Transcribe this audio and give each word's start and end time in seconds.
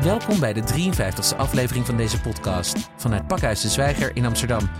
Welkom 0.00 0.40
bij 0.40 0.52
de 0.52 0.62
53e 0.62 1.36
aflevering 1.36 1.86
van 1.86 1.96
deze 1.96 2.20
podcast 2.20 2.90
vanuit 2.96 3.26
Pakhuis 3.26 3.60
de 3.60 3.68
Zwijger 3.68 4.16
in 4.16 4.24
Amsterdam. 4.24 4.70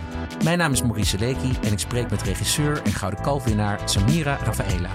Mijn 0.44 0.58
naam 0.58 0.72
is 0.72 0.82
Maurice 0.82 1.18
Leeky 1.18 1.60
en 1.62 1.72
ik 1.72 1.78
spreek 1.78 2.10
met 2.10 2.22
regisseur 2.22 2.82
en 2.82 2.92
Gouden 2.92 3.22
Kalfwinnaar 3.22 3.88
Samira 3.88 4.36
Rafaela. 4.36 4.90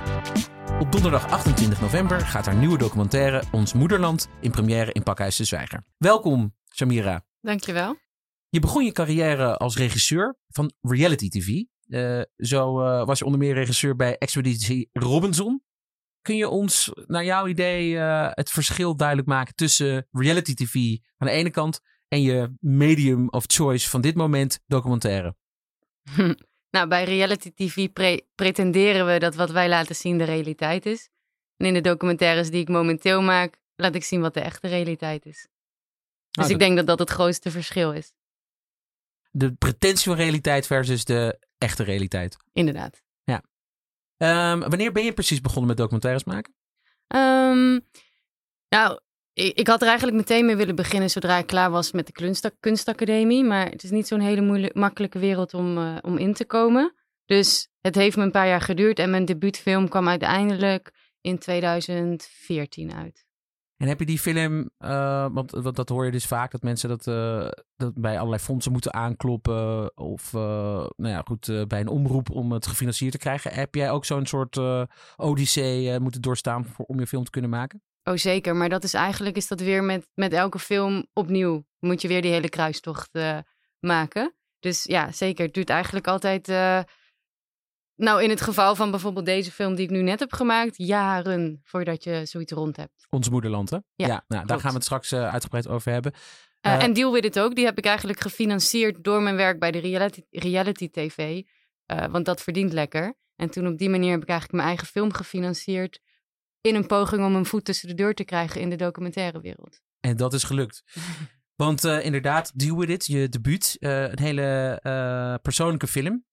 Op 0.80 0.92
donderdag 0.92 1.30
28 1.30 1.82
november 1.82 2.20
gaat 2.20 2.46
haar 2.46 2.56
nieuwe 2.56 2.78
documentaire 2.78 3.44
Ons 3.52 3.74
Moederland 3.74 4.28
in 4.42 4.52
première 4.52 4.92
in 4.92 5.04
Pakhuis 5.04 5.36
de 5.36 5.44
Zwijger. 5.44 5.86
Welkom, 5.98 6.56
Samira. 6.66 7.26
Dankjewel. 7.42 7.96
Je 8.50 8.60
begon 8.60 8.86
je 8.86 8.92
carrière 8.92 9.58
als 9.58 9.78
regisseur 9.78 10.36
van 10.48 10.72
reality 10.82 11.30
TV. 11.30 11.73
Uh, 11.94 12.22
zo 12.38 12.82
uh, 12.82 13.06
was 13.06 13.20
je 13.20 13.26
onder 13.26 13.40
meer 13.40 13.54
regisseur 13.54 13.96
bij 13.96 14.18
Expeditie 14.18 14.90
Robinson. 14.94 15.64
Kun 16.22 16.36
je 16.36 16.50
ons, 16.50 16.92
naar 17.06 17.24
jouw 17.24 17.48
idee, 17.48 17.92
uh, 17.92 18.28
het 18.32 18.50
verschil 18.50 18.96
duidelijk 18.96 19.28
maken 19.28 19.56
tussen 19.56 20.08
reality 20.12 20.54
TV 20.54 20.76
aan 21.18 21.28
de 21.28 21.34
ene 21.34 21.50
kant 21.50 21.80
en 22.08 22.22
je 22.22 22.54
medium 22.60 23.30
of 23.30 23.44
choice 23.48 23.90
van 23.90 24.02
dit 24.02 24.16
moment, 24.16 24.60
documentaire? 24.66 25.36
nou, 26.76 26.88
bij 26.88 27.04
reality 27.04 27.52
TV 27.54 27.92
pre 27.92 28.26
pretenderen 28.36 29.06
we 29.06 29.20
dat 29.20 29.36
wat 29.36 29.52
wij 29.52 29.70
laten 29.70 29.96
zien 29.96 30.18
de 30.18 30.24
realiteit 30.24 30.86
is. 30.86 31.10
En 31.58 31.66
in 31.66 31.74
de 31.74 31.82
documentaires 31.82 32.50
die 32.50 32.62
ik 32.62 32.70
momenteel 32.70 33.22
maak, 33.22 33.58
laat 33.76 33.96
ik 33.96 34.04
zien 34.04 34.22
wat 34.22 34.34
de 34.34 34.42
echte 34.42 34.68
realiteit 34.68 35.26
is. 35.26 35.48
Dus 36.30 36.50
ik 36.50 36.60
denk 36.60 36.76
dat 36.76 36.88
dat 36.88 37.00
het 37.00 37.10
grootste 37.10 37.52
verschil 37.52 37.92
is. 37.92 38.12
De 39.36 39.54
pretentie 39.54 40.12
van 40.12 40.16
realiteit 40.16 40.68
versus 40.68 41.06
de 41.06 41.40
echte 41.58 41.84
realiteit. 41.84 42.38
Inderdaad. 42.52 43.02
Ja. 43.24 43.44
Um, 44.52 44.60
wanneer 44.60 44.92
ben 44.92 45.04
je 45.04 45.14
precies 45.14 45.42
begonnen 45.42 45.68
met 45.68 45.78
documentaires 45.78 46.24
maken? 46.24 46.54
Um, 47.08 47.82
nou, 48.70 49.00
ik, 49.34 49.58
ik, 49.58 49.68
had 49.68 49.82
er 49.82 49.88
eigenlijk 49.88 50.18
meteen 50.18 50.46
mee 50.46 50.56
willen 50.56 50.76
beginnen 50.76 51.10
zodra 51.10 51.38
ik 51.38 51.48
klaar 51.48 51.72
was 51.72 51.92
met 51.92 52.06
de 52.06 52.12
kunst, 52.12 52.52
kunstacademie. 52.60 53.44
Maar 53.44 53.70
het 53.70 53.84
is 53.84 53.92
niet 53.92 54.08
zo'n 54.08 54.20
hele 54.20 54.42
moeilijk, 54.42 54.74
makkelijke 54.76 55.20
wereld 55.20 55.54
om, 55.54 55.78
uh, 55.78 55.98
om 56.02 56.18
in 56.18 56.34
te 56.34 56.46
komen. 56.46 56.94
Dus 57.26 57.70
het 57.82 57.96
heeft 57.96 58.18
me 58.18 58.24
een 58.24 58.32
paar 58.32 58.48
jaar 58.48 58.62
geduurd 58.62 59.00
en 59.00 59.10
mijn 59.10 59.26
debuutfilm 59.26 59.90
kwam 59.90 60.08
uiteindelijk 60.08 60.92
in 61.22 61.38
2014 61.38 62.94
uit. 62.94 63.26
En 63.84 63.90
heb 63.90 64.00
je 64.00 64.06
die 64.06 64.20
film, 64.20 64.70
uh, 64.80 65.28
want, 65.32 65.76
dat 65.76 65.90
hoor 65.90 66.06
je 66.06 66.12
dus 66.12 66.26
vaak, 66.26 66.52
dat 66.52 66.62
mensen 66.62 66.90
dat, 66.90 67.08
uh, 67.08 67.48
dat 67.76 67.94
bij 67.94 68.18
allerlei 68.18 68.42
fondsen 68.42 68.72
moeten 68.72 68.94
aankloppen. 68.94 69.98
Of 69.98 70.34
uh, 70.34 70.42
nou 70.96 71.14
ja, 71.14 71.22
goed, 71.26 71.68
bij 71.68 71.80
een 71.80 71.88
omroep 71.88 72.30
om 72.30 72.52
het 72.52 72.68
gefinancierd 72.68 73.12
te 73.12 73.18
krijgen. 73.18 73.54
Heb 73.54 73.76
jij 73.76 73.92
ook 73.92 74.06
zo'n 74.06 74.26
soort 74.26 74.60
odyssee 75.16 76.00
moeten 76.00 76.22
doorstaan 76.22 76.66
voor, 76.66 76.86
om 76.86 77.00
je 77.00 77.08
film 77.08 77.24
te 77.24 77.32
kunnen 77.32 77.50
maken? 77.50 77.82
Oh 78.04 78.16
zeker, 78.16 78.56
maar 78.56 78.70
dat 78.70 78.84
is 78.84 78.94
eigenlijk 78.94 79.36
is 79.36 79.48
dat 79.48 79.60
weer 79.60 79.84
met, 79.84 80.08
met 80.14 80.34
elke 80.34 80.60
film 80.60 81.08
opnieuw. 81.14 81.66
Moet 81.80 82.02
je 82.02 82.08
weer 82.08 82.22
die 82.22 82.32
hele 82.32 82.50
kruistocht 82.50 83.20
maken. 83.80 84.36
Dus 84.60 84.84
ja, 84.84 85.12
zeker. 85.12 85.46
Het 85.46 85.54
duurt 85.54 85.70
eigenlijk 85.70 86.08
altijd 86.08 86.48
nou, 87.96 88.24
in 88.24 88.30
het 88.30 88.42
geval 88.42 88.76
van 88.76 88.92
bijvoorbeeld 88.92 89.26
deze 89.26 89.52
film 89.52 89.76
die 89.76 89.86
ik 89.86 89.92
nu 89.92 90.02
net 90.02 90.20
heb 90.20 90.34
gemaakt, 90.34 90.78
jaren 90.78 91.60
voordat 91.64 92.04
je 92.04 92.22
zoiets 92.26 92.52
rond 92.52 92.78
hebt. 92.78 93.08
Ons 93.10 93.30
moederland, 93.30 93.70
hè? 93.70 93.78
Ja, 93.96 94.24
nou, 94.28 94.46
daar 94.46 94.60
gaan 94.60 94.70
we 94.70 94.76
het 94.76 94.84
straks 94.84 95.12
uh, 95.12 95.30
uitgebreid 95.30 95.68
over 95.68 95.92
hebben. 95.92 96.14
Uh, 96.62 96.72
uh, 96.72 96.84
en 96.84 96.94
Deal 96.94 97.12
With 97.12 97.26
It 97.26 97.40
ook, 97.40 97.56
die 97.56 97.66
heb 97.66 97.78
ik 97.78 97.86
eigenlijk 97.86 98.20
gefinancierd 98.20 99.04
door 99.04 99.22
mijn 99.22 99.36
werk 99.36 99.60
bij 99.60 99.72
de 99.72 99.80
reality, 99.80 100.22
reality 100.30 100.90
TV. 100.90 101.42
want 101.86 102.26
dat 102.26 102.42
verdient 102.42 102.74
lekker. 102.74 103.14
En 103.36 103.50
toen 103.50 103.68
op 103.68 103.78
die 103.78 103.90
manier 103.90 104.12
heb 104.12 104.22
ik 104.22 104.30
eigenlijk 104.30 104.58
mijn 104.58 104.68
eigen 104.68 104.88
film 104.88 105.14
gefinancierd. 105.14 106.00
In 106.62 106.76
een 106.76 106.88
poging 106.88 107.26
om 107.26 107.36
een 107.36 107.46
voet 107.46 107.66
tussen 107.66 107.88
de 107.88 107.94
deur 107.94 108.14
te 108.14 108.24
krijgen 108.24 108.62
in 108.62 108.70
de 108.70 108.76
documentaire 108.76 109.42
wereld. 109.42 109.82
En 110.00 110.18
dat 110.18 110.34
is 110.34 110.44
gelukt. 110.44 110.84
Want 111.56 111.86
uh, 111.86 112.06
inderdaad, 112.06 112.60
Deal 112.60 112.78
With 112.78 112.90
It, 112.90 113.06
je 113.06 113.30
debuut. 113.30 113.78
Uh, 113.80 114.02
een 114.02 114.20
hele 114.20 114.80
uh, 114.84 115.36
persoonlijke 115.42 115.88
film. 115.88 116.26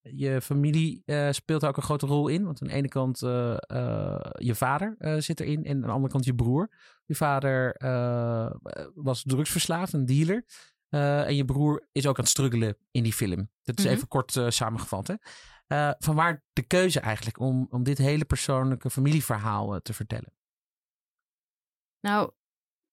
je 0.00 0.38
familie 0.42 1.02
speelt 1.30 1.60
daar 1.60 1.70
ook 1.70 1.76
een 1.76 1.82
grote 1.82 2.06
rol 2.06 2.28
in. 2.28 2.44
Want 2.44 2.62
aan 2.62 2.68
de 2.68 2.74
ene 2.74 2.88
kant 2.88 3.18
je 3.18 4.54
vader 4.54 4.96
zit 5.18 5.40
erin 5.40 5.64
en 5.64 5.74
aan 5.74 5.80
de 5.80 5.88
andere 5.88 6.12
kant 6.12 6.24
je 6.24 6.34
broer. 6.34 6.70
Je 7.04 7.14
vader 7.14 7.76
was 8.94 9.22
drugsverslaafd, 9.22 9.92
een 9.92 10.06
dealer. 10.06 10.44
en 11.26 11.36
je 11.36 11.44
broer 11.44 11.88
is 11.92 12.06
ook 12.06 12.16
aan 12.16 12.24
het 12.24 12.32
struggelen 12.32 12.76
in 12.90 13.02
die 13.02 13.12
film. 13.12 13.50
Dat 13.62 13.78
is 13.78 13.84
mm 13.84 13.90
-hmm. 13.90 13.96
even 13.96 14.08
kort 14.08 14.40
samengevat. 14.48 15.06
Hè? 15.06 15.14
van 15.98 16.14
waar 16.14 16.44
de 16.52 16.62
keuze 16.62 17.00
eigenlijk 17.00 17.40
om, 17.40 17.66
om 17.70 17.82
dit 17.82 17.98
hele 17.98 18.24
persoonlijke 18.24 18.90
familieverhaal 18.90 19.80
te 19.80 19.92
vertellen? 19.92 20.32
Nou, 22.00 22.30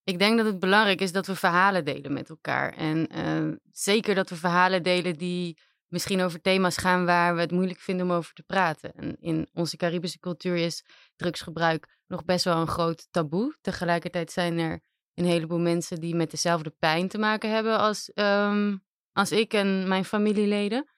ik 0.05 0.19
denk 0.19 0.37
dat 0.37 0.45
het 0.45 0.59
belangrijk 0.59 1.01
is 1.01 1.11
dat 1.11 1.27
we 1.27 1.35
verhalen 1.35 1.85
delen 1.85 2.13
met 2.13 2.29
elkaar. 2.29 2.73
En 2.73 3.17
uh, 3.17 3.55
zeker 3.71 4.15
dat 4.15 4.29
we 4.29 4.35
verhalen 4.35 4.83
delen 4.83 5.17
die 5.17 5.57
misschien 5.87 6.21
over 6.21 6.41
thema's 6.41 6.77
gaan 6.77 7.05
waar 7.05 7.35
we 7.35 7.41
het 7.41 7.51
moeilijk 7.51 7.79
vinden 7.79 8.05
om 8.05 8.11
over 8.11 8.33
te 8.33 8.43
praten. 8.43 8.93
En 8.93 9.17
in 9.19 9.47
onze 9.53 9.77
Caribische 9.77 10.19
cultuur 10.19 10.55
is 10.55 10.85
drugsgebruik 11.15 11.87
nog 12.07 12.25
best 12.25 12.45
wel 12.45 12.57
een 12.57 12.67
groot 12.67 13.07
taboe. 13.11 13.57
Tegelijkertijd 13.61 14.31
zijn 14.31 14.59
er 14.59 14.79
een 15.13 15.25
heleboel 15.25 15.59
mensen 15.59 15.99
die 15.99 16.15
met 16.15 16.31
dezelfde 16.31 16.69
pijn 16.79 17.07
te 17.07 17.17
maken 17.17 17.53
hebben 17.53 17.77
als, 17.79 18.11
um, 18.13 18.83
als 19.11 19.31
ik 19.31 19.53
en 19.53 19.87
mijn 19.87 20.05
familieleden. 20.05 20.89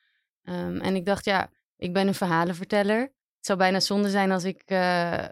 Um, 0.43 0.79
en 0.81 0.95
ik 0.95 1.05
dacht, 1.05 1.25
ja, 1.25 1.49
ik 1.75 1.93
ben 1.93 2.07
een 2.07 2.13
verhalenverteller. 2.13 2.99
Het 3.35 3.45
zou 3.45 3.57
bijna 3.57 3.79
zonde 3.79 4.09
zijn 4.09 4.31
als 4.31 4.43
ik 4.43 4.63
uh, 4.65 5.25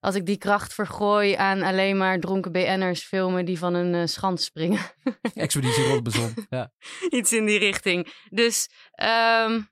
als 0.00 0.14
ik 0.14 0.26
die 0.26 0.38
kracht 0.38 0.74
vergooi 0.74 1.34
aan 1.34 1.62
alleen 1.62 1.96
maar 1.96 2.20
dronken 2.20 2.52
BN'ers 2.52 3.02
filmen 3.02 3.44
die 3.44 3.58
van 3.58 3.74
een 3.74 3.94
uh, 3.94 4.06
schans 4.06 4.44
springen. 4.44 4.80
Expeditie 5.34 5.84
Robinson, 5.84 6.34
ja. 6.50 6.72
Iets 7.18 7.32
in 7.32 7.46
die 7.46 7.58
richting. 7.58 8.12
Dus 8.30 8.68
um, 9.02 9.68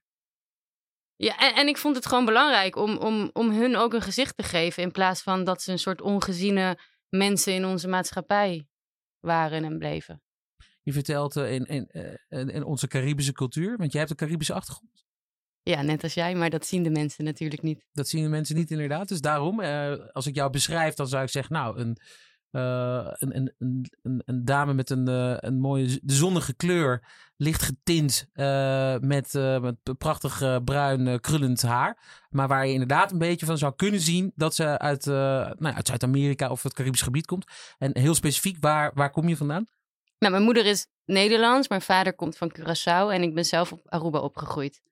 ja, 1.16 1.38
en, 1.38 1.54
en, 1.54 1.68
ik 1.68 1.76
vond 1.76 1.96
het 1.96 2.06
gewoon 2.06 2.24
belangrijk 2.24 2.76
om, 2.76 2.96
om, 2.96 3.30
om 3.32 3.50
hun 3.50 3.76
ook 3.76 3.94
een 3.94 4.02
gezicht 4.02 4.36
te 4.36 4.42
geven 4.42 4.82
in 4.82 4.92
plaats 4.92 5.22
van 5.22 5.44
dat 5.44 5.62
ze 5.62 5.72
een 5.72 5.78
soort 5.78 6.00
ongeziene 6.00 6.78
mensen 7.08 7.52
in 7.52 7.64
onze 7.64 7.88
maatschappij 7.88 8.68
waren 9.20 9.64
en 9.64 9.78
bleven. 9.78 10.22
Je 10.82 10.92
vertelt 10.92 11.36
uh, 11.36 11.52
in, 11.52 11.64
in, 11.64 11.88
uh, 12.28 12.54
in 12.54 12.64
onze 12.64 12.88
Caribische 12.88 13.32
cultuur, 13.32 13.76
want 13.76 13.92
jij 13.92 14.00
hebt 14.00 14.12
een 14.12 14.26
Caribische 14.26 14.54
achtergrond. 14.54 15.05
Ja, 15.68 15.82
net 15.82 16.02
als 16.02 16.14
jij, 16.14 16.34
maar 16.34 16.50
dat 16.50 16.66
zien 16.66 16.82
de 16.82 16.90
mensen 16.90 17.24
natuurlijk 17.24 17.62
niet. 17.62 17.84
Dat 17.92 18.08
zien 18.08 18.22
de 18.22 18.28
mensen 18.28 18.56
niet, 18.56 18.70
inderdaad. 18.70 19.08
Dus 19.08 19.20
daarom, 19.20 19.60
uh, 19.60 19.92
als 20.12 20.26
ik 20.26 20.34
jou 20.34 20.50
beschrijf, 20.50 20.94
dan 20.94 21.08
zou 21.08 21.22
ik 21.22 21.28
zeggen, 21.28 21.52
nou, 21.54 21.78
een, 21.78 21.96
uh, 22.50 23.06
een, 23.12 23.36
een, 23.36 23.52
een, 24.02 24.22
een, 24.24 24.44
dame 24.44 24.74
met 24.74 24.90
een, 24.90 25.08
uh, 25.08 25.36
een 25.36 25.60
mooie 25.60 26.00
zonnige 26.04 26.54
kleur, 26.54 27.02
licht 27.36 27.62
getint, 27.62 28.28
met, 29.00 29.32
met 29.60 29.98
prachtig 29.98 30.62
bruin 30.64 31.20
krullend 31.20 31.62
haar. 31.62 32.24
Maar 32.30 32.48
waar 32.48 32.66
je 32.66 32.72
inderdaad 32.72 33.12
een 33.12 33.18
beetje 33.18 33.46
van 33.46 33.58
zou 33.58 33.72
kunnen 33.76 34.00
zien 34.00 34.32
dat 34.34 34.54
ze 34.54 34.78
uit, 34.78 35.04
nou, 35.04 35.74
uit 35.74 35.86
Zuid-Amerika 35.86 36.50
of 36.50 36.62
het 36.62 36.74
Caribisch 36.74 37.02
gebied 37.02 37.26
komt. 37.26 37.44
En 37.78 37.98
heel 37.98 38.14
specifiek, 38.14 38.56
waar, 38.60 38.90
waar 38.94 39.10
kom 39.10 39.28
je 39.28 39.36
vandaan? 39.36 39.66
Nou, 40.18 40.32
mijn 40.32 40.44
moeder 40.44 40.66
is 40.66 40.86
Nederlands, 41.04 41.68
mijn 41.68 41.82
vader 41.82 42.14
komt 42.14 42.36
van 42.36 42.52
Curaçao 42.58 43.12
en 43.12 43.22
ik 43.22 43.34
ben 43.34 43.44
zelf 43.44 43.72
op 43.72 43.80
Aruba 43.84 44.18
opgegroeid. 44.18 44.84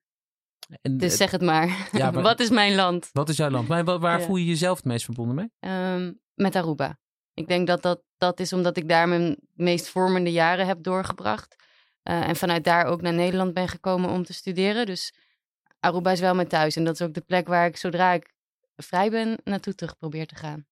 En, 0.81 0.97
dus 0.97 1.17
zeg 1.17 1.31
het 1.31 1.41
maar. 1.41 1.89
Ja, 1.91 2.11
maar. 2.11 2.23
wat 2.23 2.39
is 2.39 2.49
mijn 2.49 2.75
land? 2.75 3.09
Wat 3.11 3.29
is 3.29 3.37
jouw 3.37 3.49
land? 3.49 3.67
Maar 3.67 3.99
waar 3.99 4.19
ja. 4.19 4.25
voel 4.25 4.35
je 4.35 4.45
jezelf 4.45 4.77
het 4.77 4.85
meest 4.85 5.05
verbonden 5.05 5.35
mee? 5.35 5.71
Um, 5.71 6.19
met 6.33 6.55
Aruba. 6.55 6.97
Ik 7.33 7.47
denk 7.47 7.67
dat, 7.67 7.81
dat 7.81 8.01
dat 8.17 8.39
is 8.39 8.53
omdat 8.53 8.77
ik 8.77 8.89
daar 8.89 9.07
mijn 9.07 9.37
meest 9.53 9.89
vormende 9.89 10.31
jaren 10.31 10.67
heb 10.67 10.83
doorgebracht. 10.83 11.55
Uh, 12.03 12.27
en 12.27 12.35
vanuit 12.35 12.63
daar 12.63 12.85
ook 12.85 13.01
naar 13.01 13.13
Nederland 13.13 13.53
ben 13.53 13.67
gekomen 13.67 14.09
om 14.09 14.23
te 14.23 14.33
studeren. 14.33 14.85
Dus 14.85 15.13
Aruba 15.79 16.11
is 16.11 16.19
wel 16.19 16.35
mijn 16.35 16.47
thuis. 16.47 16.75
En 16.75 16.83
dat 16.83 16.93
is 16.93 17.01
ook 17.01 17.13
de 17.13 17.21
plek 17.21 17.47
waar 17.47 17.67
ik 17.67 17.77
zodra 17.77 18.13
ik 18.13 18.33
vrij 18.75 19.09
ben 19.09 19.37
naartoe 19.43 19.75
terug 19.75 19.97
probeer 19.97 20.27
te 20.27 20.35
gaan. 20.35 20.65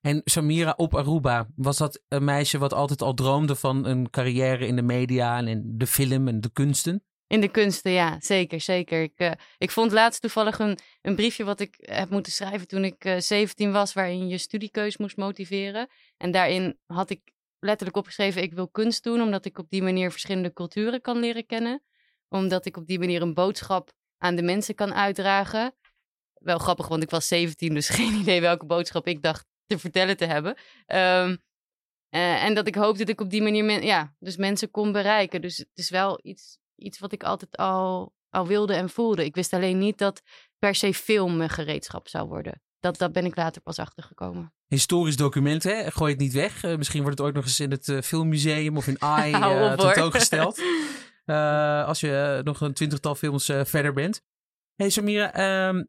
En 0.00 0.20
Samira 0.24 0.74
op 0.76 0.94
Aruba, 0.94 1.46
was 1.56 1.76
dat 1.76 2.02
een 2.08 2.24
meisje 2.24 2.58
wat 2.58 2.72
altijd 2.72 3.02
al 3.02 3.14
droomde 3.14 3.54
van 3.54 3.86
een 3.86 4.10
carrière 4.10 4.66
in 4.66 4.76
de 4.76 4.82
media 4.82 5.38
en 5.38 5.48
in 5.48 5.62
de 5.66 5.86
film 5.86 6.28
en 6.28 6.40
de 6.40 6.50
kunsten? 6.52 7.04
In 7.26 7.40
de 7.40 7.48
kunsten, 7.48 7.92
ja, 7.92 8.16
zeker, 8.20 8.60
zeker. 8.60 9.02
Ik, 9.02 9.12
uh, 9.16 9.30
ik 9.58 9.70
vond 9.70 9.92
laatst 9.92 10.20
toevallig 10.20 10.58
een, 10.58 10.78
een 11.02 11.14
briefje 11.14 11.44
wat 11.44 11.60
ik 11.60 11.76
heb 11.80 12.10
moeten 12.10 12.32
schrijven 12.32 12.68
toen 12.68 12.84
ik 12.84 13.04
uh, 13.04 13.18
17 13.18 13.72
was, 13.72 13.92
waarin 13.92 14.28
je 14.28 14.38
studiekeus 14.38 14.96
moest 14.96 15.16
motiveren. 15.16 15.88
En 16.16 16.30
daarin 16.30 16.78
had 16.86 17.10
ik 17.10 17.20
letterlijk 17.58 17.96
opgeschreven, 17.96 18.42
ik 18.42 18.52
wil 18.52 18.68
kunst 18.68 19.02
doen, 19.02 19.22
omdat 19.22 19.44
ik 19.44 19.58
op 19.58 19.70
die 19.70 19.82
manier 19.82 20.10
verschillende 20.10 20.52
culturen 20.52 21.00
kan 21.00 21.18
leren 21.18 21.46
kennen. 21.46 21.82
Omdat 22.28 22.66
ik 22.66 22.76
op 22.76 22.86
die 22.86 22.98
manier 22.98 23.22
een 23.22 23.34
boodschap 23.34 23.92
aan 24.18 24.34
de 24.34 24.42
mensen 24.42 24.74
kan 24.74 24.94
uitdragen. 24.94 25.74
Wel 26.34 26.58
grappig, 26.58 26.88
want 26.88 27.02
ik 27.02 27.10
was 27.10 27.28
17, 27.28 27.74
dus 27.74 27.88
geen 27.98 28.14
idee 28.14 28.40
welke 28.40 28.66
boodschap 28.66 29.06
ik 29.06 29.22
dacht 29.22 29.46
te 29.66 29.78
vertellen 29.78 30.16
te 30.16 30.24
hebben. 30.24 30.56
Um, 30.86 31.42
uh, 32.10 32.44
en 32.44 32.54
dat 32.54 32.66
ik 32.66 32.74
hoopte 32.74 32.98
dat 32.98 33.08
ik 33.08 33.20
op 33.20 33.30
die 33.30 33.42
manier 33.42 33.84
ja, 33.84 34.14
dus 34.18 34.36
mensen 34.36 34.70
kon 34.70 34.92
bereiken. 34.92 35.40
Dus 35.40 35.56
het 35.56 35.70
is 35.74 35.90
wel 35.90 36.20
iets 36.22 36.58
iets 36.84 36.98
wat 36.98 37.12
ik 37.12 37.22
altijd 37.22 37.56
al 37.56 38.12
al 38.34 38.46
wilde 38.46 38.74
en 38.74 38.88
voelde. 38.90 39.24
Ik 39.24 39.34
wist 39.34 39.52
alleen 39.52 39.78
niet 39.78 39.98
dat 39.98 40.22
per 40.58 40.74
se 40.74 40.94
film 40.94 41.36
mijn 41.36 41.50
gereedschap 41.50 42.08
zou 42.08 42.28
worden. 42.28 42.62
Dat, 42.80 42.98
dat 42.98 43.12
ben 43.12 43.24
ik 43.24 43.36
later 43.36 43.62
pas 43.62 43.78
achtergekomen. 43.78 44.52
Historisch 44.66 45.16
document, 45.16 45.62
hè? 45.62 45.90
Gooi 45.90 46.12
het 46.12 46.20
niet 46.20 46.32
weg. 46.32 46.64
Uh, 46.64 46.76
misschien 46.76 47.02
wordt 47.02 47.18
het 47.18 47.26
ooit 47.26 47.36
nog 47.36 47.44
eens 47.44 47.60
in 47.60 47.70
het 47.70 47.88
uh, 47.88 48.00
filmmuseum 48.00 48.76
of 48.76 48.86
in 48.86 49.02
AI 49.14 49.32
uh, 49.32 49.42
hoor. 49.42 49.76
tentoongesteld. 49.76 50.62
als 51.86 52.00
je 52.00 52.40
nog 52.44 52.60
een 52.60 52.74
twintigtal 52.74 53.14
films 53.14 53.44
verder 53.44 53.92
bent. 53.92 54.22
Hey 54.74 54.90
Samira, 54.90 55.32
ehm, 55.32 55.84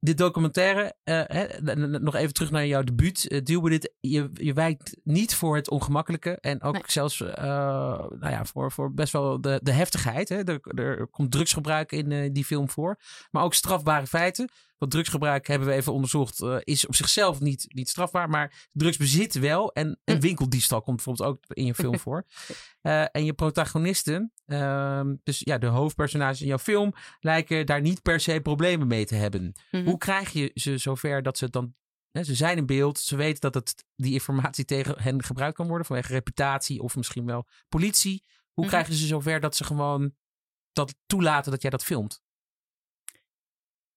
dit 0.00 0.18
documentaire, 0.18 0.94
eh, 1.04 1.22
hè, 1.26 1.74
nog 1.98 2.14
even 2.14 2.32
terug 2.34 2.50
naar 2.50 2.66
jouw 2.66 2.82
debuut. 2.82 3.32
Uh, 3.32 3.40
Deal 3.42 3.62
with 3.62 3.72
it, 3.72 3.94
je, 4.00 4.30
je 4.32 4.52
wijkt 4.52 4.96
niet 5.04 5.34
voor 5.34 5.56
het 5.56 5.70
ongemakkelijke. 5.70 6.38
En 6.40 6.62
ook 6.62 6.72
Nee. 6.72 6.82
zelfs 6.86 7.20
uh, 7.20 7.28
nou 7.38 8.30
ja, 8.30 8.44
voor, 8.44 8.72
voor 8.72 8.94
best 8.94 9.12
wel 9.12 9.40
de, 9.40 9.60
de 9.62 9.72
heftigheid. 9.72 10.28
Hè. 10.28 10.44
Er, 10.44 10.60
er 10.74 11.06
komt 11.06 11.30
drugsgebruik 11.32 11.92
in 11.92 12.10
uh, 12.10 12.28
die 12.32 12.44
film 12.44 12.70
voor. 12.70 13.00
Maar 13.30 13.42
ook 13.42 13.54
strafbare 13.54 14.06
feiten. 14.06 14.48
Want 14.78 14.90
drugsgebruik 14.92 15.46
hebben 15.46 15.68
we 15.68 15.74
even 15.74 15.92
onderzocht, 15.92 16.40
uh, 16.40 16.56
is 16.60 16.86
op 16.86 16.94
zichzelf 16.94 17.40
niet, 17.40 17.66
niet 17.68 17.88
strafbaar. 17.88 18.28
Maar 18.28 18.68
drugsbezit 18.72 19.34
wel. 19.34 19.72
En, 19.72 20.00
en 20.04 20.20
winkeldiefstal 20.20 20.82
komt 20.82 20.96
bijvoorbeeld 20.96 21.28
ook 21.28 21.44
in 21.48 21.64
je 21.66 21.74
film 21.74 21.98
voor. 22.06 22.24
Uh, 22.82 23.02
en 23.12 23.24
je 23.24 23.32
protagonisten, 23.32 24.32
uh, 24.46 25.00
dus 25.22 25.40
ja, 25.44 25.58
de 25.58 25.66
hoofdpersonages 25.66 26.40
in 26.40 26.46
jouw 26.46 26.58
film, 26.58 26.92
lijken 27.20 27.66
daar 27.66 27.80
niet 27.80 28.02
per 28.02 28.20
se 28.20 28.40
problemen 28.40 28.86
mee 28.86 29.04
te 29.06 29.14
hebben. 29.14 29.52
Mhm. 29.70 29.84
Hoe 29.84 29.98
krijg 29.98 30.30
je 30.32 30.50
ze 30.54 30.78
zover 30.78 31.22
dat 31.22 31.38
ze 31.38 31.50
dan. 31.50 31.74
Hè, 32.10 32.24
ze 32.24 32.34
zijn 32.34 32.56
in 32.56 32.66
beeld, 32.66 32.98
ze 32.98 33.16
weten 33.16 33.40
dat 33.40 33.54
het, 33.54 33.84
die 33.96 34.12
informatie 34.12 34.64
tegen 34.64 35.02
hen 35.02 35.22
gebruikt 35.24 35.56
kan 35.56 35.66
worden 35.68 35.86
vanwege 35.86 36.12
reputatie 36.12 36.82
of 36.82 36.96
misschien 36.96 37.26
wel 37.26 37.46
politie. 37.68 38.24
Hoe 38.52 38.64
Mhm. 38.64 38.74
krijg 38.74 38.88
je 38.88 38.96
ze 38.96 39.06
zover 39.06 39.40
dat 39.40 39.56
ze 39.56 39.64
gewoon 39.64 40.14
dat 40.72 40.94
toelaten 41.06 41.50
dat 41.50 41.62
jij 41.62 41.70
dat 41.70 41.84
filmt? 41.84 42.22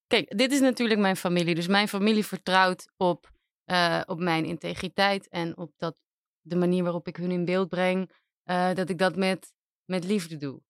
Kijk, 0.09 0.37
dit 0.37 0.51
is 0.51 0.59
natuurlijk 0.59 0.99
mijn 0.99 1.15
familie. 1.15 1.55
Dus 1.55 1.67
mijn 1.67 1.87
familie 1.87 2.25
vertrouwt 2.25 2.91
op, 2.97 3.31
uh, 3.65 4.01
op 4.05 4.19
mijn 4.19 4.45
integriteit 4.45 5.27
en 5.27 5.57
op 5.57 5.71
dat, 5.77 5.95
de 6.41 6.55
manier 6.55 6.83
waarop 6.83 7.07
ik 7.07 7.15
hun 7.15 7.31
in 7.31 7.45
beeld 7.45 7.69
breng. 7.69 8.11
Uh, 8.45 8.73
dat 8.73 8.89
ik 8.89 8.97
dat 8.97 9.15
met, 9.15 9.53
met 9.85 10.03
liefde 10.03 10.37
doe. 10.37 10.61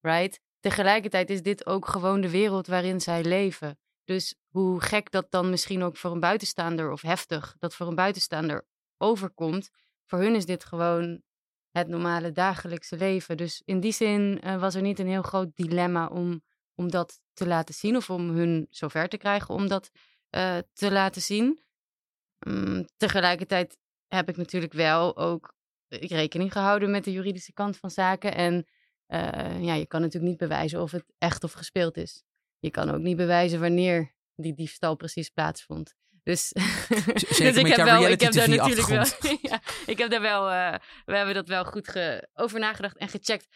Right? 0.00 0.40
Tegelijkertijd 0.60 1.30
is 1.30 1.42
dit 1.42 1.66
ook 1.66 1.86
gewoon 1.86 2.20
de 2.20 2.30
wereld 2.30 2.66
waarin 2.66 3.00
zij 3.00 3.24
leven. 3.24 3.78
Dus 4.04 4.34
hoe 4.48 4.80
gek 4.80 5.10
dat 5.10 5.30
dan 5.30 5.50
misschien 5.50 5.82
ook 5.82 5.96
voor 5.96 6.10
een 6.10 6.20
buitenstaander 6.20 6.90
of 6.90 7.02
heftig 7.02 7.56
dat 7.58 7.74
voor 7.74 7.86
een 7.86 7.94
buitenstaander 7.94 8.66
overkomt, 8.98 9.70
voor 10.06 10.18
hun 10.18 10.34
is 10.34 10.46
dit 10.46 10.64
gewoon 10.64 11.22
het 11.70 11.88
normale 11.88 12.32
dagelijkse 12.32 12.96
leven. 12.96 13.36
Dus 13.36 13.62
in 13.64 13.80
die 13.80 13.92
zin 13.92 14.40
uh, 14.44 14.60
was 14.60 14.74
er 14.74 14.82
niet 14.82 14.98
een 14.98 15.08
heel 15.08 15.22
groot 15.22 15.50
dilemma 15.54 16.06
om, 16.06 16.42
om 16.80 16.90
dat 16.90 17.20
te 17.32 17.46
laten 17.46 17.74
zien 17.74 17.96
of 17.96 18.10
om 18.10 18.30
hun 18.30 18.66
zover 18.70 19.08
te 19.08 19.16
krijgen 19.16 19.54
om 19.54 19.68
dat 19.68 19.90
uh, 20.30 20.58
te 20.72 20.92
laten 20.92 21.22
zien. 21.22 21.60
Um, 22.46 22.86
tegelijkertijd 22.96 23.78
heb 24.08 24.28
ik 24.28 24.36
natuurlijk 24.36 24.72
wel 24.72 25.16
ook 25.16 25.54
rekening 25.88 26.52
gehouden 26.52 26.90
met 26.90 27.04
de 27.04 27.12
juridische 27.12 27.52
kant 27.52 27.76
van 27.76 27.90
zaken. 27.90 28.34
En 28.34 28.66
uh, 29.08 29.62
ja, 29.64 29.74
je 29.74 29.86
kan 29.86 30.00
natuurlijk 30.00 30.30
niet 30.30 30.48
bewijzen 30.48 30.82
of 30.82 30.90
het 30.90 31.04
echt 31.18 31.44
of 31.44 31.52
gespeeld 31.52 31.96
is. 31.96 32.22
Je 32.58 32.70
kan 32.70 32.90
ook 32.90 33.00
niet 33.00 33.16
bewijzen 33.16 33.60
wanneer 33.60 34.14
die 34.34 34.54
diefstal 34.54 34.96
precies 34.96 35.28
plaatsvond. 35.28 35.94
Dus, 36.22 36.52
dus 37.12 37.56
ik 37.56 37.66
heb 37.66 37.84
wel, 37.84 38.08
ik 38.08 38.20
heb 38.20 38.32
daar 38.32 38.48
natuurlijk 38.48 38.86
wel, 38.86 39.04
ja, 39.50 39.60
ik 39.86 39.98
heb 39.98 40.10
daar 40.10 40.20
wel, 40.20 40.50
uh, 40.50 40.74
we 41.04 41.16
hebben 41.16 41.34
dat 41.34 41.48
wel 41.48 41.64
goed 41.64 42.20
over 42.34 42.58
nagedacht 42.60 42.96
en 42.96 43.08
gecheckt. 43.08 43.46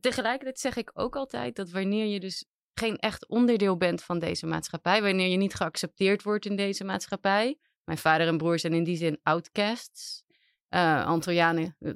Tegelijkertijd 0.00 0.58
zeg 0.58 0.76
ik 0.76 0.90
ook 0.94 1.16
altijd 1.16 1.56
dat 1.56 1.70
wanneer 1.70 2.06
je 2.06 2.20
dus 2.20 2.44
geen 2.78 2.96
echt 2.96 3.28
onderdeel 3.28 3.76
bent 3.76 4.02
van 4.02 4.18
deze 4.18 4.46
maatschappij, 4.46 5.02
wanneer 5.02 5.28
je 5.28 5.36
niet 5.36 5.54
geaccepteerd 5.54 6.22
wordt 6.22 6.46
in 6.46 6.56
deze 6.56 6.84
maatschappij. 6.84 7.58
Mijn 7.84 7.98
vader 7.98 8.26
en 8.26 8.36
broer 8.36 8.58
zijn 8.58 8.72
in 8.72 8.84
die 8.84 8.96
zin 8.96 9.20
outcasts. 9.22 10.22
Uh, 10.70 11.06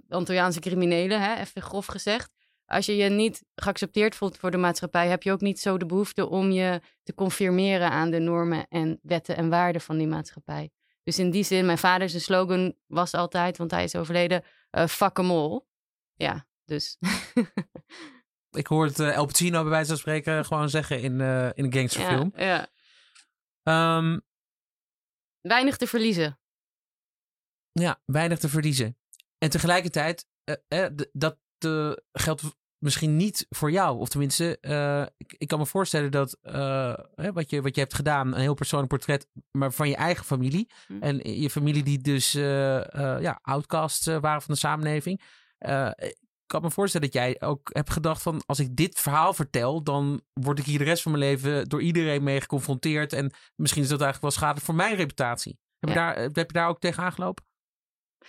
Antilliaanse 0.09 0.61
criminelen, 0.61 1.21
hè, 1.21 1.41
even 1.41 1.63
grof 1.63 1.87
gezegd. 1.87 2.31
Als 2.67 2.87
je 2.87 2.97
je 2.97 3.09
niet 3.09 3.45
geaccepteerd 3.55 4.15
voelt 4.15 4.37
voor 4.37 4.51
de 4.51 4.57
maatschappij, 4.57 5.09
heb 5.09 5.23
je 5.23 5.33
ook 5.33 5.41
niet 5.41 5.61
zo 5.61 5.79
de 5.79 5.87
behoefte 5.87 6.29
om 6.29 6.51
je 6.51 6.81
te 7.03 7.15
conformeren 7.15 7.91
aan 7.91 8.11
de 8.11 8.19
normen 8.19 8.67
en 8.69 8.99
wetten 9.03 9.37
en 9.37 9.49
waarden 9.49 9.81
van 9.81 9.99
die 9.99 10.07
maatschappij. 10.07 10.71
Dus 11.03 11.19
in 11.19 11.31
die 11.31 11.45
zin, 11.45 11.67
mijn 11.67 11.79
vader 11.79 12.09
zijn 12.09 12.23
slogan 12.23 12.75
was 12.87 13.15
altijd, 13.15 13.59
want 13.59 13.71
hij 13.71 13.85
is 13.85 13.97
overleden, 13.97 14.43
uh, 14.71 14.87
fuck 14.87 15.19
em 15.19 15.31
all. 15.31 15.61
Ja, 16.15 16.47
dus. 16.65 16.99
Ik 18.53 18.67
hoor 18.67 18.85
het 18.85 18.99
uh, 18.99 19.15
El 19.15 19.27
Pacino 19.27 19.61
bij 19.61 19.71
wijze 19.71 19.89
van 19.89 19.97
spreken 19.97 20.45
gewoon 20.45 20.71
zeggen 20.71 21.01
in, 21.01 21.21
uh, 21.21 21.47
in 21.47 21.65
een 21.65 21.73
gangsterfilm. 21.73 22.33
Ja, 22.37 22.69
ja. 23.63 23.97
Um, 23.97 24.23
weinig 25.41 25.77
te 25.77 25.87
verliezen. 25.87 26.39
Ja, 27.73 28.01
weinig 28.05 28.39
te 28.39 28.49
verliezen. 28.49 28.99
En 29.39 29.51
tegelijkertijd, 29.51 30.27
uh, 30.69 30.87
dat 31.13 31.39
geldt 32.13 32.43
misschien 32.79 33.17
niet 33.17 33.47
voor 33.49 33.71
jou. 33.71 33.99
Of 33.99 34.09
tenminste, 34.09 34.59
ik, 35.17 35.35
ik, 35.39 35.49
kan 35.49 35.59
me 35.59 35.67
voorstellen 35.67 36.11
dat 36.11 36.39
wat, 37.33 37.51
je, 37.51 37.63
wat 37.63 37.75
je 37.75 37.81
hebt 37.81 37.95
gedaan, 37.95 38.35
een 38.35 38.41
heel 38.41 38.55
persoonlijk 38.55 38.91
portret, 38.91 39.27
maar 39.51 39.73
van 39.73 39.89
je 39.89 39.97
eigen 39.97 40.25
familie. 40.25 40.71
Hm. 40.87 41.03
En 41.03 41.41
je 41.41 41.51
familie 41.51 41.83
die 41.83 42.01
dus 42.01 42.33
ja, 42.33 43.39
outcasts 43.43 44.07
waren 44.07 44.43
van 44.43 44.55
de 44.55 44.61
samenleving 44.61 45.23
kan 46.53 46.63
me 46.63 46.71
voorstellen 46.71 47.11
dat 47.11 47.23
jij 47.23 47.41
ook 47.41 47.71
hebt 47.73 47.91
gedacht 47.91 48.23
van 48.23 48.43
als 48.47 48.61
ik 48.61 48.77
dit 48.77 49.01
verhaal 49.01 49.35
vertel, 49.35 49.83
dan 49.83 50.23
word 50.33 50.59
ik 50.59 50.65
hier 50.65 50.79
de 50.79 50.85
rest 50.85 51.03
van 51.03 51.13
mijn 51.13 51.25
leven 51.25 51.69
door 51.69 51.83
iedereen 51.83 52.23
mee 52.23 52.41
geconfronteerd. 52.41 53.13
En 53.13 53.33
misschien 53.57 53.83
is 53.83 53.89
dat 53.89 54.01
eigenlijk 54.01 54.21
wel 54.21 54.31
schadelijk 54.31 54.67
voor 54.67 54.75
mijn 54.75 54.97
reputatie. 54.97 55.59
Heb, 55.79 55.95
ja. 55.95 56.09
je, 56.09 56.15
daar, 56.15 56.25
heb 56.25 56.47
je 56.47 56.59
daar 56.59 56.69
ook 56.69 56.81
tegen 56.81 57.03
aangelopen? 57.03 57.45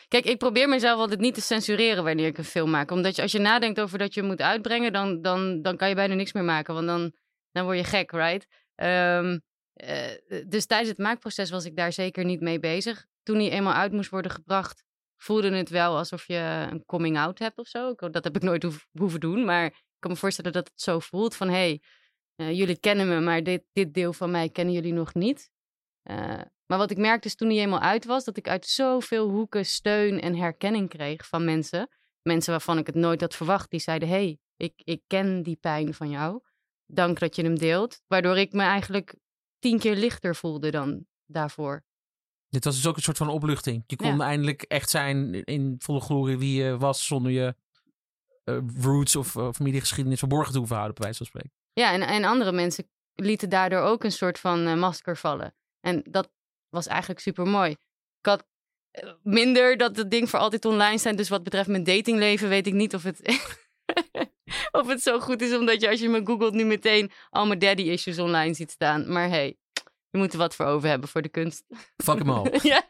Kijk, 0.07 0.25
ik 0.25 0.37
probeer 0.37 0.69
mezelf 0.69 0.99
altijd 0.99 1.19
niet 1.19 1.33
te 1.33 1.41
censureren 1.41 2.03
wanneer 2.03 2.27
ik 2.27 2.37
een 2.37 2.43
film 2.43 2.69
maak. 2.69 2.91
Omdat 2.91 3.15
je, 3.15 3.21
als 3.21 3.31
je 3.31 3.39
nadenkt 3.39 3.79
over 3.79 3.97
dat 3.97 4.13
je 4.13 4.23
moet 4.23 4.41
uitbrengen, 4.41 4.93
dan, 4.93 5.21
dan, 5.21 5.61
dan 5.61 5.77
kan 5.77 5.89
je 5.89 5.95
bijna 5.95 6.13
niks 6.13 6.33
meer 6.33 6.43
maken. 6.43 6.73
Want 6.73 6.87
dan, 6.87 7.13
dan 7.51 7.63
word 7.63 7.77
je 7.77 7.83
gek, 7.83 8.11
right? 8.11 8.47
Um, 8.75 9.41
uh, 9.83 10.43
dus 10.47 10.65
tijdens 10.65 10.89
het 10.89 10.97
maakproces 10.97 11.49
was 11.49 11.65
ik 11.65 11.75
daar 11.75 11.93
zeker 11.93 12.25
niet 12.25 12.41
mee 12.41 12.59
bezig. 12.59 13.05
Toen 13.23 13.37
hij 13.37 13.49
eenmaal 13.49 13.73
uit 13.73 13.91
moest 13.91 14.09
worden 14.09 14.31
gebracht, 14.31 14.83
voelde 15.23 15.55
het 15.55 15.69
wel 15.69 15.97
alsof 15.97 16.27
je 16.27 16.67
een 16.71 16.85
coming 16.85 17.17
out 17.17 17.39
hebt 17.39 17.57
of 17.57 17.67
zo. 17.67 17.93
Dat 17.95 18.23
heb 18.23 18.35
ik 18.35 18.41
nooit 18.41 18.81
hoeven 18.91 19.19
doen, 19.19 19.45
maar 19.45 19.65
ik 19.65 19.95
kan 19.99 20.11
me 20.11 20.17
voorstellen 20.17 20.51
dat 20.51 20.67
het 20.67 20.81
zo 20.81 20.99
voelt 20.99 21.35
van... 21.35 21.49
hey, 21.49 21.81
uh, 22.35 22.51
jullie 22.51 22.79
kennen 22.79 23.07
me, 23.07 23.19
maar 23.19 23.43
dit, 23.43 23.63
dit 23.73 23.93
deel 23.93 24.13
van 24.13 24.31
mij 24.31 24.49
kennen 24.49 24.73
jullie 24.73 24.93
nog 24.93 25.13
niet. 25.13 25.51
Uh, 26.03 26.41
maar 26.65 26.77
wat 26.77 26.91
ik 26.91 26.97
merkte 26.97 27.27
is 27.27 27.35
toen 27.35 27.49
hij 27.49 27.57
eenmaal 27.57 27.79
uit 27.79 28.05
was... 28.05 28.23
dat 28.23 28.37
ik 28.37 28.47
uit 28.47 28.65
zoveel 28.65 29.29
hoeken 29.29 29.65
steun 29.65 30.21
en 30.21 30.35
herkenning 30.35 30.89
kreeg 30.89 31.27
van 31.27 31.45
mensen. 31.45 31.89
Mensen 32.21 32.51
waarvan 32.51 32.77
ik 32.77 32.85
het 32.85 32.95
nooit 32.95 33.21
had 33.21 33.35
verwacht. 33.35 33.69
Die 33.69 33.79
zeiden, 33.79 34.07
hey, 34.07 34.39
ik, 34.55 34.73
ik 34.75 35.01
ken 35.07 35.43
die 35.43 35.55
pijn 35.55 35.93
van 35.93 36.09
jou. 36.09 36.41
Dank 36.85 37.19
dat 37.19 37.35
je 37.35 37.43
hem 37.43 37.57
deelt. 37.57 38.01
Waardoor 38.07 38.37
ik 38.37 38.53
me 38.53 38.61
eigenlijk 38.61 39.15
tien 39.59 39.79
keer 39.79 39.95
lichter 39.95 40.35
voelde 40.35 40.71
dan 40.71 41.05
daarvoor. 41.25 41.83
Dit 42.53 42.63
was 42.63 42.75
dus 42.75 42.87
ook 42.87 42.95
een 42.95 43.01
soort 43.01 43.17
van 43.17 43.29
opluchting. 43.29 43.83
Je 43.87 43.95
kon 43.95 44.17
ja. 44.17 44.25
eindelijk 44.25 44.61
echt 44.61 44.89
zijn 44.89 45.43
in 45.43 45.75
volle 45.79 45.99
glorie 45.99 46.37
wie 46.37 46.63
je 46.63 46.77
was 46.77 47.05
zonder 47.05 47.31
je 47.31 47.55
uh, 48.45 48.57
roots 48.81 49.15
of 49.15 49.35
uh, 49.35 49.49
familiegeschiedenis 49.51 50.19
verborgen 50.19 50.51
te 50.51 50.57
hoeven 50.57 50.75
houden, 50.75 50.95
bij 50.95 51.03
wijze 51.03 51.17
van 51.17 51.27
spreken. 51.27 51.51
Ja, 51.73 51.91
en, 51.91 52.01
en 52.01 52.23
andere 52.23 52.51
mensen 52.51 52.89
lieten 53.13 53.49
daardoor 53.49 53.79
ook 53.79 54.03
een 54.03 54.11
soort 54.11 54.39
van 54.39 54.67
uh, 54.67 54.75
masker 54.75 55.17
vallen. 55.17 55.55
En 55.79 56.03
dat 56.09 56.31
was 56.69 56.87
eigenlijk 56.87 57.19
super 57.19 57.47
mooi. 57.47 57.71
Ik 58.19 58.25
had 58.25 58.45
eh, 58.91 59.11
minder 59.23 59.77
dat 59.77 59.97
het 59.97 60.11
ding 60.11 60.29
voor 60.29 60.39
altijd 60.39 60.65
online 60.65 60.97
zijn. 60.97 61.15
Dus 61.15 61.29
wat 61.29 61.43
betreft 61.43 61.67
mijn 61.67 61.83
datingleven 61.83 62.49
weet 62.49 62.67
ik 62.67 62.73
niet 62.73 62.95
of 62.95 63.03
het, 63.03 63.19
of 64.79 64.87
het 64.87 65.01
zo 65.01 65.19
goed 65.19 65.41
is. 65.41 65.55
Omdat 65.55 65.81
je 65.81 65.89
als 65.89 65.99
je 65.99 66.09
me 66.09 66.21
googelt 66.25 66.53
nu 66.53 66.63
meteen 66.63 67.11
al 67.29 67.45
mijn 67.45 67.59
daddy 67.59 67.83
issues 67.83 68.19
online 68.19 68.53
ziet 68.53 68.71
staan. 68.71 69.11
Maar 69.11 69.29
hey, 69.29 69.57
je 70.13 70.19
moet 70.19 70.31
er 70.31 70.37
wat 70.37 70.55
voor 70.55 70.65
over 70.65 70.89
hebben 70.89 71.09
voor 71.09 71.21
de 71.21 71.29
kunst. 71.29 71.63
Fuck 72.03 72.17
hem 72.17 72.29
al. 72.29 72.47
ja. 72.73 72.83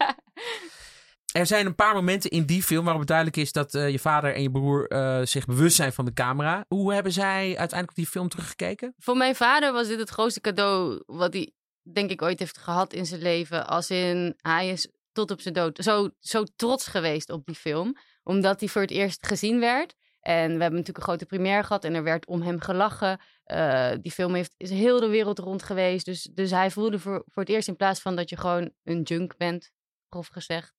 Er 1.32 1.46
zijn 1.46 1.66
een 1.66 1.76
paar 1.76 1.94
momenten 1.94 2.30
in 2.30 2.46
die 2.46 2.64
film 2.64 2.84
waarop 2.84 3.00
het 3.00 3.10
duidelijk 3.10 3.38
is 3.38 3.52
dat 3.52 3.74
uh, 3.74 3.90
je 3.90 4.00
vader 4.00 4.36
en 4.36 4.42
je 4.42 4.52
broer 4.52 4.92
uh, 4.92 5.22
zich 5.24 5.46
bewust 5.46 5.76
zijn 5.76 5.94
van 5.94 6.06
de 6.06 6.14
camera. 6.14 6.66
Hoe 6.68 6.94
hebben 6.94 7.12
zij 7.12 7.46
uiteindelijk 7.48 7.90
op 7.90 7.96
die 7.96 8.08
film 8.08 8.30
teruggekeken? 8.30 8.94
Voor 8.98 9.18
mijn 9.18 9.36
vader 9.36 9.74
was 9.74 9.88
dit 9.88 10.00
het 10.00 10.10
grootste 10.10 10.42
cadeau 10.42 11.04
wat 11.06 11.34
hij, 11.34 11.54
denk 11.94 12.10
ik, 12.12 12.22
ooit 12.22 12.40
heeft 12.40 12.58
gehad 12.58 12.94
in 12.94 13.06
zijn 13.06 13.22
leven. 13.22 13.68
Als 13.68 13.90
in, 13.90 14.34
hij 14.38 14.70
is 14.70 14.88
tot 15.12 15.32
op 15.32 15.42
zijn 15.42 15.54
dood 15.54 15.78
zo, 15.84 16.10
zo 16.20 16.44
trots 16.56 16.88
geweest 16.88 17.30
op 17.30 17.46
die 17.46 17.56
film. 17.56 17.98
Omdat 18.24 18.60
hij 18.60 18.70
voor 18.70 18.82
het 18.82 18.92
eerst 18.92 19.28
gezien 19.28 19.60
werd. 19.60 19.96
En 20.24 20.46
we 20.46 20.62
hebben 20.62 20.72
natuurlijk 20.72 20.98
een 20.98 21.04
grote 21.04 21.26
première 21.26 21.64
gehad 21.64 21.84
en 21.84 21.94
er 21.94 22.04
werd 22.04 22.26
om 22.26 22.42
hem 22.42 22.60
gelachen. 22.60 23.20
Uh, 23.46 23.92
die 24.02 24.12
film 24.12 24.34
heeft, 24.34 24.54
is 24.58 24.70
heel 24.70 25.00
de 25.00 25.08
wereld 25.08 25.40
rond 25.40 25.64
geweest. 25.64 26.06
Dus, 26.06 26.24
dus 26.24 26.52
hij 26.52 26.72
voelde 26.72 27.00
voor, 27.00 27.24
voor 27.26 27.44
het 27.44 27.52
eerst 27.52 27.68
in 27.68 27.76
plaats 27.76 28.00
van 28.00 28.16
dat 28.16 28.30
je 28.30 28.38
gewoon 28.38 28.72
een 28.84 29.02
junk 29.02 29.38
bent, 29.38 29.72
grof 30.10 30.28
gezegd. 30.28 30.74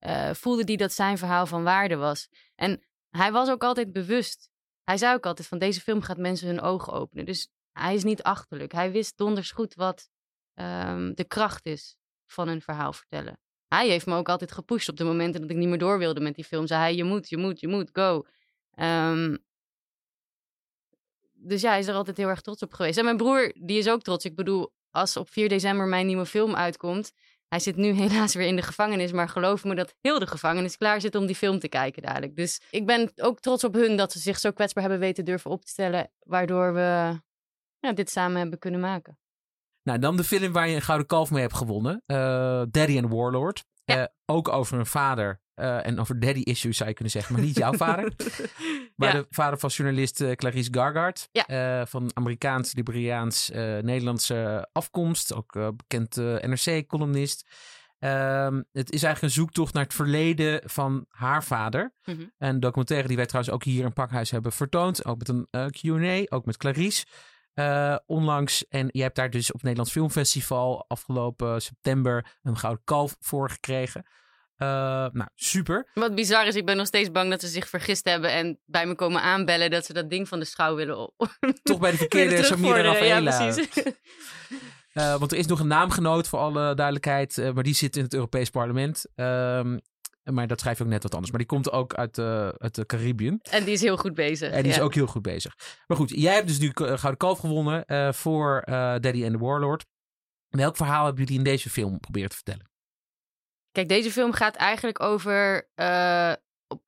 Uh, 0.00 0.30
voelde 0.32 0.62
hij 0.64 0.76
dat 0.76 0.92
zijn 0.92 1.18
verhaal 1.18 1.46
van 1.46 1.62
waarde 1.62 1.96
was. 1.96 2.28
En 2.54 2.82
hij 3.10 3.32
was 3.32 3.48
ook 3.48 3.64
altijd 3.64 3.92
bewust. 3.92 4.50
Hij 4.84 4.96
zei 4.96 5.14
ook 5.14 5.26
altijd 5.26 5.48
van 5.48 5.58
deze 5.58 5.80
film 5.80 6.02
gaat 6.02 6.18
mensen 6.18 6.46
hun 6.46 6.60
ogen 6.60 6.92
openen. 6.92 7.24
Dus 7.24 7.48
hij 7.72 7.94
is 7.94 8.04
niet 8.04 8.22
achterlijk. 8.22 8.72
Hij 8.72 8.90
wist 8.90 9.16
donders 9.16 9.50
goed 9.50 9.74
wat 9.74 10.08
ehm, 10.54 11.12
de 11.14 11.24
kracht 11.24 11.66
is 11.66 11.96
van 12.26 12.48
een 12.48 12.62
verhaal 12.62 12.92
vertellen. 12.92 13.38
Hij 13.68 13.88
heeft 13.88 14.06
me 14.06 14.14
ook 14.14 14.28
altijd 14.28 14.52
gepusht 14.52 14.88
op 14.88 14.96
de 14.96 15.04
momenten 15.04 15.40
dat 15.40 15.50
ik 15.50 15.56
niet 15.56 15.68
meer 15.68 15.78
door 15.78 15.98
wilde 15.98 16.20
met 16.20 16.34
die 16.34 16.44
film. 16.44 16.66
Zei 16.66 16.80
hij, 16.80 16.94
je 16.94 17.04
moet, 17.04 17.28
je 17.28 17.36
moet, 17.36 17.60
je 17.60 17.68
moet, 17.68 17.90
go. 17.92 18.24
Ehm, 18.80 19.36
dus 21.32 21.60
ja, 21.60 21.70
hij 21.70 21.78
is 21.78 21.86
er 21.86 21.94
altijd 21.94 22.16
heel 22.16 22.28
erg 22.28 22.40
trots 22.40 22.62
op 22.62 22.72
geweest. 22.72 22.98
En 22.98 23.04
mijn 23.04 23.16
broer, 23.16 23.54
die 23.60 23.78
is 23.78 23.88
ook 23.88 24.02
trots. 24.02 24.24
Ik 24.24 24.36
bedoel, 24.36 24.72
als 24.90 25.16
op 25.16 25.30
4 25.30 25.48
december 25.48 25.86
mijn 25.86 26.06
nieuwe 26.06 26.26
film 26.26 26.54
uitkomt... 26.54 27.12
Hij 27.48 27.58
zit 27.58 27.76
nu 27.76 27.90
helaas 28.02 28.34
weer 28.34 28.46
in 28.46 28.56
de 28.56 28.62
gevangenis, 28.62 29.12
maar 29.12 29.28
geloof 29.28 29.64
me 29.64 29.74
dat 29.74 29.94
heel 30.00 30.18
de 30.18 30.26
gevangenis 30.26 30.76
klaar 30.76 31.00
zit 31.00 31.14
om 31.14 31.26
die 31.26 31.36
film 31.36 31.58
te 31.58 31.68
kijken 31.68 32.02
dadelijk. 32.02 32.36
Dus 32.36 32.60
ik 32.70 32.86
ben 32.86 33.12
ook 33.16 33.40
trots 33.40 33.64
op 33.64 33.74
hun 33.74 33.96
dat 33.96 34.12
ze 34.12 34.18
zich 34.18 34.38
zo 34.38 34.50
kwetsbaar 34.50 34.82
hebben 34.82 35.00
weten 35.00 35.24
durven 35.24 35.50
op 35.50 35.64
te 35.64 35.70
stellen, 35.70 36.10
waardoor 36.18 36.74
we 36.74 37.20
ja, 37.78 37.92
dit 37.92 38.10
samen 38.10 38.38
hebben 38.38 38.58
kunnen 38.58 38.80
maken. 38.80 39.18
Nou, 39.82 39.98
dan 39.98 40.16
de 40.16 40.24
film 40.24 40.52
waar 40.52 40.68
je 40.68 40.74
een 40.74 40.82
Gouden 40.82 41.06
Kalf 41.06 41.30
mee 41.30 41.42
hebt 41.42 41.56
gewonnen. 41.56 42.02
Uh, 42.06 42.16
Daddy 42.70 42.98
and 42.98 43.12
Warlord. 43.12 43.64
Uh, 43.84 44.04
ook 44.26 44.48
over 44.48 44.78
een 44.78 44.86
vader 44.86 45.40
uh, 45.60 45.86
en 45.86 45.98
over 45.98 46.20
daddy 46.20 46.40
issues 46.40 46.76
zou 46.76 46.88
je 46.88 46.94
kunnen 46.94 47.12
zeggen, 47.12 47.34
maar 47.34 47.42
niet 47.44 47.56
jouw 47.56 47.72
vader. 47.72 48.12
maar 48.96 49.14
ja. 49.14 49.20
de 49.20 49.26
vader 49.30 49.58
van 49.58 49.70
journalist 49.70 50.24
Clarice 50.34 50.68
Gargard. 50.72 51.28
Ja. 51.32 51.86
van 51.86 52.10
Amerikaans, 52.14 52.74
Liberiaans, 52.74 53.50
Nederlandse 53.80 54.68
afkomst. 54.72 55.34
Ook 55.34 55.76
bekend 55.76 56.16
NRC-columnist. 56.16 57.48
Um, 57.98 58.64
het 58.72 58.92
is 58.92 59.02
eigenlijk 59.02 59.22
een 59.22 59.40
zoektocht 59.40 59.74
naar 59.74 59.82
het 59.82 59.94
verleden 59.94 60.60
van 60.64 61.04
haar 61.08 61.44
vader. 61.44 61.94
Mm 62.04 62.14
-hmm. 62.14 62.32
Een 62.38 62.60
documentaire 62.60 63.08
die 63.08 63.16
wij 63.16 63.26
trouwens 63.26 63.54
ook 63.54 63.64
hier 63.64 63.84
in 63.84 63.92
Pakhuis 63.92 64.30
hebben 64.30 64.52
vertoond. 64.52 65.04
Ook 65.04 65.18
met 65.18 65.28
een 65.28 65.70
Q&A, 65.70 66.36
ook 66.36 66.44
met 66.44 66.56
Clarice. 66.56 67.06
Uh, 67.54 67.96
onlangs. 68.06 68.68
En 68.68 68.88
je 68.92 69.02
hebt 69.02 69.16
daar 69.16 69.30
dus 69.30 69.46
op 69.46 69.52
het 69.52 69.62
Nederlands 69.62 69.92
Filmfestival 69.92 70.84
afgelopen 70.88 71.62
september 71.62 72.38
een 72.42 72.56
gouden 72.56 72.84
kalf 72.84 73.16
voor 73.18 73.50
gekregen. 73.50 74.06
Uh, 74.62 74.68
nou, 75.12 75.28
super. 75.34 75.90
Wat 75.94 76.14
bizar 76.14 76.46
is, 76.46 76.54
ik 76.54 76.66
ben 76.66 76.76
nog 76.76 76.86
steeds 76.86 77.10
bang 77.10 77.30
dat 77.30 77.40
ze 77.40 77.46
zich 77.46 77.68
vergist 77.68 78.04
hebben 78.04 78.32
en 78.32 78.58
bij 78.64 78.86
me 78.86 78.94
komen 78.94 79.22
aanbellen 79.22 79.70
dat 79.70 79.84
ze 79.84 79.92
dat 79.92 80.10
ding 80.10 80.28
van 80.28 80.38
de 80.38 80.44
schouw 80.44 80.74
willen 80.74 80.98
op. 80.98 81.38
Toch 81.62 81.78
bij 81.78 81.90
de 81.90 81.96
verkeerde 82.06 82.42
Samira 82.42 82.80
Rafaela. 82.80 83.30
Ja, 83.30 83.52
precies. 83.52 83.84
Uh, 84.94 85.16
want 85.20 85.32
er 85.32 85.38
is 85.38 85.46
nog 85.46 85.60
een 85.60 85.66
naamgenoot 85.66 86.28
voor 86.28 86.38
alle 86.38 86.74
duidelijkheid, 86.74 87.36
uh, 87.36 87.52
maar 87.52 87.62
die 87.62 87.74
zit 87.74 87.96
in 87.96 88.02
het 88.02 88.14
Europees 88.14 88.50
Parlement. 88.50 89.06
Uh, 89.16 89.74
maar 90.22 90.46
dat 90.46 90.60
schrijf 90.60 90.78
je 90.78 90.84
ook 90.84 90.90
net 90.90 91.02
wat 91.02 91.12
anders. 91.12 91.30
Maar 91.30 91.40
die 91.40 91.48
komt 91.48 91.72
ook 91.72 91.94
uit, 91.94 92.18
uit 92.58 92.74
de 92.74 92.86
Caribbean. 92.86 93.38
En 93.50 93.64
die 93.64 93.72
is 93.72 93.80
heel 93.80 93.96
goed 93.96 94.14
bezig. 94.14 94.50
En 94.50 94.62
die 94.62 94.72
is 94.72 94.80
ook 94.80 94.94
heel 94.94 95.06
goed 95.06 95.22
bezig. 95.22 95.56
Maar 95.86 95.96
goed, 95.96 96.10
jij 96.10 96.34
hebt 96.34 96.46
dus 96.46 96.58
nu 96.58 96.70
Gouden 96.74 97.16
Kalf 97.16 97.38
gewonnen 97.38 97.84
voor 98.14 98.62
Daddy 99.00 99.24
and 99.24 99.32
the 99.32 99.38
Warlord. 99.38 99.86
Welk 100.48 100.76
verhaal 100.76 101.04
hebben 101.04 101.22
jullie 101.22 101.38
in 101.38 101.44
deze 101.44 101.70
film 101.70 102.00
proberen 102.00 102.28
te 102.28 102.34
vertellen? 102.34 102.69
Kijk, 103.72 103.88
deze 103.88 104.10
film 104.10 104.32
gaat 104.32 104.56
eigenlijk 104.56 105.00
over 105.00 105.68
op 106.68 106.82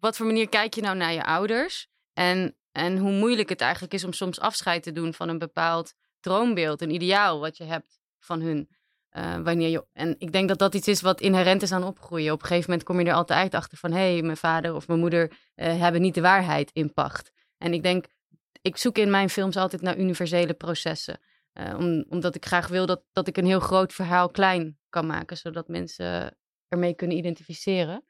wat 0.00 0.16
voor 0.16 0.26
manier 0.26 0.48
kijk 0.48 0.74
je 0.74 0.80
nou 0.80 0.96
naar 0.96 1.12
je 1.12 1.24
ouders. 1.24 1.88
En, 2.12 2.56
en 2.72 2.98
hoe 2.98 3.12
moeilijk 3.12 3.48
het 3.48 3.60
eigenlijk 3.60 3.94
is 3.94 4.04
om 4.04 4.12
soms 4.12 4.40
afscheid 4.40 4.82
te 4.82 4.92
doen 4.92 5.14
van 5.14 5.28
een 5.28 5.38
bepaald 5.38 5.94
droombeeld, 6.20 6.80
een 6.80 6.94
ideaal 6.94 7.40
wat 7.40 7.56
je 7.56 7.64
hebt 7.64 8.00
van 8.18 8.40
hun. 8.40 8.68
Uh, 9.12 9.36
wanneer 9.36 9.68
je, 9.68 9.86
en 9.92 10.14
ik 10.18 10.32
denk 10.32 10.48
dat 10.48 10.58
dat 10.58 10.74
iets 10.74 10.88
is 10.88 11.00
wat 11.00 11.20
inherent 11.20 11.62
is 11.62 11.72
aan 11.72 11.84
opgroeien. 11.84 12.32
Op 12.32 12.40
een 12.40 12.46
gegeven 12.46 12.70
moment 12.70 12.88
kom 12.88 13.00
je 13.00 13.06
er 13.06 13.12
altijd 13.12 13.54
achter 13.54 13.78
van... 13.78 13.92
hé, 13.92 14.12
hey, 14.12 14.22
mijn 14.22 14.36
vader 14.36 14.74
of 14.74 14.88
mijn 14.88 15.00
moeder 15.00 15.32
uh, 15.56 15.78
hebben 15.80 16.00
niet 16.00 16.14
de 16.14 16.20
waarheid 16.20 16.70
in 16.72 16.92
pacht. 16.92 17.32
En 17.58 17.72
ik 17.72 17.82
denk, 17.82 18.06
ik 18.62 18.76
zoek 18.76 18.98
in 18.98 19.10
mijn 19.10 19.30
films 19.30 19.56
altijd 19.56 19.82
naar 19.82 19.98
universele 19.98 20.54
processen. 20.54 21.20
Uh, 21.60 21.74
om, 21.78 22.04
omdat 22.08 22.34
ik 22.34 22.46
graag 22.46 22.68
wil 22.68 22.86
dat, 22.86 23.02
dat 23.12 23.28
ik 23.28 23.36
een 23.36 23.46
heel 23.46 23.60
groot 23.60 23.92
verhaal 23.92 24.30
klein 24.30 24.78
kan 24.88 25.06
maken... 25.06 25.36
zodat 25.36 25.68
mensen 25.68 26.36
ermee 26.68 26.94
kunnen 26.94 27.16
identificeren. 27.16 28.04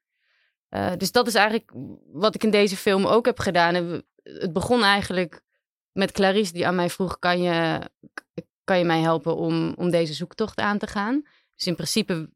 dus 0.97 1.13
dat 1.13 1.27
is 1.27 1.35
eigenlijk 1.35 1.73
wat 2.13 2.35
ik 2.35 2.45
in 2.45 2.51
deze 2.51 2.77
film 2.77 3.07
ook 3.07 3.27
heb 3.27 3.39
gedaan. 3.39 3.75
Het 4.23 4.53
begon 4.53 4.83
eigenlijk 4.83 5.43
met 5.93 6.13
Clarice 6.13 6.53
die 6.53 6.67
aan 6.67 6.75
mij 6.75 6.91
vroeg... 6.91 7.19
kan 7.19 7.43
je, 7.43 7.81
kan 8.65 8.79
je 8.79 8.85
mij 8.85 9.01
helpen 9.01 9.37
om, 9.37 9.75
om 9.77 9.91
deze 9.91 10.15
zoektocht 10.15 10.59
aan 10.59 10.79
te 10.79 10.87
gaan? 10.87 11.23
Dus 11.55 11.67
in 11.67 11.75
principe 11.75 12.31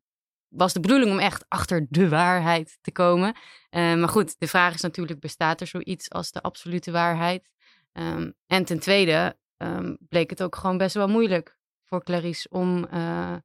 was 0.49 0.73
de 0.73 0.81
bedoeling 0.81 1.11
om 1.11 1.19
echt 1.19 1.45
achter 1.49 1.87
de 1.89 2.09
waarheid 2.09 2.79
te 2.81 2.93
komen. 2.93 3.37
Uh, 3.71 3.95
maar 3.95 4.09
goed, 4.09 4.35
de 4.39 4.49
vraag 4.49 4.75
is 4.75 4.81
natuurlijk, 4.81 5.21
bestaat 5.21 5.61
er 5.61 5.67
zoiets 5.67 6.11
als 6.11 6.31
de 6.31 6.43
absolute 6.43 6.91
waarheid? 6.91 7.51
Um, 7.93 8.35
en 8.47 8.65
ten 8.65 8.79
tweede 8.79 9.37
um, 9.63 9.97
bleek 10.09 10.31
het 10.31 10.43
ook 10.43 10.57
gewoon 10.57 10.79
best 10.79 10.95
wel 10.95 11.09
moeilijk 11.09 11.57
voor 11.85 12.05
Clarice 12.05 12.49
om, 12.49 12.87
uh, 12.93 13.37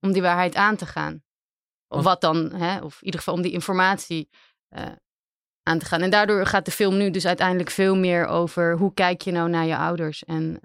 om 0.00 0.12
die 0.12 0.22
waarheid 0.22 0.54
aan 0.54 0.76
te 0.76 0.86
gaan. 0.86 1.22
Of 1.88 2.04
wat 2.04 2.20
dan, 2.20 2.52
hè? 2.52 2.80
of 2.80 2.98
in 2.98 3.04
ieder 3.04 3.20
geval 3.20 3.34
om 3.34 3.42
die 3.42 3.52
informatie 3.52 4.28
uh, 4.70 4.92
aan 5.62 5.78
te 5.78 5.84
gaan. 5.84 6.02
En 6.02 6.10
daardoor 6.10 6.46
gaat 6.46 6.64
de 6.64 6.70
film 6.70 6.96
nu 6.96 7.10
dus 7.10 7.26
uiteindelijk 7.26 7.70
veel 7.70 7.96
meer 7.96 8.26
over 8.26 8.76
hoe 8.76 8.94
kijk 8.94 9.20
je 9.20 9.32
nou 9.32 9.48
naar 9.50 9.66
je 9.66 9.76
ouders 9.76 10.24
en 10.24 10.60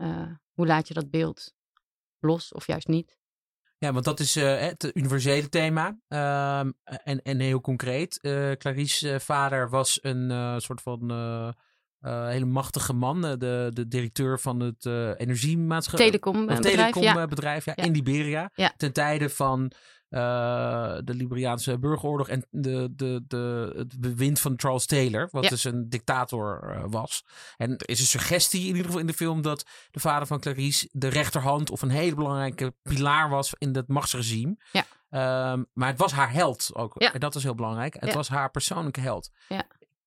hoe 0.54 0.68
laat 0.68 0.88
je 0.88 0.94
dat 0.94 1.10
beeld 1.10 1.54
los 2.20 2.54
of 2.54 2.68
juist 2.68 2.88
niet. 2.88 3.18
Ja, 3.78 3.94
want 3.94 4.06
dat 4.06 4.20
is 4.20 4.38
uh, 4.38 4.60
het 4.60 4.92
universele 4.94 5.50
thema. 5.50 5.98
Uh, 6.08 6.60
en, 6.60 7.22
en 7.22 7.40
heel 7.40 7.62
concreet. 7.62 8.20
Uh, 8.22 8.52
Clarice 8.52 9.20
vader 9.20 9.70
was 9.70 10.00
een 10.02 10.62
soort 10.62 10.82
van 10.82 11.08
hele 12.02 12.46
machtige 12.46 12.94
man. 12.94 13.22
de, 13.22 13.72
de 13.74 13.88
directeur 13.88 14.40
van 14.40 14.60
het 14.60 14.86
energiemaatschappij. 15.18 16.06
Telecombedrijf. 16.06 16.92
Telecombedrijf, 16.94 17.66
ja. 17.66 17.74
ja, 17.76 17.84
in 17.84 17.92
Liberia. 17.92 18.52
Ja. 18.54 18.74
Ten 18.78 18.94
tijde 18.94 19.30
van 19.30 19.72
uh, 20.10 20.98
de 21.04 21.14
Liberiaanse 21.14 21.80
burgeroorlog 21.80 22.28
en 22.28 22.46
de, 22.50 22.90
de, 22.96 23.24
de, 23.28 23.74
het 23.76 24.00
bewind 24.00 24.40
van 24.40 24.54
Charles 24.58 24.86
Taylor, 24.86 25.28
wat 25.32 25.50
dus 25.50 25.64
een 25.64 25.90
dictator 25.90 26.62
uh, 26.64 26.84
was. 26.88 27.26
En 27.58 27.72
er 27.78 27.90
is 27.90 28.00
een 28.00 28.06
suggestie 28.06 28.62
in 28.62 28.68
ieder 28.68 28.86
geval 28.86 29.00
in 29.00 29.08
de 29.08 29.14
film 29.14 29.42
dat 29.42 29.66
de 29.92 30.00
vader 30.00 30.28
van 30.28 30.40
Clarice 30.40 30.90
de 30.92 31.08
rechterhand 31.08 31.70
of 31.70 31.82
een 31.82 31.90
hele 31.90 32.16
belangrijke 32.16 32.74
pilaar 32.82 33.30
was 33.30 33.54
in 33.58 33.72
dat 33.72 33.88
machtsregime. 33.88 34.58
Ja. 34.72 34.86
Um, 35.52 35.66
maar 35.74 35.90
het 35.90 36.00
was 36.00 36.12
haar 36.12 36.32
held 36.32 36.70
ook. 36.74 36.96
Ja. 36.98 37.14
En 37.14 37.20
dat 37.20 37.36
is 37.36 37.44
heel 37.44 37.56
belangrijk. 37.56 37.96
Het 38.00 38.14
was 38.14 38.28
haar 38.28 38.52
persoonlijke 38.52 39.00
held. 39.00 39.32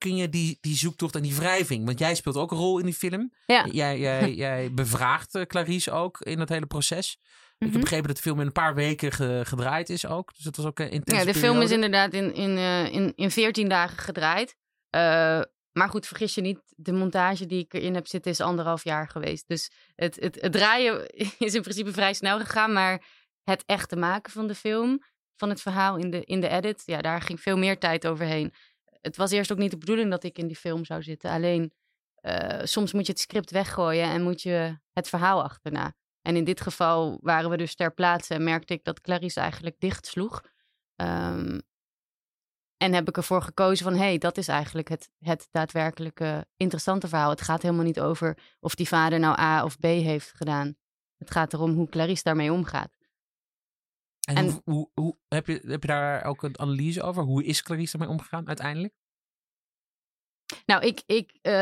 Kun 0.02 0.16
je 0.16 0.28
die, 0.28 0.58
die 0.60 0.76
zoektocht 0.76 1.14
en 1.14 1.22
die 1.22 1.34
wrijving, 1.34 1.84
want 1.84 1.98
jij 1.98 2.14
speelt 2.14 2.36
ook 2.36 2.50
een 2.50 2.56
rol 2.56 2.78
in 2.78 2.84
die 2.84 2.94
film. 2.94 3.32
Ja. 3.46 3.66
Jij, 3.70 3.98
jij, 3.98 4.34
jij 4.44 4.72
bevraagt 4.72 5.34
uh, 5.34 5.42
Clarice 5.42 5.90
ook 5.90 6.20
in 6.20 6.38
dat 6.38 6.48
hele 6.48 6.66
proces. 6.66 7.18
Ik 7.20 7.68
heb 7.68 7.70
mhm. 7.70 7.80
begrepen 7.80 8.06
dat 8.06 8.16
de 8.16 8.22
film 8.22 8.40
in 8.40 8.46
een 8.46 8.52
paar 8.52 8.74
weken 8.74 9.12
gedraaid 9.46 9.90
is 9.90 10.06
ook. 10.06 10.34
Dus 10.34 10.44
het 10.44 10.56
was 10.56 10.66
ook 10.66 10.78
een 10.78 10.90
intense 10.90 11.26
Ja, 11.26 11.32
de 11.32 11.38
film 11.38 11.60
is 11.60 11.70
inderdaad 11.70 12.12
in, 12.12 12.34
in, 12.34 12.50
uh, 12.50 12.92
in, 12.92 13.12
in 13.16 13.30
14 13.30 13.68
dagen 13.68 13.98
gedraaid. 13.98 14.56
Uh, 14.96 15.40
maar 15.72 15.88
goed, 15.88 16.06
vergis 16.06 16.34
je 16.34 16.40
niet, 16.40 16.60
de 16.76 16.92
montage 16.92 17.46
die 17.46 17.64
ik 17.64 17.74
erin 17.74 17.94
heb 17.94 18.06
zitten 18.06 18.30
is 18.30 18.40
anderhalf 18.40 18.84
jaar 18.84 19.08
geweest. 19.08 19.48
Dus 19.48 19.70
het, 19.94 20.16
het, 20.20 20.40
het 20.40 20.52
draaien 20.52 21.06
is 21.38 21.54
in 21.54 21.62
principe 21.62 21.92
vrij 21.92 22.14
snel 22.14 22.40
gegaan. 22.40 22.72
Maar 22.72 23.04
het 23.44 23.62
echte 23.66 23.96
maken 23.96 24.32
van 24.32 24.46
de 24.46 24.54
film, 24.54 25.02
van 25.36 25.48
het 25.48 25.60
verhaal 25.60 25.96
in 25.96 26.10
de, 26.10 26.24
in 26.24 26.40
de 26.40 26.48
edit, 26.48 26.82
ja, 26.86 27.00
daar 27.00 27.20
ging 27.22 27.40
veel 27.40 27.58
meer 27.58 27.78
tijd 27.78 28.06
overheen. 28.06 28.52
Het 29.02 29.16
was 29.16 29.30
eerst 29.30 29.52
ook 29.52 29.58
niet 29.58 29.70
de 29.70 29.78
bedoeling 29.78 30.10
dat 30.10 30.24
ik 30.24 30.38
in 30.38 30.46
die 30.46 30.56
film 30.56 30.84
zou 30.84 31.02
zitten. 31.02 31.30
Alleen, 31.30 31.72
uh, 32.20 32.60
soms 32.62 32.92
moet 32.92 33.06
je 33.06 33.12
het 33.12 33.20
script 33.20 33.50
weggooien 33.50 34.04
en 34.04 34.22
moet 34.22 34.42
je 34.42 34.78
het 34.92 35.08
verhaal 35.08 35.42
achterna. 35.42 35.92
En 36.22 36.36
in 36.36 36.44
dit 36.44 36.60
geval 36.60 37.18
waren 37.20 37.50
we 37.50 37.56
dus 37.56 37.74
ter 37.74 37.94
plaatse 37.94 38.34
en 38.34 38.44
merkte 38.44 38.74
ik 38.74 38.84
dat 38.84 39.00
Clarice 39.00 39.40
eigenlijk 39.40 39.76
dichtsloeg. 39.78 40.42
Um, 40.96 41.60
en 42.76 42.92
heb 42.92 43.08
ik 43.08 43.16
ervoor 43.16 43.42
gekozen 43.42 43.84
van, 43.84 43.94
hé, 43.94 43.98
hey, 43.98 44.18
dat 44.18 44.36
is 44.36 44.48
eigenlijk 44.48 44.88
het, 44.88 45.10
het 45.18 45.48
daadwerkelijke 45.50 46.46
interessante 46.56 47.08
verhaal. 47.08 47.30
Het 47.30 47.40
gaat 47.40 47.62
helemaal 47.62 47.84
niet 47.84 48.00
over 48.00 48.38
of 48.60 48.74
die 48.74 48.88
vader 48.88 49.18
nou 49.18 49.40
A 49.40 49.64
of 49.64 49.78
B 49.78 49.82
heeft 49.82 50.32
gedaan. 50.34 50.76
Het 51.16 51.30
gaat 51.30 51.52
erom 51.52 51.74
hoe 51.74 51.88
Clarice 51.88 52.22
daarmee 52.22 52.52
omgaat. 52.52 52.96
En, 54.22 54.36
en 54.36 54.46
hoe, 54.46 54.62
hoe, 54.64 54.90
hoe, 54.94 55.16
heb, 55.28 55.46
je, 55.46 55.62
heb 55.66 55.82
je 55.82 55.88
daar 55.88 56.24
ook 56.24 56.42
een 56.42 56.58
analyse 56.58 57.02
over? 57.02 57.22
Hoe 57.22 57.44
is 57.44 57.62
Clarice 57.62 57.92
ermee 57.92 58.08
omgegaan 58.08 58.48
uiteindelijk? 58.48 58.94
Nou, 60.66 60.86
ik, 60.86 61.02
ik 61.06 61.32
uh, 61.32 61.52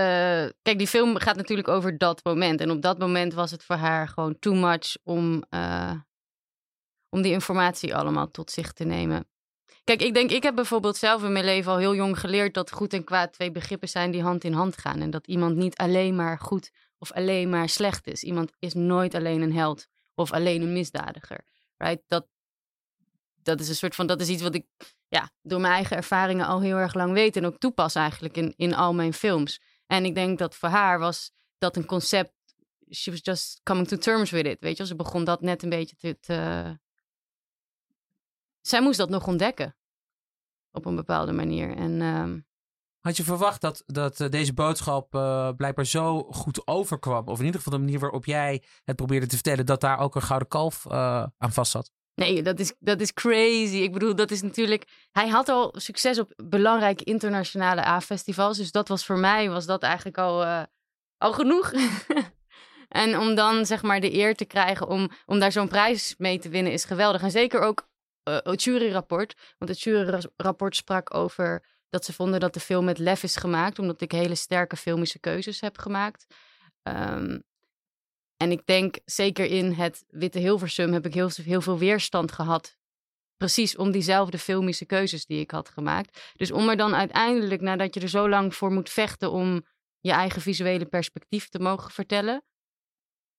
kijk, 0.63 0.79
die 0.79 0.87
film 0.87 1.17
gaat 1.17 1.37
natuurlijk 1.37 1.69
over 1.69 1.99
dat 1.99 2.25
moment. 2.25 2.61
En 2.61 2.71
op 2.71 2.83
dat 2.83 2.99
moment 2.99 3.35
was 3.35 3.51
het 3.51 3.65
voor 3.65 3.77
haar 3.77 4.09
gewoon 4.09 4.39
too 4.39 4.55
much 4.55 4.97
om, 5.03 5.45
uh, 5.51 5.95
om 7.09 7.23
die 7.23 7.33
informatie 7.33 7.97
allemaal 7.97 8.31
tot 8.31 8.51
zich 8.51 8.73
te 8.73 8.85
nemen. 8.85 9.29
Kijk, 9.85 10.03
ik 10.03 10.15
denk, 10.15 10.31
ik 10.31 10.43
heb 10.43 10.55
bijvoorbeeld 10.55 10.97
zelf 10.97 11.23
in 11.23 11.33
mijn 11.33 11.45
leven 11.45 11.73
al 11.73 11.79
heel 11.79 11.95
jong 11.95 12.21
geleerd 12.21 12.55
dat 12.55 12.73
goed 12.73 12.93
en 12.93 13.05
kwaad 13.05 13.33
twee 13.33 13.51
begrippen 13.51 13.89
zijn 13.89 14.11
die 14.11 14.23
hand 14.23 14.45
in 14.45 14.53
hand 14.53 14.79
gaan. 14.79 15.01
En 15.01 15.11
dat 15.11 15.27
iemand 15.27 15.57
niet 15.57 15.77
alleen 15.77 16.17
maar 16.17 16.39
goed 16.39 16.71
of 16.99 17.13
alleen 17.13 17.49
maar 17.49 17.69
slecht 17.69 18.07
is. 18.07 18.23
Iemand 18.23 18.53
is 18.59 18.75
nooit 18.75 19.15
alleen 19.15 19.41
een 19.41 19.55
held 19.55 19.87
of 20.15 20.33
alleen 20.33 20.63
een 20.63 20.73
misdadiger. 20.73 21.45
Right? 21.77 22.03
Dat, 22.07 22.27
dat 23.43 23.61
is 23.61 23.69
een 23.69 23.75
soort 23.75 23.95
van, 23.95 24.07
dat 24.07 24.21
is 24.21 24.29
iets 24.29 24.43
wat 24.43 24.55
ik 24.55 24.67
ja, 25.09 25.31
door 25.43 25.61
mijn 25.61 25.73
eigen 25.73 25.97
ervaringen 25.97 26.47
al 26.47 26.61
heel 26.61 26.77
erg 26.77 26.95
lang 26.95 27.13
weet 27.13 27.37
en 27.37 27.47
ook 27.47 27.59
toepas 27.59 27.95
eigenlijk 27.95 28.37
in, 28.37 28.55
in 28.57 28.75
al 28.75 28.95
mijn 28.95 29.13
films. 29.13 29.61
En 29.87 30.05
ik 30.05 30.15
denk 30.15 30.39
dat 30.39 30.55
voor 30.55 30.69
haar 30.69 30.99
was 30.99 31.33
dat 31.59 31.77
een 31.77 31.87
concept 31.87 32.33
she 32.91 33.11
was 33.11 33.21
just 33.23 33.61
coming 33.63 33.89
to 33.89 33.97
terms 33.97 34.31
with 34.31 34.47
it. 34.47 34.61
Weet 34.61 34.77
je, 34.77 34.87
ze 34.87 34.97
begon 34.97 35.25
dat 35.25 35.41
net 35.41 35.63
een 35.63 35.69
beetje 35.69 35.97
te, 35.97 36.19
te... 36.21 36.79
Zij 38.61 38.83
moest 38.83 38.99
dat 38.99 39.09
nog 39.09 39.27
ontdekken. 39.27 39.77
Op 40.73 40.85
een 40.85 40.97
bepaalde 40.97 41.33
manier. 41.33 41.77
En 41.77 42.01
ehm, 42.01 42.41
Had 43.01 43.17
je 43.17 43.23
verwacht 43.23 43.61
dat, 43.61 43.83
dat 43.87 44.21
eh, 44.21 44.29
deze 44.29 44.53
boodschap 44.53 45.15
eh, 45.15 45.51
blijkbaar 45.57 45.87
zo 45.87 46.23
goed 46.23 46.67
overkwam? 46.67 47.29
Of 47.29 47.39
in 47.39 47.45
ieder 47.45 47.61
geval 47.61 47.79
de 47.79 47.85
manier 47.85 48.01
waarop 48.01 48.25
jij 48.25 48.63
het 48.85 48.97
probeerde 48.97 49.27
te 49.27 49.35
vertellen, 49.35 49.67
dat 49.67 49.81
daar 49.81 49.99
ook 49.99 50.15
een 50.15 50.23
gouden 50.23 50.49
kalf 50.49 50.87
eh, 50.87 51.27
aan 51.39 51.53
vast 51.53 51.71
zat? 51.71 51.93
Nee, 52.21 52.43
dat 52.43 52.59
is, 52.59 52.73
dat 52.79 53.01
is 53.01 53.13
crazy. 53.13 53.77
Ik 53.77 53.93
bedoel, 53.93 54.15
dat 54.15 54.31
is 54.31 54.43
natuurlijk. 54.43 54.85
Hij 55.13 55.29
had 55.29 55.49
al 55.49 55.75
succes 55.77 56.19
op 56.19 56.33
belangrijke 56.37 57.05
internationale 57.05 57.87
A-festivals. 57.87 58.57
Dus 58.57 58.73
dat 58.73 58.89
was 58.89 59.05
voor 59.05 59.19
mij 59.19 59.51
was 59.51 59.67
dat 59.67 59.83
eigenlijk 59.83 60.19
al, 60.19 60.43
eh, 60.43 60.63
al 61.19 61.33
genoeg. 61.33 61.73
en 62.89 63.19
om 63.19 63.35
dan 63.35 63.67
zeg 63.67 63.83
maar 63.83 64.01
de 64.01 64.15
eer 64.15 64.35
te 64.35 64.45
krijgen 64.45 64.89
om, 64.89 65.11
om 65.27 65.39
daar 65.39 65.53
zo'n 65.53 65.69
prijs 65.69 66.15
mee 66.19 66.39
te 66.39 66.49
winnen 66.49 66.73
is 66.73 66.85
geweldig. 66.85 67.23
En 67.23 67.31
zeker 67.31 67.61
ook 67.61 67.89
eh, 68.23 68.37
het 68.43 68.63
juryrapport. 68.63 69.35
Want 69.59 69.71
het 69.71 69.81
juryrapport 69.81 70.77
sprak 70.77 71.15
over 71.15 71.65
dat 71.89 72.05
ze 72.05 72.13
vonden 72.13 72.41
dat 72.41 72.55
de 72.55 72.61
film 72.61 72.85
met 72.85 72.99
lef 72.99 73.23
is 73.23 73.37
gemaakt. 73.37 73.79
Omdat 73.79 74.01
ik 74.01 74.13
hele 74.13 74.35
sterke 74.35 74.77
filmische 74.77 75.19
keuzes 75.19 75.61
heb 75.61 75.79
gemaakt. 75.79 76.27
Ehm, 76.83 77.39
en 78.43 78.51
ik 78.51 78.67
denk, 78.67 78.99
zeker 79.05 79.45
in 79.45 79.73
het 79.73 80.05
Witte 80.09 80.39
Hilversum 80.39 80.93
heb 80.93 81.07
ik 81.07 81.15
heel, 81.15 81.61
veel 81.61 81.79
weerstand 81.79 82.33
gehad. 82.33 82.79
Precies 83.37 83.77
om 83.77 83.91
diezelfde 83.91 84.39
filmische 84.39 84.85
keuzes 84.85 85.27
die 85.27 85.41
ik 85.41 85.51
had 85.51 85.69
gemaakt. 85.69 86.33
Dus 86.37 86.51
om 86.51 86.69
er 86.69 86.77
dan 86.77 86.95
uiteindelijk, 86.95 87.61
nadat 87.61 87.95
je 87.95 88.01
er 88.01 88.09
zo 88.09 88.29
lang 88.29 88.55
voor 88.55 88.73
moet 88.73 88.91
vechten 88.91 89.31
om 89.31 89.67
je 89.99 90.13
eigen 90.13 90.43
visuele 90.43 90.87
perspectief 90.87 91.49
te 91.49 91.59
mogen 91.59 91.91
vertellen, 91.91 92.45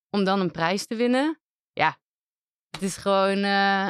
om 0.10 0.24
dan 0.24 0.40
een 0.40 0.52
prijs 0.52 0.86
te 0.86 0.96
winnen, 0.96 1.42
ja, 1.74 2.00
het 2.70 2.82
is 2.82 2.98
gewoon, 2.98 3.38
uh, 3.38 3.90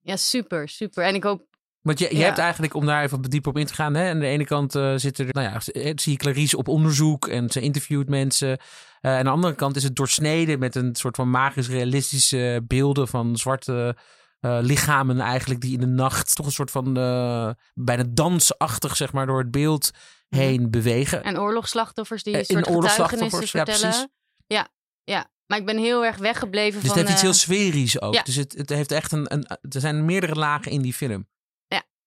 ja, 0.00 0.16
super, 0.16 0.68
super. 0.68 1.04
En 1.04 1.14
ik 1.14 1.24
hoop 1.24 1.53
want 1.84 1.98
je, 1.98 2.08
je 2.10 2.16
Ja. 2.16 2.24
hebt 2.24 2.38
eigenlijk, 2.38 2.74
om 2.74 2.86
daar 2.86 3.02
even 3.02 3.22
dieper 3.22 3.50
op 3.50 3.58
in 3.58 3.66
te 3.66 3.74
gaan, 3.74 3.94
hè, 3.94 4.10
aan 4.10 4.18
de 4.20 4.26
ene 4.26 4.44
kant 4.44 4.74
eh, 4.74 4.92
zit 4.96 5.18
er, 5.18 5.26
nou 5.30 5.48
ja, 5.48 5.60
zie 5.94 6.12
je 6.12 6.16
Clarice 6.18 6.56
op 6.56 6.68
onderzoek 6.68 7.26
en 7.28 7.50
ze 7.50 7.60
interviewt 7.60 8.08
mensen. 8.08 8.58
Eh, 9.00 9.16
aan 9.16 9.24
de 9.24 9.30
andere 9.30 9.54
kant 9.54 9.76
is 9.76 9.82
het 9.82 9.96
doorsneden 9.96 10.58
met 10.58 10.74
een 10.74 10.94
soort 10.94 11.16
van 11.16 11.30
magisch 11.30 11.68
realistische 11.68 12.62
beelden 12.66 13.08
van 13.08 13.36
zwarte 13.36 13.96
eh, 14.40 14.58
lichamen 14.60 15.20
eigenlijk 15.20 15.60
die 15.60 15.72
in 15.74 15.80
de 15.80 15.86
nacht 15.86 16.34
toch 16.34 16.46
een 16.46 16.52
soort 16.52 16.70
van 16.70 16.96
eh, 16.96 17.50
bijna 17.74 18.04
dansachtig 18.08 18.96
zeg 18.96 19.12
maar 19.12 19.26
door 19.26 19.38
het 19.38 19.50
beeld 19.50 19.90
heen 20.28 20.70
bewegen. 20.70 21.22
En 21.24 21.38
oorlogsslachtoffers 21.40 22.22
die 22.22 22.34
Eh, 22.34 22.40
een 22.40 22.46
in 22.56 22.64
soort 22.64 22.66
getuigenissen 22.66 23.22
oorlogsslachtoffers, 23.38 23.52
ja, 23.52 23.64
vertellen. 23.64 24.10
Ja, 24.46 24.68
ja, 25.04 25.26
Maar 25.46 25.58
ik 25.58 25.66
ben 25.66 25.78
heel 25.78 26.04
erg 26.04 26.16
weggebleven 26.16 26.80
Dus 26.80 26.88
van... 26.90 26.98
het 26.98 27.08
heeft 27.08 27.22
iets 27.24 27.46
eh, 27.48 27.48
heel 27.48 27.58
sferisch 27.70 28.00
ook. 28.00 28.14
ja. 28.14 28.22
Dus 28.22 28.36
het, 28.36 28.52
het 28.52 28.68
heeft 28.68 28.92
echt 28.92 29.12
een, 29.12 29.32
een. 29.32 29.46
Er 29.46 29.80
zijn 29.80 30.04
meerdere 30.04 30.34
lagen 30.34 30.70
in 30.72 30.82
die 30.82 30.94
film. 30.94 31.26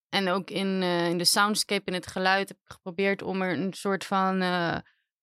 En 0.10 0.30
ook 0.30 0.50
in, 0.50 0.82
eh, 0.82 1.10
in 1.10 1.18
de 1.18 1.26
soundscape 1.26 1.86
en 1.86 1.94
het 1.94 2.08
geluid 2.08 2.48
heb 2.48 2.58
ik 2.58 2.72
geprobeerd 2.72 3.22
om 3.22 3.42
er 3.42 3.58
een 3.58 3.74
soort 3.74 4.06
van 4.06 4.42
eh, 4.42 4.78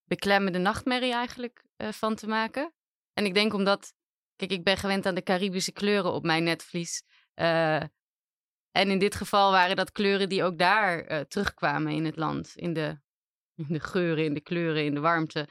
beklemmende 0.04 0.58
nachtmerrie 0.58 1.12
eigenlijk 1.12 1.64
eh, 1.76 1.88
van 1.88 2.14
te 2.14 2.26
maken. 2.26 2.72
En 3.12 3.24
ik 3.24 3.34
denk 3.34 3.54
omdat, 3.54 3.92
kijk, 4.36 4.50
ik 4.50 4.64
ben 4.64 4.76
gewend 4.76 5.06
aan 5.06 5.14
de 5.14 5.22
Caribische 5.22 5.72
kleuren 5.72 6.12
op 6.12 6.24
mijn 6.24 6.44
netvlies. 6.44 7.02
En 7.34 8.90
in 8.90 8.98
dit 8.98 9.14
geval 9.14 9.50
waren 9.50 9.76
dat 9.76 9.92
kleuren 9.92 10.28
die 10.28 10.44
ook 10.44 10.58
daar 10.58 11.26
terugkwamen 11.26 11.92
in 11.92 12.04
het 12.04 12.16
land. 12.16 12.52
In 12.54 12.72
de, 12.72 12.98
in 13.54 13.66
de 13.68 13.80
geuren, 13.80 14.24
in 14.24 14.34
de 14.34 14.40
kleuren, 14.40 14.84
in 14.84 14.94
de 14.94 15.00
warmte. 15.00 15.48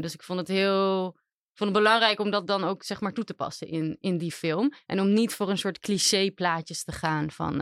Dus 0.00 0.14
ik 0.14 0.22
vond 0.22 0.38
het 0.38 0.48
heel 0.48 1.18
vond 1.54 1.70
het 1.70 1.78
belangrijk 1.78 2.18
om 2.18 2.30
dat 2.30 2.46
dan 2.46 2.64
ook 2.64 2.82
zeg 2.82 3.00
maar 3.00 3.12
toe 3.12 3.24
te 3.24 3.34
passen 3.34 3.68
in, 3.68 3.96
in 4.00 4.18
die 4.18 4.32
film. 4.32 4.72
En 4.86 5.00
om 5.00 5.12
niet 5.12 5.34
voor 5.34 5.50
een 5.50 5.58
soort 5.58 5.78
cliché 5.78 6.30
plaatjes 6.30 6.84
te 6.84 6.92
gaan 6.92 7.30
van 7.30 7.60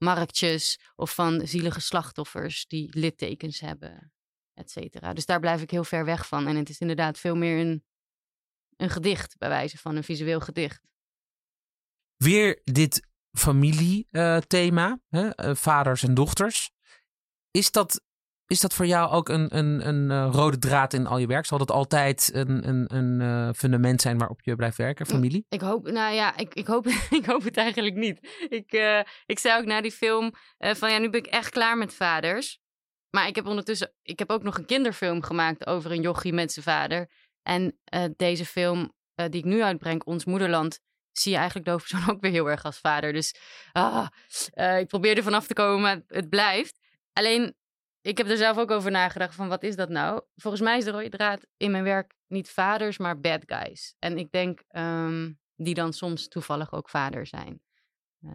marktjes 0.00 0.78
of 0.96 1.14
van 1.14 1.46
zielige 1.46 1.80
slachtoffers 1.80 2.66
die 2.66 2.98
littekens 2.98 3.60
hebben, 3.60 4.12
et 4.54 4.70
cetera. 4.70 5.12
Dus 5.12 5.26
daar 5.26 5.40
blijf 5.40 5.62
ik 5.62 5.70
heel 5.70 5.84
ver 5.84 6.04
weg 6.04 6.26
van. 6.26 6.46
En 6.46 6.56
het 6.56 6.68
is 6.68 6.78
inderdaad 6.78 7.18
veel 7.18 7.36
meer 7.36 7.60
een, 7.66 7.84
een 8.76 8.90
gedicht, 8.90 9.38
bij 9.38 9.48
wijze 9.48 9.78
van 9.78 9.96
een 9.96 10.04
visueel 10.04 10.40
gedicht. 10.40 10.88
Weer 12.16 12.60
dit 12.64 13.08
familiethema, 13.32 15.00
hè? 15.08 15.28
eh, 15.28 15.54
vaders 15.54 16.02
en 16.02 16.14
dochters. 16.14 16.70
Is 17.50 17.70
dat, 17.70 18.02
is 18.50 18.60
dat 18.60 18.74
voor 18.74 18.86
jou 18.86 19.10
ook 19.10 19.28
een, 19.28 19.56
een, 19.56 19.88
een 19.88 20.10
eh, 20.10 20.28
rode 20.32 20.58
draad 20.58 20.92
in 20.92 21.06
al 21.06 21.18
je 21.18 21.26
werk? 21.26 21.46
Zal 21.46 21.58
dat 21.58 21.70
altijd 21.70 22.30
een, 22.34 22.68
een, 22.68 22.96
een 22.96 23.20
eh, 23.20 23.54
fundament 23.56 24.00
zijn 24.00 24.18
waarop 24.18 24.40
je 24.42 24.56
blijft 24.56 24.76
werken, 24.76 25.06
familie? 25.06 25.46
Ik 25.48 25.60
hoop, 25.60 25.90
nou 25.90 26.14
ja, 26.14 26.36
ik, 26.36 26.54
ik, 26.54 26.66
hoop, 26.66 26.86
ik 27.20 27.26
hoop 27.26 27.42
het 27.44 27.56
eigenlijk 27.56 27.96
niet. 27.96 28.46
Ik, 28.48 28.72
eh, 28.72 29.00
ik 29.26 29.38
zei 29.38 29.60
ook 29.60 29.66
na 29.66 29.80
die 29.80 29.92
film 29.92 30.32
eh, 30.56 30.74
van 30.74 30.90
ja, 30.90 30.98
nu 30.98 31.10
ben 31.10 31.20
ik 31.20 31.26
echt 31.26 31.50
klaar 31.50 31.78
met 31.78 31.94
vaders. 31.94 32.58
Maar 33.10 33.26
ik 33.26 33.34
heb 33.34 33.46
ondertussen, 33.46 33.92
ik 34.02 34.18
heb 34.18 34.30
ook 34.30 34.42
nog 34.42 34.58
een 34.58 34.66
kinderfilm 34.66 35.22
gemaakt 35.22 35.66
over 35.66 35.90
een 35.90 36.02
jochie 36.02 36.32
met 36.32 36.52
zijn 36.52 36.64
vader. 36.64 37.10
En 37.42 37.78
eh, 37.84 38.04
deze 38.16 38.46
film 38.46 38.92
eh, 39.14 39.26
die 39.28 39.40
ik 39.40 39.46
nu 39.46 39.62
uitbreng, 39.62 40.04
Ons 40.04 40.24
Moederland, 40.24 40.80
zie 41.12 41.30
je 41.30 41.36
eigenlijk 41.36 41.66
de 41.66 41.72
hoofdpersoon 41.72 42.10
ook 42.14 42.20
weer 42.20 42.30
heel 42.30 42.50
erg 42.50 42.64
als 42.64 42.78
vader. 42.78 43.12
Dus 43.12 43.34
ah, 43.72 44.06
eh, 44.50 44.78
ik 44.78 44.86
probeer 44.86 45.16
er 45.16 45.22
vanaf 45.22 45.46
te 45.46 45.54
komen, 45.54 45.80
maar 45.80 46.02
het 46.06 46.28
blijft. 46.28 46.78
Alleen, 47.12 47.54
ik 48.00 48.18
heb 48.18 48.28
er 48.28 48.36
zelf 48.36 48.56
ook 48.58 48.70
over 48.70 48.90
nagedacht 48.90 49.34
van 49.34 49.48
wat 49.48 49.62
is 49.62 49.76
dat 49.76 49.88
nou? 49.88 50.22
Volgens 50.36 50.62
mij 50.62 50.78
is 50.78 50.84
de 50.84 50.90
rode 50.90 51.08
draad 51.08 51.46
in 51.56 51.70
mijn 51.70 51.84
werk 51.84 52.14
niet 52.26 52.50
vaders, 52.50 52.98
maar 52.98 53.20
bad 53.20 53.42
guys. 53.46 53.94
En 53.98 54.18
ik 54.18 54.30
denk 54.30 54.62
ehm, 54.68 55.32
die 55.56 55.74
dan 55.74 55.92
soms 55.92 56.28
toevallig 56.28 56.72
ook 56.72 56.88
vader 56.88 57.26
zijn. 57.26 57.62
Eh, 58.20 58.34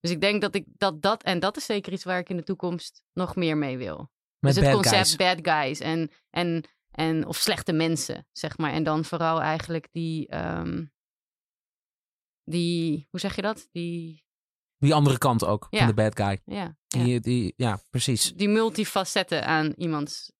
dus 0.00 0.10
ik 0.10 0.20
denk 0.20 0.40
dat 0.40 0.54
ik 0.54 0.64
dat, 0.66 1.02
dat, 1.02 1.22
en 1.22 1.40
dat 1.40 1.56
is 1.56 1.64
zeker 1.64 1.92
iets 1.92 2.04
waar 2.04 2.18
ik 2.18 2.28
in 2.28 2.36
de 2.36 2.42
toekomst 2.42 3.02
nog 3.12 3.36
meer 3.36 3.56
mee 3.56 3.78
wil. 3.78 4.10
Met 4.38 4.54
dus 4.54 4.64
het 4.64 4.72
bad 4.72 4.82
concept 4.82 5.06
guys. 5.06 5.16
bad 5.16 5.54
guys 5.54 5.80
en, 5.80 6.10
en, 6.30 6.64
en 6.90 7.26
of 7.26 7.36
slechte 7.36 7.72
mensen, 7.72 8.26
zeg 8.32 8.58
maar. 8.58 8.72
En 8.72 8.82
dan 8.82 9.04
vooral 9.04 9.40
eigenlijk 9.40 9.88
die, 9.92 10.28
ehm, 10.28 10.84
die 12.44 13.06
hoe 13.10 13.20
zeg 13.20 13.36
je 13.36 13.42
dat? 13.42 13.68
Die, 13.70 14.21
Die 14.82 14.94
andere 14.94 15.18
kant 15.18 15.44
ook 15.44 15.66
Ja. 15.70 15.78
van 15.78 15.86
de 15.86 15.94
bad 15.94 16.16
guy. 16.16 16.40
ja, 16.44 16.76
ja, 16.88 17.04
Die, 17.04 17.20
die, 17.20 17.52
ja, 17.56 17.80
precies. 17.90 18.32
die 18.32 18.48
multifacetten 18.48 19.44
aan 19.46 19.72
iemands 19.76 20.32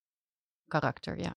karakter, 0.71 1.19
ja. 1.19 1.35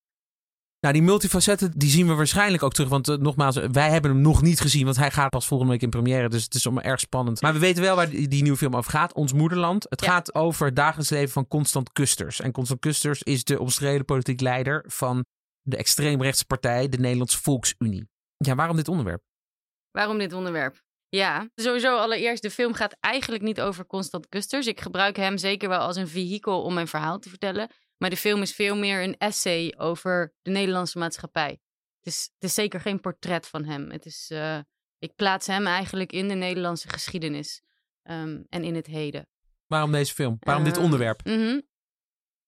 Nou, 0.80 0.94
die 0.98 1.06
multifacetten, 1.06 1.72
die 1.78 1.90
zien 1.90 2.08
we 2.08 2.14
waarschijnlijk 2.14 2.64
ook 2.64 2.74
terug. 2.74 2.90
Want 2.90 3.08
eh, 3.08 3.18
nogmaals, 3.18 3.56
wij 3.56 3.90
hebben 3.90 4.12
hem 4.12 4.22
nog 4.22 4.42
niet 4.42 4.60
gezien. 4.60 4.86
Want 4.86 4.98
hij 4.98 5.12
gaat 5.12 5.30
pas 5.30 5.48
volgende 5.48 5.72
week 5.74 5.82
in 5.82 5.90
première. 5.90 6.30
Dus 6.30 6.44
het 6.44 6.54
is 6.54 6.66
allemaal 6.66 6.84
erg 6.84 7.00
spannend. 7.00 7.42
Maar 7.42 7.54
we 7.54 7.60
weten 7.60 7.82
wel 7.84 7.96
waar 7.96 8.10
die, 8.10 8.28
die 8.28 8.42
nieuwe 8.42 8.58
film 8.58 8.76
over 8.76 8.92
gaat. 8.92 9.14
Ons 9.14 9.34
Moederland. 9.34 9.86
Het 9.90 10.02
Ja. 10.02 10.08
gaat 10.12 10.36
over 10.36 10.66
het 10.66 10.76
dagelijks 10.76 11.10
leven 11.10 11.30
van 11.32 11.48
Constant 11.48 11.92
Kusters. 11.92 12.40
En 12.42 12.52
Constant 12.52 12.80
Kusters 12.80 13.22
is 13.24 13.44
de 13.44 13.60
omstreden 13.60 14.06
politiek 14.06 14.42
leider 14.42 14.84
van 14.88 15.26
de 15.62 15.78
extreemrechtse 15.78 16.46
partij, 16.46 16.90
de 16.90 16.98
Nederlandse 17.00 17.42
Volksunie. 17.42 18.08
Ja, 18.38 18.56
waarom 18.56 18.76
dit 18.76 18.88
onderwerp? 18.88 19.24
Waarom 19.92 20.18
dit 20.18 20.34
onderwerp? 20.34 20.84
Ja, 21.16 21.50
sowieso 21.56 21.98
allereerst, 21.98 22.42
de 22.42 22.52
film 22.52 22.74
gaat 22.74 22.98
eigenlijk 23.00 23.44
niet 23.44 23.62
over 23.62 23.86
Constant 23.86 24.30
Kusters. 24.30 24.68
Ik 24.68 24.82
gebruik 24.82 25.16
hem 25.16 25.38
zeker 25.38 25.70
wel 25.70 25.80
als 25.80 25.96
een 25.96 26.08
vehikel 26.08 26.62
om 26.64 26.74
mijn 26.74 26.88
verhaal 26.88 27.20
te 27.20 27.30
vertellen. 27.30 27.70
Maar 27.98 28.10
de 28.10 28.18
film 28.18 28.42
is 28.42 28.54
veel 28.54 28.76
meer 28.76 29.04
een 29.04 29.18
essay 29.18 29.74
over 29.78 30.34
de 30.42 30.52
Nederlandse 30.52 30.98
maatschappij. 30.98 31.50
Het 32.00 32.14
is, 32.14 32.30
het 32.34 32.44
is 32.50 32.54
zeker 32.54 32.80
geen 32.80 33.00
portret 33.00 33.48
van 33.48 33.66
hem. 33.66 33.92
Het 33.92 34.06
is, 34.06 34.28
eh, 34.32 34.60
ik 35.00 35.16
plaats 35.16 35.48
hem 35.48 35.68
eigenlijk 35.68 36.12
in 36.12 36.28
de 36.28 36.34
Nederlandse 36.34 36.90
geschiedenis 36.90 37.62
ehm, 38.04 38.42
en 38.50 38.64
in 38.64 38.76
het 38.76 38.88
heden. 38.88 39.28
Waarom 39.68 39.92
deze 39.92 40.14
film? 40.14 40.38
Waarom 40.40 40.64
dit 40.64 40.78
Eh, 40.78 40.84
onderwerp? 40.84 41.26
mhm. 41.26 41.60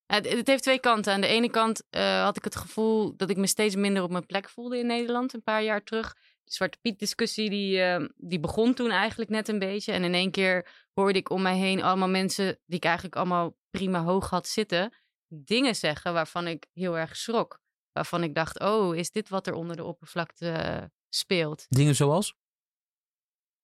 Het, 0.06 0.28
het 0.28 0.46
heeft 0.46 0.62
twee 0.62 0.80
kanten. 0.80 1.12
Aan 1.12 1.20
de 1.20 1.26
ene 1.26 1.50
kant 1.50 1.82
eh, 1.90 2.22
had 2.22 2.36
ik 2.36 2.44
het 2.44 2.56
gevoel 2.56 3.16
dat 3.16 3.30
ik 3.30 3.36
me 3.36 3.46
steeds 3.46 3.74
minder 3.76 4.02
op 4.02 4.10
mijn 4.10 4.26
plek 4.26 4.48
voelde 4.48 4.78
in 4.78 4.86
Nederland 4.86 5.34
een 5.34 5.42
paar 5.42 5.62
jaar 5.62 5.82
terug. 5.82 6.16
Zwarte 6.52 6.78
Piet 6.80 6.98
discussie 6.98 7.50
die, 7.50 7.82
eh, 7.82 8.06
die 8.16 8.40
begon 8.40 8.74
toen 8.74 8.90
eigenlijk 8.90 9.30
net 9.30 9.48
een 9.48 9.58
beetje. 9.58 9.92
En 9.92 10.04
in 10.04 10.14
één 10.14 10.30
keer 10.30 10.68
hoorde 10.94 11.18
ik 11.18 11.30
om 11.30 11.42
mij 11.42 11.56
heen 11.56 11.82
allemaal 11.82 12.08
mensen 12.08 12.58
die 12.66 12.76
ik 12.76 12.84
eigenlijk 12.84 13.16
allemaal 13.16 13.56
prima 13.70 14.02
hoog 14.02 14.30
had 14.30 14.48
zitten. 14.48 14.94
Dingen 15.26 15.76
zeggen 15.76 16.12
waarvan 16.12 16.46
ik 16.46 16.66
heel 16.72 16.98
erg 16.98 17.16
schrok. 17.16 17.60
Waarvan 17.92 18.22
ik 18.22 18.34
dacht, 18.34 18.60
oh, 18.60 18.96
is 18.96 19.10
dit 19.10 19.28
wat 19.28 19.46
er 19.46 19.54
onder 19.54 19.76
de 19.76 19.84
oppervlakte 19.84 20.50
eh, 20.50 20.82
speelt? 21.08 21.66
Dingen 21.68 21.94
zoals? 21.94 22.36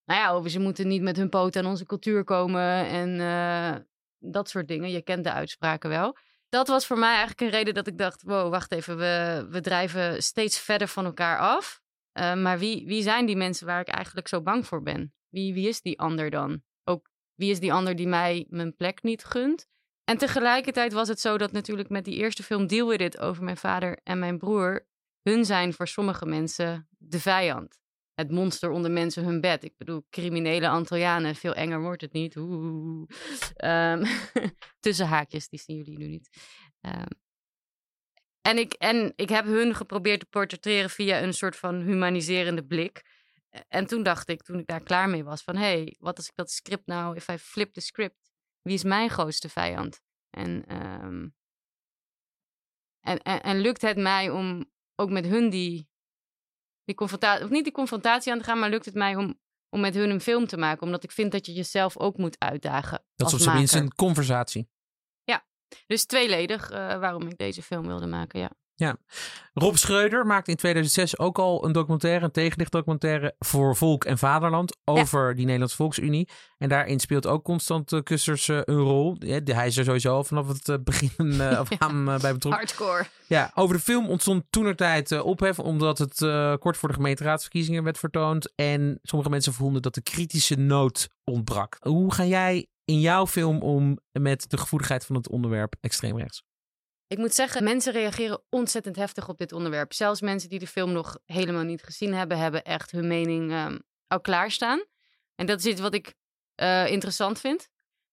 nou 0.05 0.21
ja, 0.21 0.31
over 0.31 0.51
ze 0.51 0.59
moeten 0.59 0.89
niet 0.89 1.03
met 1.03 1.17
hun 1.17 1.29
poot 1.29 1.57
aan 1.57 1.67
onze 1.67 1.87
cultuur 1.87 2.25
komen 2.25 2.87
en 2.87 3.21
eh, 3.21 3.81
dat 4.19 4.49
soort 4.49 4.69
dingen. 4.69 4.91
Je 4.91 5.03
kent 5.03 5.25
de 5.25 5.33
uitspraken 5.33 5.91
wel. 5.91 6.17
Dat 6.49 6.69
was 6.69 6.87
voor 6.87 6.99
mij 6.99 7.09
eigenlijk 7.09 7.41
een 7.41 7.51
reden 7.51 7.75
dat 7.75 7.87
ik 7.87 7.99
dacht, 7.99 8.23
wow, 8.23 8.51
wacht 8.51 8.73
even, 8.73 8.97
we, 8.97 9.47
we 9.51 9.61
drijven 9.61 10.23
steeds 10.23 10.59
verder 10.59 10.89
van 10.89 11.05
elkaar 11.05 11.39
af. 11.39 11.83
Eh, 12.15 12.35
maar 12.35 12.59
wie, 12.59 12.87
wie 12.87 13.03
zijn 13.03 13.27
die 13.27 13.37
mensen 13.37 13.67
waar 13.67 13.81
ik 13.81 13.89
eigenlijk 13.89 14.29
zo 14.29 14.43
bang 14.43 14.67
voor 14.67 14.83
ben? 14.83 15.15
Wie, 15.29 15.55
wie 15.55 15.69
is 15.69 15.81
die 15.81 15.99
ander 15.99 16.31
dan? 16.31 16.63
Ook 16.85 17.11
wie 17.35 17.51
is 17.51 17.61
die 17.61 17.73
ander 17.73 17.97
die 17.97 18.09
mij 18.09 18.47
mijn 18.49 18.77
plek 18.77 19.03
niet 19.03 19.25
gunt? 19.25 19.67
En 20.05 20.19
tegelijkertijd 20.19 20.93
was 20.93 21.09
het 21.09 21.21
zo 21.21 21.39
dat 21.39 21.53
natuurlijk 21.53 21.89
met 21.89 22.05
die 22.05 22.17
eerste 22.17 22.43
film 22.43 22.67
Deal 22.67 22.89
With 22.89 23.01
It 23.01 23.19
over 23.19 23.45
mijn 23.45 23.57
vader 23.57 24.01
en 24.03 24.19
mijn 24.19 24.39
broer, 24.39 24.87
hun 25.23 25.45
zijn 25.45 25.73
voor 25.73 25.89
sommige 25.89 26.27
mensen 26.27 26.89
de 26.99 27.21
vijand. 27.21 27.79
Het 28.15 28.31
monster 28.31 28.71
onder 28.71 28.91
mensen 28.91 29.25
hun 29.25 29.41
bed. 29.41 29.65
Ik 29.65 29.77
bedoel, 29.77 30.07
criminele 30.11 30.69
Antillianen, 30.69 31.35
veel 31.35 31.55
enger 31.55 31.81
wordt 31.81 32.03
het 32.03 32.13
niet. 32.13 32.37
Oeh. 32.37 33.09
Um, 33.65 34.03
tussen 34.81 35.07
haakjes, 35.07 35.49
die 35.49 35.59
zien 35.59 35.77
jullie 35.77 35.99
nu 35.99 36.07
niet. 36.07 36.29
Um, 36.81 37.23
en, 38.45 38.59
ik, 38.59 38.73
en 38.73 39.13
ik 39.17 39.29
heb 39.29 39.45
hun 39.45 39.75
geprobeerd 39.75 40.21
te 40.21 40.27
portretteren 40.27 40.91
via 40.91 41.23
een 41.23 41.33
soort 41.33 41.57
van 41.57 41.81
humaniserende 41.81 42.65
blik. 42.65 43.03
En 43.69 43.87
toen 43.87 44.03
dacht 44.03 44.29
ik, 44.29 44.43
toen 44.43 44.59
ik 44.59 44.67
daar 44.67 44.83
klaar 44.83 45.09
mee 45.09 45.25
was, 45.25 45.43
van 45.43 45.57
hé, 45.57 45.63
hey, 45.63 45.97
wat 45.99 46.17
als 46.17 46.27
ik 46.27 46.33
dat 46.35 46.51
script 46.51 46.87
nou, 46.87 47.17
if 47.17 47.29
I 47.29 47.39
flip 47.39 47.73
the 47.73 47.81
script, 47.81 48.33
wie 48.63 48.75
is 48.75 48.83
mijn 48.83 49.11
grootste 49.11 49.49
vijand? 49.49 50.01
En, 50.31 50.77
um, 51.05 51.35
en, 53.01 53.19
en, 53.19 53.43
en 53.43 53.61
lukt 53.61 53.83
het 53.83 53.97
mij 53.97 54.31
om 54.31 54.71
ook 54.95 55.11
met 55.11 55.27
hun 55.27 55.51
die, 55.51 55.89
die 56.85 56.95
confrontatie, 56.95 57.45
of 57.45 57.51
niet 57.51 57.65
die 57.65 57.73
confrontatie 57.73 58.33
aan 58.33 58.39
te 58.39 58.45
gaan, 58.45 58.59
maar 58.59 58.71
lukt 58.71 58.85
het 58.85 58.95
mij 58.95 59.17
om, 59.17 59.41
om 59.69 59.81
met 59.81 59.95
hun 59.95 60.11
een 60.11 60.21
film 60.21 60.47
te 60.47 60.57
maken? 60.57 60.83
Omdat 60.83 61.05
ik 61.05 61.13
vind 61.13 61.33
dat 61.33 61.47
je 61.47 61.53
jezelf 61.53 61.99
ook 61.99 62.17
moet 62.17 62.39
uitdagen. 62.39 63.05
Dat 63.15 63.29
is 63.29 63.35
op 63.35 63.41
zijn 63.41 63.57
minst 63.57 63.75
een 63.75 63.95
conversatie. 63.95 64.69
Dus 65.87 66.05
tweeledig 66.05 66.71
uh, 66.71 66.77
waarom 66.77 67.23
ik 67.23 67.39
deze 67.39 67.63
film 67.63 67.87
wilde 67.87 68.07
maken, 68.07 68.41
ja. 68.41 68.51
Ja, 68.77 68.97
Rob 69.53 69.77
Schreuder 69.77 70.27
maakte 70.27 70.51
in 70.51 70.57
2006 70.57 71.19
ook 71.19 71.39
al 71.39 71.65
een 71.65 71.73
documentaire, 71.73 72.25
een 72.25 72.31
tegenlichtdocumentaire 72.31 73.35
voor 73.39 73.77
Volk 73.77 74.05
en 74.05 74.19
Vaderland 74.19 74.77
over 74.85 75.35
die 75.35 75.45
Nederlandse 75.45 75.77
Volksunie. 75.77 76.29
En 76.59 76.69
daarin 76.69 77.01
speelt 77.01 77.27
ook 77.27 77.45
Constant 77.45 77.93
uh, 77.93 78.01
Kussers 78.03 78.49
uh, 78.49 78.61
een 78.65 78.79
rol. 78.79 79.17
Hij 79.45 79.67
is 79.67 79.77
er 79.77 79.85
sowieso 79.85 80.15
al 80.15 80.25
vanaf 80.25 80.49
het 80.49 80.85
begin 80.85 81.43
aan 81.79 82.05
bij 82.05 82.19
betrokken. 82.33 82.51
Hardcore. 82.51 83.07
Ja, 83.27 83.51
over 83.55 83.77
de 83.77 83.83
film 83.83 84.09
ontstond 84.09 84.45
toenertijd 84.51 85.21
ophef 85.21 85.59
omdat 85.59 85.99
het 85.99 86.19
kort 86.59 86.77
voor 86.77 86.89
de 86.89 86.95
gemeenteraadsverkiezingen 86.95 87.85
werd 87.85 87.99
vertoond. 87.99 88.53
En 88.55 88.99
sommige 89.03 89.31
mensen 89.31 89.53
vonden 89.53 89.83
dat 89.83 89.95
de 89.95 90.03
kritische 90.03 90.57
noot 90.57 91.09
ontbrak. 91.25 91.77
Hoe 91.81 92.15
ga 92.15 92.25
jij 92.25 92.69
in 92.85 93.01
jouw 93.01 93.27
film 93.27 93.63
om 93.63 93.99
met 94.13 94.51
de 94.51 94.59
gevoeligheid 94.59 95.07
van 95.07 95.17
het 95.17 95.29
onderwerp 95.29 95.75
extreemrechts? 95.81 96.43
Ik 97.07 97.19
moet 97.19 97.35
zeggen, 97.35 97.65
mensen 97.65 97.93
reageren 97.93 98.43
ontzettend 98.51 98.97
heftig 98.97 99.29
op 99.29 99.39
dit 99.39 99.53
onderwerp. 99.53 99.93
Zelfs 99.93 100.21
mensen 100.21 100.49
die 100.49 100.59
de 100.59 100.67
film 100.67 100.93
nog 100.93 101.19
helemaal 101.25 101.63
niet 101.63 101.83
gezien 101.83 102.15
hebben, 102.15 102.39
hebben 102.39 102.65
echt 102.65 102.91
hun 102.91 103.07
mening 103.07 103.53
um, 103.53 103.83
al 104.07 104.21
klaarstaan. 104.21 104.85
En 105.35 105.47
dat 105.47 105.59
is 105.59 105.67
iets 105.67 105.81
wat 105.81 105.95
ik 105.95 106.15
uh, 106.63 106.91
interessant 106.91 107.41
vind. 107.41 107.69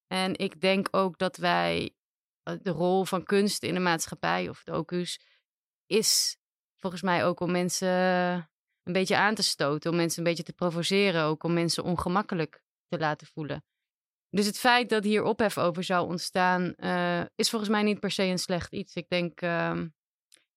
En 0.07 0.37
ik 0.37 0.61
denk 0.61 0.87
ook 0.91 1.17
dat 1.17 1.37
wij 1.37 1.95
uh, 2.43 2.55
de 2.61 2.71
rol 2.71 3.05
van 3.05 3.23
kunst 3.23 3.63
in 3.63 3.73
de 3.73 3.79
maatschappij, 3.79 4.49
of 4.49 4.63
de 4.63 4.71
OCU's, 4.71 5.19
is 5.85 6.37
volgens 6.79 7.01
mij 7.01 7.25
ook 7.25 7.39
om 7.39 7.51
mensen 7.51 7.89
een 8.83 8.93
beetje 8.93 9.17
aan 9.17 9.35
te 9.35 9.43
stoten, 9.43 9.91
om 9.91 9.97
mensen 9.97 10.17
een 10.17 10.29
beetje 10.29 10.43
te 10.43 10.53
provoceren, 10.53 11.23
ook 11.23 11.43
om 11.43 11.53
mensen 11.53 11.83
ongemakkelijk 11.83 12.63
te 12.87 12.97
laten 12.97 13.27
voelen. 13.27 13.63
Dus 14.31 14.45
het 14.45 14.57
feit 14.57 14.89
dat 14.89 15.03
hier 15.03 15.23
ophef 15.23 15.57
over 15.57 15.83
zou 15.83 16.07
ontstaan, 16.07 16.73
uh, 16.77 17.21
is 17.35 17.49
volgens 17.49 17.71
mij 17.71 17.83
niet 17.83 17.99
per 17.99 18.11
se 18.11 18.23
een 18.23 18.39
slecht 18.39 18.73
iets. 18.73 18.95
Ik 18.95 19.09
denk, 19.09 19.41
uh, 19.41 19.81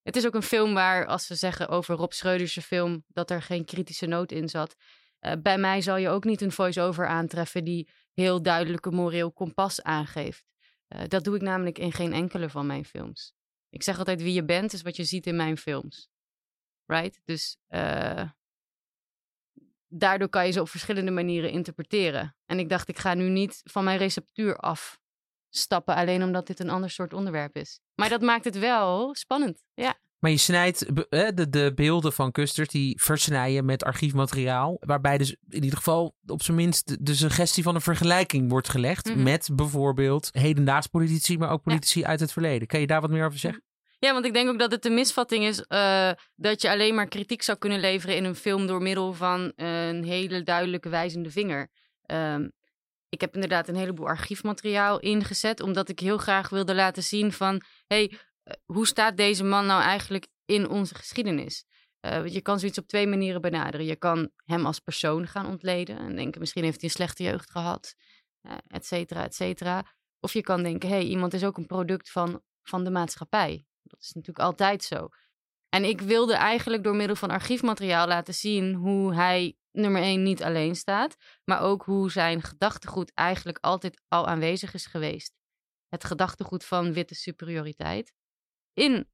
het 0.02 0.16
is 0.16 0.26
ook 0.26 0.34
een 0.34 0.42
film 0.42 0.74
waar, 0.74 1.06
als 1.06 1.28
we 1.28 1.34
zeggen 1.34 1.68
over 1.68 1.96
Rob 1.96 2.12
Schreuders 2.12 2.58
film, 2.58 3.04
dat 3.06 3.30
er 3.30 3.42
geen 3.42 3.64
kritische 3.64 4.06
noot 4.06 4.32
in 4.32 4.48
zat. 4.48 4.74
Uh, 5.20 5.32
bij 5.42 5.58
mij 5.58 5.80
zal 5.80 5.96
je 5.96 6.08
ook 6.08 6.24
niet 6.24 6.40
een 6.40 6.52
voice-over 6.52 7.06
aantreffen 7.06 7.64
die 7.64 7.90
heel 8.12 8.42
duidelijk 8.42 8.86
een 8.86 8.94
moreel 8.94 9.32
kompas 9.32 9.82
aangeeft. 9.82 10.44
Uh, 10.88 11.02
dat 11.08 11.24
doe 11.24 11.36
ik 11.36 11.42
namelijk 11.42 11.78
in 11.78 11.92
geen 11.92 12.12
enkele 12.12 12.48
van 12.48 12.66
mijn 12.66 12.84
films. 12.84 13.34
Ik 13.70 13.82
zeg 13.82 13.98
altijd, 13.98 14.22
wie 14.22 14.32
je 14.32 14.44
bent 14.44 14.72
is 14.72 14.82
wat 14.82 14.96
je 14.96 15.04
ziet 15.04 15.26
in 15.26 15.36
mijn 15.36 15.58
films. 15.58 16.08
Right? 16.86 17.20
Dus 17.24 17.58
daardoor 19.96 20.28
kan 20.28 20.46
je 20.46 20.52
ze 20.52 20.60
op 20.60 20.68
verschillende 20.68 21.10
manieren 21.10 21.50
interpreteren. 21.50 22.36
En 22.46 22.58
ik 22.58 22.68
dacht, 22.68 22.88
ik 22.88 22.98
ga 22.98 23.14
nu 23.14 23.28
niet 23.28 23.60
van 23.64 23.84
mijn 23.84 23.98
receptuur 23.98 24.56
afstappen, 24.56 25.94
alleen 25.94 26.22
omdat 26.22 26.46
dit 26.46 26.60
een 26.60 26.70
ander 26.70 26.90
soort 26.90 27.12
onderwerp 27.12 27.56
is. 27.56 27.80
Maar 27.94 28.08
dat 28.08 28.20
maakt 28.20 28.44
het 28.44 28.58
wel 28.58 29.14
spannend, 29.14 29.62
ja. 29.74 29.94
Maar 30.18 30.32
je 30.32 30.38
snijdt 30.38 30.86
de, 31.10 31.46
de 31.50 31.72
beelden 31.74 32.12
van 32.12 32.32
Custard, 32.32 32.70
die 32.70 33.00
versnijden 33.02 33.64
met 33.64 33.84
archiefmateriaal. 33.84 34.76
Waarbij 34.80 35.18
dus 35.18 35.36
in 35.48 35.62
ieder 35.62 35.76
geval 35.76 36.14
op 36.26 36.42
zijn 36.42 36.56
minst 36.56 37.06
de, 37.06 37.14
suggestie 37.14 37.62
van 37.62 37.74
een 37.74 37.80
vergelijking 37.80 38.50
wordt 38.50 38.68
gelegd. 38.68 39.06
Mm 39.06 39.14
-hmm. 39.14 39.22
Met 39.22 39.48
bijvoorbeeld 39.52 40.28
hedendaags 40.32 40.86
politici, 40.86 41.38
maar 41.38 41.50
ook 41.50 41.62
politici 41.62 42.00
ja. 42.00 42.06
uit 42.06 42.20
het 42.20 42.32
verleden. 42.32 42.68
Kan 42.68 42.80
je 42.80 42.86
daar 42.86 43.00
wat 43.00 43.10
meer 43.10 43.26
over 43.26 43.38
zeggen? 43.38 43.62
Ja, 44.04 44.12
want 44.12 44.24
ik 44.24 44.32
denk 44.34 44.48
ook 44.48 44.58
dat 44.58 44.72
het 44.72 44.84
een 44.84 44.94
misvatting 44.94 45.44
is 45.44 45.64
uh, 45.68 46.10
dat 46.34 46.62
je 46.62 46.70
alleen 46.70 46.94
maar 46.94 47.08
kritiek 47.08 47.42
zou 47.42 47.58
kunnen 47.58 47.80
leveren 47.80 48.16
in 48.16 48.24
een 48.24 48.34
film 48.34 48.66
door 48.66 48.82
middel 48.82 49.12
van 49.12 49.52
een 49.56 50.04
hele 50.04 50.42
duidelijke 50.42 50.88
wijzende 50.88 51.30
vinger. 51.30 51.70
Um, 52.06 52.52
ik 53.08 53.20
heb 53.20 53.34
inderdaad 53.34 53.68
een 53.68 53.76
heleboel 53.76 54.06
archiefmateriaal 54.06 55.00
ingezet, 55.00 55.60
omdat 55.60 55.88
ik 55.88 56.00
heel 56.00 56.18
graag 56.18 56.48
wilde 56.48 56.74
laten 56.74 57.02
zien 57.02 57.32
van, 57.32 57.62
hey, 57.86 58.10
uh, 58.10 58.18
hoe 58.64 58.86
staat 58.86 59.16
deze 59.16 59.44
man 59.44 59.66
nou 59.66 59.82
eigenlijk 59.82 60.26
in 60.44 60.68
onze 60.68 60.94
geschiedenis? 60.94 61.64
je 62.24 62.40
kan 62.42 62.58
zoiets 62.58 62.78
op 62.78 62.86
twee 62.86 63.06
manieren 63.06 63.40
benaderen. 63.40 63.86
Je 63.86 63.96
kan 63.96 64.30
hem 64.44 64.66
als 64.66 64.78
persoon 64.78 65.26
gaan 65.26 65.46
ontleden 65.46 65.98
en 65.98 66.16
denken, 66.16 66.40
misschien 66.40 66.64
heeft 66.64 66.80
hij 66.80 66.88
een 66.88 66.94
slechte 66.94 67.22
jeugd 67.22 67.50
gehad, 67.50 67.94
et 68.66 68.86
cetera, 68.86 69.24
et 69.24 69.34
cetera. 69.34 69.82
Of 70.20 70.32
je 70.32 70.40
kan 70.40 70.62
denken, 70.62 70.88
hey, 70.88 71.02
iemand 71.02 71.34
is 71.34 71.44
ook 71.44 71.56
een 71.56 71.66
product 71.66 72.10
van, 72.10 72.42
van 72.62 72.84
de 72.84 72.90
maatschappij. 72.90 73.64
Dat 73.84 74.00
is 74.00 74.12
natuurlijk 74.12 74.46
altijd 74.46 74.84
zo. 74.84 75.08
En 75.68 75.84
ik 75.84 76.00
wilde 76.00 76.34
eigenlijk 76.34 76.82
door 76.84 76.96
middel 76.96 77.16
van 77.16 77.30
archiefmateriaal 77.30 78.06
laten 78.06 78.34
zien 78.34 78.74
hoe 78.74 79.14
hij 79.14 79.56
nummer 79.70 80.02
één 80.02 80.22
niet 80.22 80.42
alleen 80.42 80.76
staat, 80.76 81.16
maar 81.44 81.60
ook 81.60 81.84
hoe 81.84 82.10
zijn 82.10 82.42
gedachtegoed 82.42 83.12
eigenlijk 83.14 83.58
altijd 83.60 84.00
al 84.08 84.26
aanwezig 84.26 84.74
is 84.74 84.86
geweest. 84.86 85.32
Het 85.88 86.04
gedachtegoed 86.04 86.64
van 86.64 86.92
witte 86.92 87.14
superioriteit. 87.14 88.12
In 88.72 89.08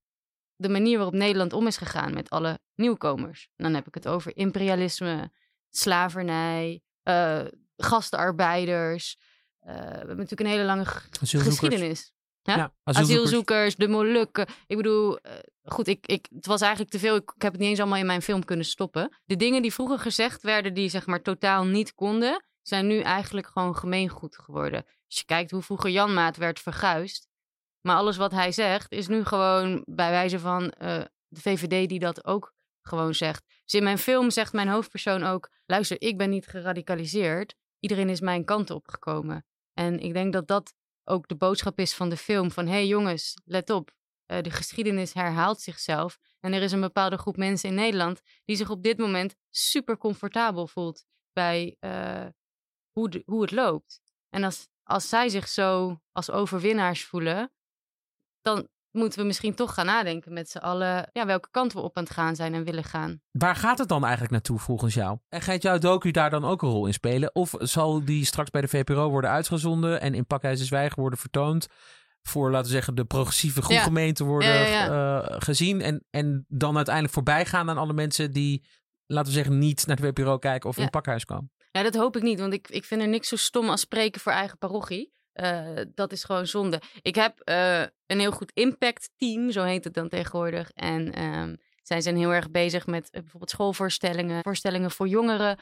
de 0.57 0.69
manier 0.69 0.97
waarop 0.97 1.15
Nederland 1.15 1.53
om 1.53 1.67
is 1.67 1.77
gegaan 1.77 2.15
met 2.15 2.31
alle 2.31 2.59
nieuwkomers. 2.75 3.49
En 3.57 3.65
dan 3.65 3.75
heb 3.75 3.87
ik 3.87 3.95
het 3.95 4.09
over 4.09 4.37
imperialisme, 4.37 5.33
slavernij, 5.69 6.83
uh, 7.05 7.45
gastarbeiders. 7.77 9.17
Uh, 9.63 9.75
we 9.75 9.81
hebben 9.81 10.17
natuurlijk 10.17 10.41
een 10.41 10.47
hele 10.47 10.65
lange 10.65 10.85
geschiedenis. 10.85 12.13
Ja? 12.43 12.57
ja 12.57 12.73
asielzoekers. 12.83 13.19
asielzoekers. 13.21 13.77
de 13.77 13.89
Molukken. 13.89 14.47
Ik 14.67 14.77
bedoel, 14.77 15.19
uh, 15.27 15.33
goed, 15.63 15.87
ik, 15.87 16.07
ik, 16.07 16.27
het 16.35 16.47
was 16.47 16.61
eigenlijk 16.61 16.91
te 16.91 16.99
veel. 16.99 17.17
Ik, 17.17 17.33
ik, 17.35 17.43
heb 17.43 17.53
het 17.53 17.61
niet 17.61 17.71
eens 17.71 17.81
allemaal 17.81 17.99
in 17.99 18.07
mijn 18.07 18.23
film 18.23 18.45
kunnen 18.45 18.67
stoppen. 18.67 19.17
De 19.25 19.37
dingen 19.37 19.63
die 19.63 19.73
vroeger 19.73 19.99
gezegd 19.99 20.43
werden, 20.43 20.75
die 20.75 20.89
zeg 20.89 21.07
maar 21.07 21.23
totaal 21.23 21.65
niet 21.65 21.95
konden, 21.95 22.45
zijn 22.63 22.87
nu 22.87 23.01
eigenlijk 23.01 23.47
gewoon 23.47 23.77
gemeengoed 23.77 24.39
geworden. 24.39 24.85
Als 25.07 25.19
je 25.19 25.25
kijkt 25.25 25.51
hoe 25.51 25.63
vroeger 25.63 25.91
Janmaat 25.91 26.37
werd 26.37 26.61
verguisd. 26.61 27.29
Maar 27.81 27.97
alles 27.97 28.17
wat 28.17 28.33
hij 28.33 28.53
zegt, 28.53 28.93
is 28.93 29.09
nu 29.09 29.25
gewoon 29.25 29.83
bij 29.87 30.11
wijze 30.11 30.39
van 30.39 30.63
uh, 30.63 30.69
de 31.29 31.41
VVD 31.41 31.89
die 31.89 31.99
dat 31.99 32.25
ook 32.25 32.55
gewoon 32.83 33.15
zegt. 33.15 33.45
Dus 33.65 33.75
in 33.75 33.83
mijn 33.83 33.99
film 33.99 34.31
zegt 34.31 34.53
mijn 34.53 34.69
hoofdpersoon 34.69 35.23
ook: 35.23 35.51
luister, 35.67 36.01
ik 36.01 36.19
ben 36.19 36.31
niet 36.31 36.47
geradicaliseerd. 36.47 37.55
Iedereen 37.81 38.09
is 38.09 38.21
mijn 38.21 38.45
kant 38.45 38.71
op 38.71 38.89
gekomen. 38.89 39.45
En 39.75 40.01
ik 40.01 40.13
denk 40.13 40.33
dat 40.33 40.47
dat 40.47 40.75
ook 41.11 41.29
de 41.29 41.37
boodschap 41.37 41.79
is 41.79 41.95
van 41.95 42.09
de 42.09 42.17
film: 42.17 42.51
van 42.51 42.67
hé 42.67 42.73
hey 42.73 42.87
jongens, 42.87 43.35
let 43.45 43.71
op, 43.71 43.91
uh, 44.27 44.41
de 44.41 44.51
geschiedenis 44.51 45.13
herhaalt 45.13 45.61
zichzelf. 45.61 46.19
En 46.41 46.53
er 46.53 46.63
is 46.63 46.73
een 46.73 46.81
bepaalde 46.81 47.17
groep 47.17 47.37
mensen 47.37 47.69
in 47.69 47.75
Nederland 47.75 48.21
die 48.45 48.57
zich 48.57 48.71
op 48.71 48.83
dit 48.83 48.99
moment 48.99 49.35
super 49.51 49.97
comfortabel 49.97 50.67
voelt 50.67 51.05
bij 51.33 51.77
uh, 51.81 52.27
hoe, 52.91 53.23
hoe 53.25 53.43
het 53.43 53.51
loopt. 53.51 54.01
En 54.29 54.45
als, 54.45 54.69
als 54.83 55.09
zij 55.09 55.29
zich 55.29 55.49
zo 55.49 56.01
als 56.13 56.31
overwinnaars 56.31 57.05
voelen, 57.05 57.53
dan 58.43 58.69
moeten 58.93 59.19
we 59.19 59.27
misschien 59.27 59.55
toch 59.55 59.75
gaan 59.75 59.87
nadenken 59.87 60.33
met 60.33 60.51
z'n 60.51 60.59
allen 60.59 61.09
ja, 61.13 61.27
welke 61.27 61.49
kant 61.51 61.73
we 61.73 61.81
op 61.81 61.97
aan 61.97 62.05
het 62.05 62.13
gaan 62.13 62.37
zijn 62.37 62.55
en 62.55 62.65
willen 62.65 62.85
gaan. 62.85 63.21
Waar 63.31 63.57
gaat 63.57 63.79
het 63.79 63.89
dan 63.89 64.03
eigenlijk 64.03 64.33
naartoe 64.33 64.59
volgens 64.59 64.95
jou? 64.95 65.19
En 65.29 65.41
gaat 65.41 65.63
jouw 65.63 65.79
docu 65.79 66.11
daar 66.11 66.31
dan 66.31 66.45
ook 66.45 66.63
een 66.63 66.69
rol 66.69 66.87
in 66.87 66.93
spelen? 66.93 67.35
Of 67.35 67.55
zal 67.59 68.05
die 68.05 68.25
straks 68.25 68.51
bij 68.51 68.61
de 68.61 68.69
VPRO 68.69 69.11
worden 69.11 69.31
uitgezonden 69.31 70.01
en 70.01 70.15
in 70.15 70.27
Pakhuis 70.27 70.61
Zwijgen 70.61 71.01
worden 71.01 71.19
vertoond? 71.19 71.67
Voor, 72.23 72.51
laten 72.51 72.67
we 72.67 72.73
zeggen, 72.73 72.95
de 72.95 73.05
progressieve 73.05 73.63
groepgemeente 73.63 74.23
ja. 74.23 74.29
worden 74.29 74.49
ja, 74.49 74.67
ja, 74.67 75.23
uh, 75.23 75.37
gezien. 75.39 75.81
En, 75.81 76.05
en 76.11 76.45
dan 76.49 76.77
uiteindelijk 76.77 77.15
voorbij 77.15 77.47
gaan 77.47 77.71
aan 77.71 77.79
alle 77.79 77.93
mensen 77.93 78.33
die, 78.33 78.67
laten 79.07 79.29
we 79.29 79.37
zeggen, 79.39 79.59
niet 79.59 79.87
naar 79.87 79.97
de 79.97 80.03
VPRO 80.03 80.39
kijken 80.39 80.69
of 80.69 80.77
in 80.77 80.83
het 80.83 80.91
pakhuis 80.91 81.25
komen. 81.25 81.51
Ja, 81.71 81.83
dat 81.83 81.95
hoop 81.95 82.17
ik 82.17 82.23
niet. 82.23 82.41
Want 82.41 82.53
ik, 82.53 82.69
ik 82.69 82.85
vind 82.85 83.01
er 83.01 83.09
niks 83.09 83.29
zo 83.29 83.37
stom 83.37 83.69
als 83.69 83.81
spreken 83.81 84.21
voor 84.21 84.33
eigen 84.33 84.59
parochie. 84.59 85.13
Uh, 85.35 85.81
dat 85.95 86.13
is 86.13 86.25
gewoon 86.25 86.47
zonde. 86.47 86.81
Ik 87.03 87.15
heb 87.15 87.43
uh, 87.45 87.81
een 88.07 88.19
heel 88.19 88.31
goed 88.31 88.51
impact 88.55 89.11
team, 89.17 89.51
zo 89.51 89.63
heet 89.63 89.85
het 89.85 89.95
dan 89.95 90.09
tegenwoordig. 90.09 90.71
En 90.71 91.23
um, 91.23 91.57
zij 91.83 92.01
zijn 92.01 92.17
heel 92.17 92.33
erg 92.33 92.51
bezig 92.51 92.87
met 92.87 93.05
uh, 93.05 93.21
bijvoorbeeld 93.21 93.51
schoolvoorstellingen, 93.51 94.43
voorstellingen 94.43 94.91
voor 94.91 95.09
jongeren, 95.09 95.59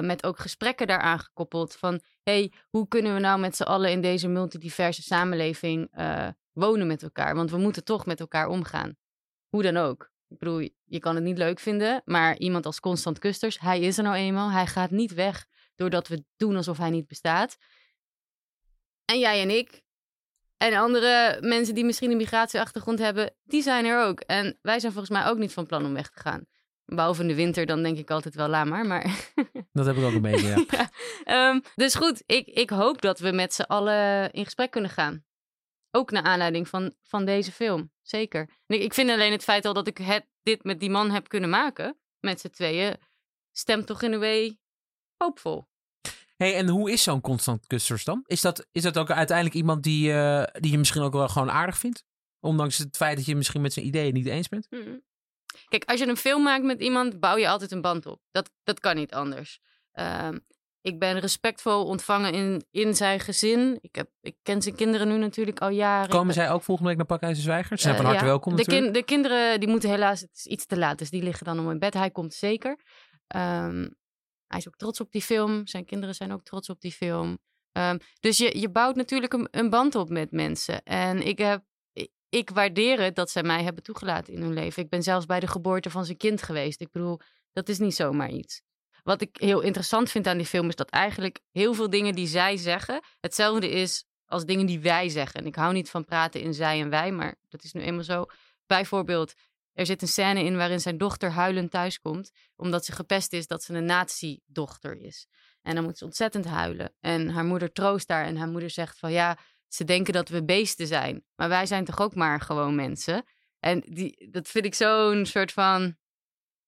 met 0.00 0.24
ook 0.24 0.38
gesprekken 0.38 0.86
daaraan 0.86 1.18
gekoppeld. 1.18 1.74
Van 1.74 2.00
hey, 2.22 2.52
hoe 2.70 2.88
kunnen 2.88 3.14
we 3.14 3.20
nou 3.20 3.40
met 3.40 3.56
z'n 3.56 3.62
allen 3.62 3.90
in 3.90 4.00
deze 4.00 4.28
multidiverse 4.28 5.02
samenleving 5.02 5.90
wonen 6.52 6.86
met 6.86 7.02
elkaar? 7.02 7.34
Want 7.34 7.50
we 7.50 7.58
moeten 7.58 7.84
toch 7.84 8.06
met 8.06 8.20
elkaar 8.20 8.48
omgaan. 8.48 8.96
Hoe 9.48 9.62
dan 9.62 9.76
ook. 9.76 10.10
Ik 10.28 10.38
bedoel, 10.38 10.68
je 10.84 10.98
kan 10.98 11.14
het 11.14 11.24
niet 11.24 11.38
leuk 11.38 11.58
vinden, 11.58 12.02
maar 12.04 12.38
iemand 12.38 12.66
als 12.66 12.80
Constant 12.80 13.18
Kusters, 13.18 13.60
hij 13.60 13.80
is 13.80 13.98
er 13.98 14.04
nou 14.04 14.16
eenmaal. 14.16 14.50
Hij 14.50 14.66
gaat 14.66 14.90
niet 14.90 15.14
weg 15.14 15.46
doordat 15.74 16.08
we 16.08 16.24
doen 16.36 16.56
alsof 16.56 16.78
hij 16.78 16.90
niet 16.90 17.06
bestaat. 17.06 17.56
En 19.06 19.18
jij 19.18 19.40
en 19.40 19.50
ik, 19.50 19.82
en 20.56 20.74
andere 20.74 21.38
mensen 21.40 21.74
die 21.74 21.84
misschien 21.84 22.10
een 22.10 22.16
migratieachtergrond 22.16 22.98
hebben, 22.98 23.34
die 23.44 23.62
zijn 23.62 23.84
er 23.84 24.04
ook. 24.04 24.20
En 24.20 24.58
wij 24.62 24.80
zijn 24.80 24.92
volgens 24.92 25.18
mij 25.18 25.28
ook 25.28 25.38
niet 25.38 25.52
van 25.52 25.66
plan 25.66 25.84
om 25.84 25.94
weg 25.94 26.10
te 26.10 26.20
gaan. 26.20 26.46
Behalve 26.84 27.22
in 27.22 27.28
de 27.28 27.34
winter, 27.34 27.66
dan 27.66 27.82
denk 27.82 27.98
ik 27.98 28.10
altijd 28.10 28.34
wel, 28.34 28.48
laat 28.48 28.66
maar. 28.66 28.86
maar... 28.86 29.30
Dat 29.72 29.86
heb 29.86 29.96
ik 29.96 30.04
ook 30.04 30.12
een 30.12 30.20
beetje, 30.20 30.48
ja. 30.48 30.64
ja 30.78 30.90
ehm, 31.24 31.60
dus 31.74 31.94
goed, 31.94 32.22
ik, 32.26 32.46
ik 32.46 32.70
hoop 32.70 33.00
dat 33.02 33.18
we 33.18 33.32
met 33.32 33.54
z'n 33.54 33.62
allen 33.62 34.30
in 34.32 34.44
gesprek 34.44 34.70
kunnen 34.70 34.90
gaan. 34.90 35.24
Ook 35.90 36.10
naar 36.10 36.22
aanleiding 36.22 36.68
van, 36.68 36.94
van 37.02 37.24
deze 37.24 37.52
film, 37.52 37.92
zeker. 38.02 38.50
ik, 38.66 38.80
ik 38.80 38.94
vind 38.94 39.10
alleen 39.10 39.32
het 39.32 39.44
feit 39.44 39.64
al 39.64 39.72
dat 39.72 39.86
ik 39.86 39.98
het, 39.98 40.26
dit 40.42 40.64
met 40.64 40.80
die 40.80 40.90
man 40.90 41.10
heb 41.10 41.28
kunnen 41.28 41.50
maken, 41.50 41.98
met 42.20 42.40
z'n 42.40 42.50
tweeën, 42.50 42.96
stemt 43.52 43.86
toch 43.86 44.02
in 44.02 44.12
een 44.12 44.20
way 44.20 44.58
hoopvol. 45.16 45.68
Hey, 46.36 46.56
en 46.56 46.68
hoe 46.68 46.90
is 46.90 47.02
zo'n 47.02 47.20
constant 47.20 47.66
kusters 47.66 48.04
dan? 48.04 48.22
Is 48.26 48.40
dat, 48.40 48.66
is 48.72 48.82
dat 48.82 48.98
ook 48.98 49.10
uiteindelijk 49.10 49.56
iemand 49.56 49.82
die, 49.82 50.12
uh, 50.12 50.42
die 50.52 50.70
je 50.70 50.78
misschien 50.78 51.02
ook 51.02 51.12
wel 51.12 51.28
gewoon 51.28 51.50
aardig 51.50 51.78
vindt? 51.78 52.04
Ondanks 52.40 52.78
het 52.78 52.96
feit 52.96 53.16
dat 53.16 53.26
je 53.26 53.36
misschien 53.36 53.60
met 53.60 53.72
zijn 53.72 53.86
ideeën 53.86 54.14
niet 54.14 54.26
eens 54.26 54.48
bent? 54.48 54.66
Mm. 54.70 55.02
Kijk, 55.68 55.84
als 55.84 56.00
je 56.00 56.06
een 56.06 56.16
film 56.16 56.42
maakt 56.42 56.64
met 56.64 56.80
iemand, 56.80 57.20
bouw 57.20 57.36
je 57.36 57.48
altijd 57.48 57.72
een 57.72 57.80
band 57.80 58.06
op. 58.06 58.20
Dat, 58.30 58.50
dat 58.64 58.80
kan 58.80 58.96
niet 58.96 59.12
anders. 59.12 59.60
Uh, 59.94 60.28
ik 60.80 60.98
ben 60.98 61.18
respectvol 61.18 61.84
ontvangen 61.84 62.32
in, 62.32 62.64
in 62.70 62.94
zijn 62.94 63.20
gezin. 63.20 63.78
Ik, 63.80 63.94
heb, 63.94 64.10
ik 64.20 64.36
ken 64.42 64.62
zijn 64.62 64.74
kinderen 64.74 65.08
nu 65.08 65.18
natuurlijk 65.18 65.60
al 65.60 65.68
jaren. 65.68 66.08
Komen 66.08 66.34
zij 66.34 66.50
ook 66.50 66.62
volgende 66.62 66.88
week 66.88 66.98
naar 66.98 67.06
Pakhuizen 67.06 67.42
Zwijger? 67.42 67.76
Ze 67.76 67.82
zijn 67.82 67.94
uh, 67.94 68.00
van 68.00 68.10
harte 68.10 68.24
ja. 68.24 68.30
welkom 68.30 68.56
de, 68.56 68.64
kin 68.64 68.92
de, 68.92 69.02
kinderen 69.02 69.60
die 69.60 69.68
moeten 69.68 69.90
helaas, 69.90 70.20
het 70.20 70.30
is 70.34 70.46
iets 70.46 70.66
te 70.66 70.78
laat, 70.78 70.98
dus 70.98 71.10
die 71.10 71.22
liggen 71.22 71.44
dan 71.46 71.58
om 71.58 71.70
in 71.70 71.78
bed. 71.78 71.94
Hij 71.94 72.10
komt 72.10 72.34
zeker. 72.34 72.78
Um, 73.36 73.96
hij 74.46 74.58
is 74.58 74.68
ook 74.68 74.76
trots 74.76 75.00
op 75.00 75.12
die 75.12 75.22
film. 75.22 75.66
Zijn 75.66 75.84
kinderen 75.84 76.14
zijn 76.14 76.32
ook 76.32 76.42
trots 76.42 76.68
op 76.68 76.80
die 76.80 76.92
film. 76.92 77.38
Um, 77.72 77.98
dus 78.20 78.38
je, 78.38 78.58
je 78.58 78.70
bouwt 78.70 78.96
natuurlijk 78.96 79.32
een, 79.32 79.48
een, 79.50 79.70
band 79.70 79.94
op 79.94 80.08
met 80.08 80.30
mensen. 80.30 80.82
En 80.82 81.26
ik, 81.26 81.38
heb, 81.38 81.62
ik 82.28 82.50
waardeer 82.50 83.00
het 83.00 83.14
dat 83.14 83.30
zij 83.30 83.42
mij 83.42 83.62
hebben 83.62 83.82
toegelaten 83.82 84.32
in 84.32 84.42
hun 84.42 84.52
leven. 84.52 84.82
Ik 84.82 84.88
ben 84.88 85.02
zelfs 85.02 85.26
bij 85.26 85.40
de 85.40 85.46
geboorte 85.46 85.90
van 85.90 86.04
zijn 86.04 86.16
kind 86.16 86.42
geweest. 86.42 86.80
Ik 86.80 86.92
bedoel, 86.92 87.20
dat 87.52 87.68
is 87.68 87.78
niet 87.78 87.94
zomaar 87.94 88.30
iets. 88.30 88.62
Wat 89.02 89.20
ik 89.20 89.36
heel 89.36 89.60
interessant 89.60 90.10
vind 90.10 90.26
aan 90.26 90.36
die 90.36 90.46
film 90.46 90.68
is 90.68 90.76
dat 90.76 90.90
eigenlijk 90.90 91.40
heel 91.52 91.74
veel 91.74 91.90
dingen 91.90 92.14
die 92.14 92.26
zij 92.26 92.56
zeggen 92.56 93.00
hetzelfde 93.20 93.70
is 93.70 94.04
als 94.26 94.44
dingen 94.44 94.66
die 94.66 94.80
wij 94.80 95.08
zeggen. 95.08 95.40
En 95.40 95.46
ik 95.46 95.54
hou 95.54 95.72
niet 95.72 95.90
van 95.90 96.04
praten 96.04 96.40
in 96.40 96.54
zij 96.54 96.80
en 96.80 96.90
wij, 96.90 97.12
maar 97.12 97.34
dat 97.48 97.64
is 97.64 97.72
nu 97.72 97.80
eenmaal 97.80 98.04
zo. 98.04 98.26
Bijvoorbeeld, 98.66 99.34
er 99.76 99.86
zit 99.86 100.02
een 100.02 100.08
scène 100.08 100.42
in 100.42 100.56
waarin 100.56 100.80
zijn 100.80 100.98
dochter 100.98 101.30
huilend 101.30 101.70
thuiskomt, 101.70 102.30
omdat 102.56 102.84
ze 102.84 102.92
gepest 102.92 103.32
is 103.32 103.46
dat 103.46 103.62
ze 103.62 103.74
een 103.74 103.84
nazi-dochter 103.84 104.96
is. 104.96 105.26
En 105.62 105.74
dan 105.74 105.84
moet 105.84 105.98
ze 105.98 106.04
ontzettend 106.04 106.44
huilen. 106.44 106.94
En 107.00 107.28
haar 107.28 107.44
moeder 107.44 107.72
troost 107.72 108.08
haar 108.08 108.24
en 108.24 108.36
haar 108.36 108.48
moeder 108.48 108.70
zegt 108.70 108.98
van 108.98 109.12
ja, 109.12 109.38
ze 109.68 109.84
denken 109.84 110.12
dat 110.12 110.28
we 110.28 110.44
beesten 110.44 110.86
zijn, 110.86 111.24
maar 111.34 111.48
wij 111.48 111.66
zijn 111.66 111.84
toch 111.84 112.00
ook 112.00 112.14
maar 112.14 112.40
gewoon 112.40 112.74
mensen. 112.74 113.24
En 113.58 113.80
die, 113.80 114.28
dat 114.30 114.48
vind 114.48 114.64
ik 114.64 114.74
zo'n 114.74 115.26
soort 115.26 115.52
van 115.52 115.96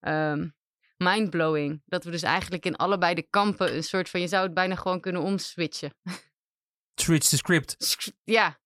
um, 0.01 0.55
mindblowing. 0.97 1.83
Dat 1.87 2.05
we 2.05 2.11
dus 2.11 2.23
eigenlijk 2.23 2.65
in 2.65 2.77
allebei 2.77 3.15
de 3.15 3.27
kampen 3.31 3.75
een 3.75 3.85
soort 3.85 4.09
van, 4.09 4.21
je 4.21 4.29
zou 4.29 4.45
het 4.45 4.55
bijna 4.55 4.75
gewoon 4.75 5.01
kunnen 5.01 5.23
omswitchen. 5.23 5.95
Switch 6.95 7.29
the 7.29 7.37
script. 7.37 7.77
Ja, 8.25 8.61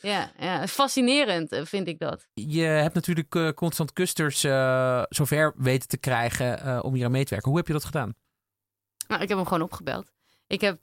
ja, 0.00 0.32
ja, 0.38 0.66
fascinerend 0.66 1.52
eh, 1.52 1.64
vind 1.64 1.88
ik 1.88 1.98
dat. 1.98 2.26
Je 2.34 2.62
hebt 2.62 2.94
natuurlijk 2.94 3.34
uh, 3.34 3.48
constant 3.48 3.92
kusters 3.92 4.44
uh, 4.44 5.02
zover 5.08 5.52
weten 5.56 5.88
te 5.88 5.98
krijgen 5.98 6.66
uh, 6.66 6.78
om 6.82 6.94
hier 6.94 7.04
aan 7.04 7.10
mee 7.10 7.24
te 7.24 7.30
werken. 7.30 7.48
Hoe 7.48 7.58
heb 7.58 7.66
je 7.66 7.72
dat 7.72 7.84
gedaan? 7.84 8.14
Nou, 9.08 9.22
ik 9.22 9.28
heb 9.28 9.38
hem 9.38 9.46
gewoon 9.46 9.62
opgebeld. 9.62 10.12
Ik 10.46 10.60
heb, 10.60 10.78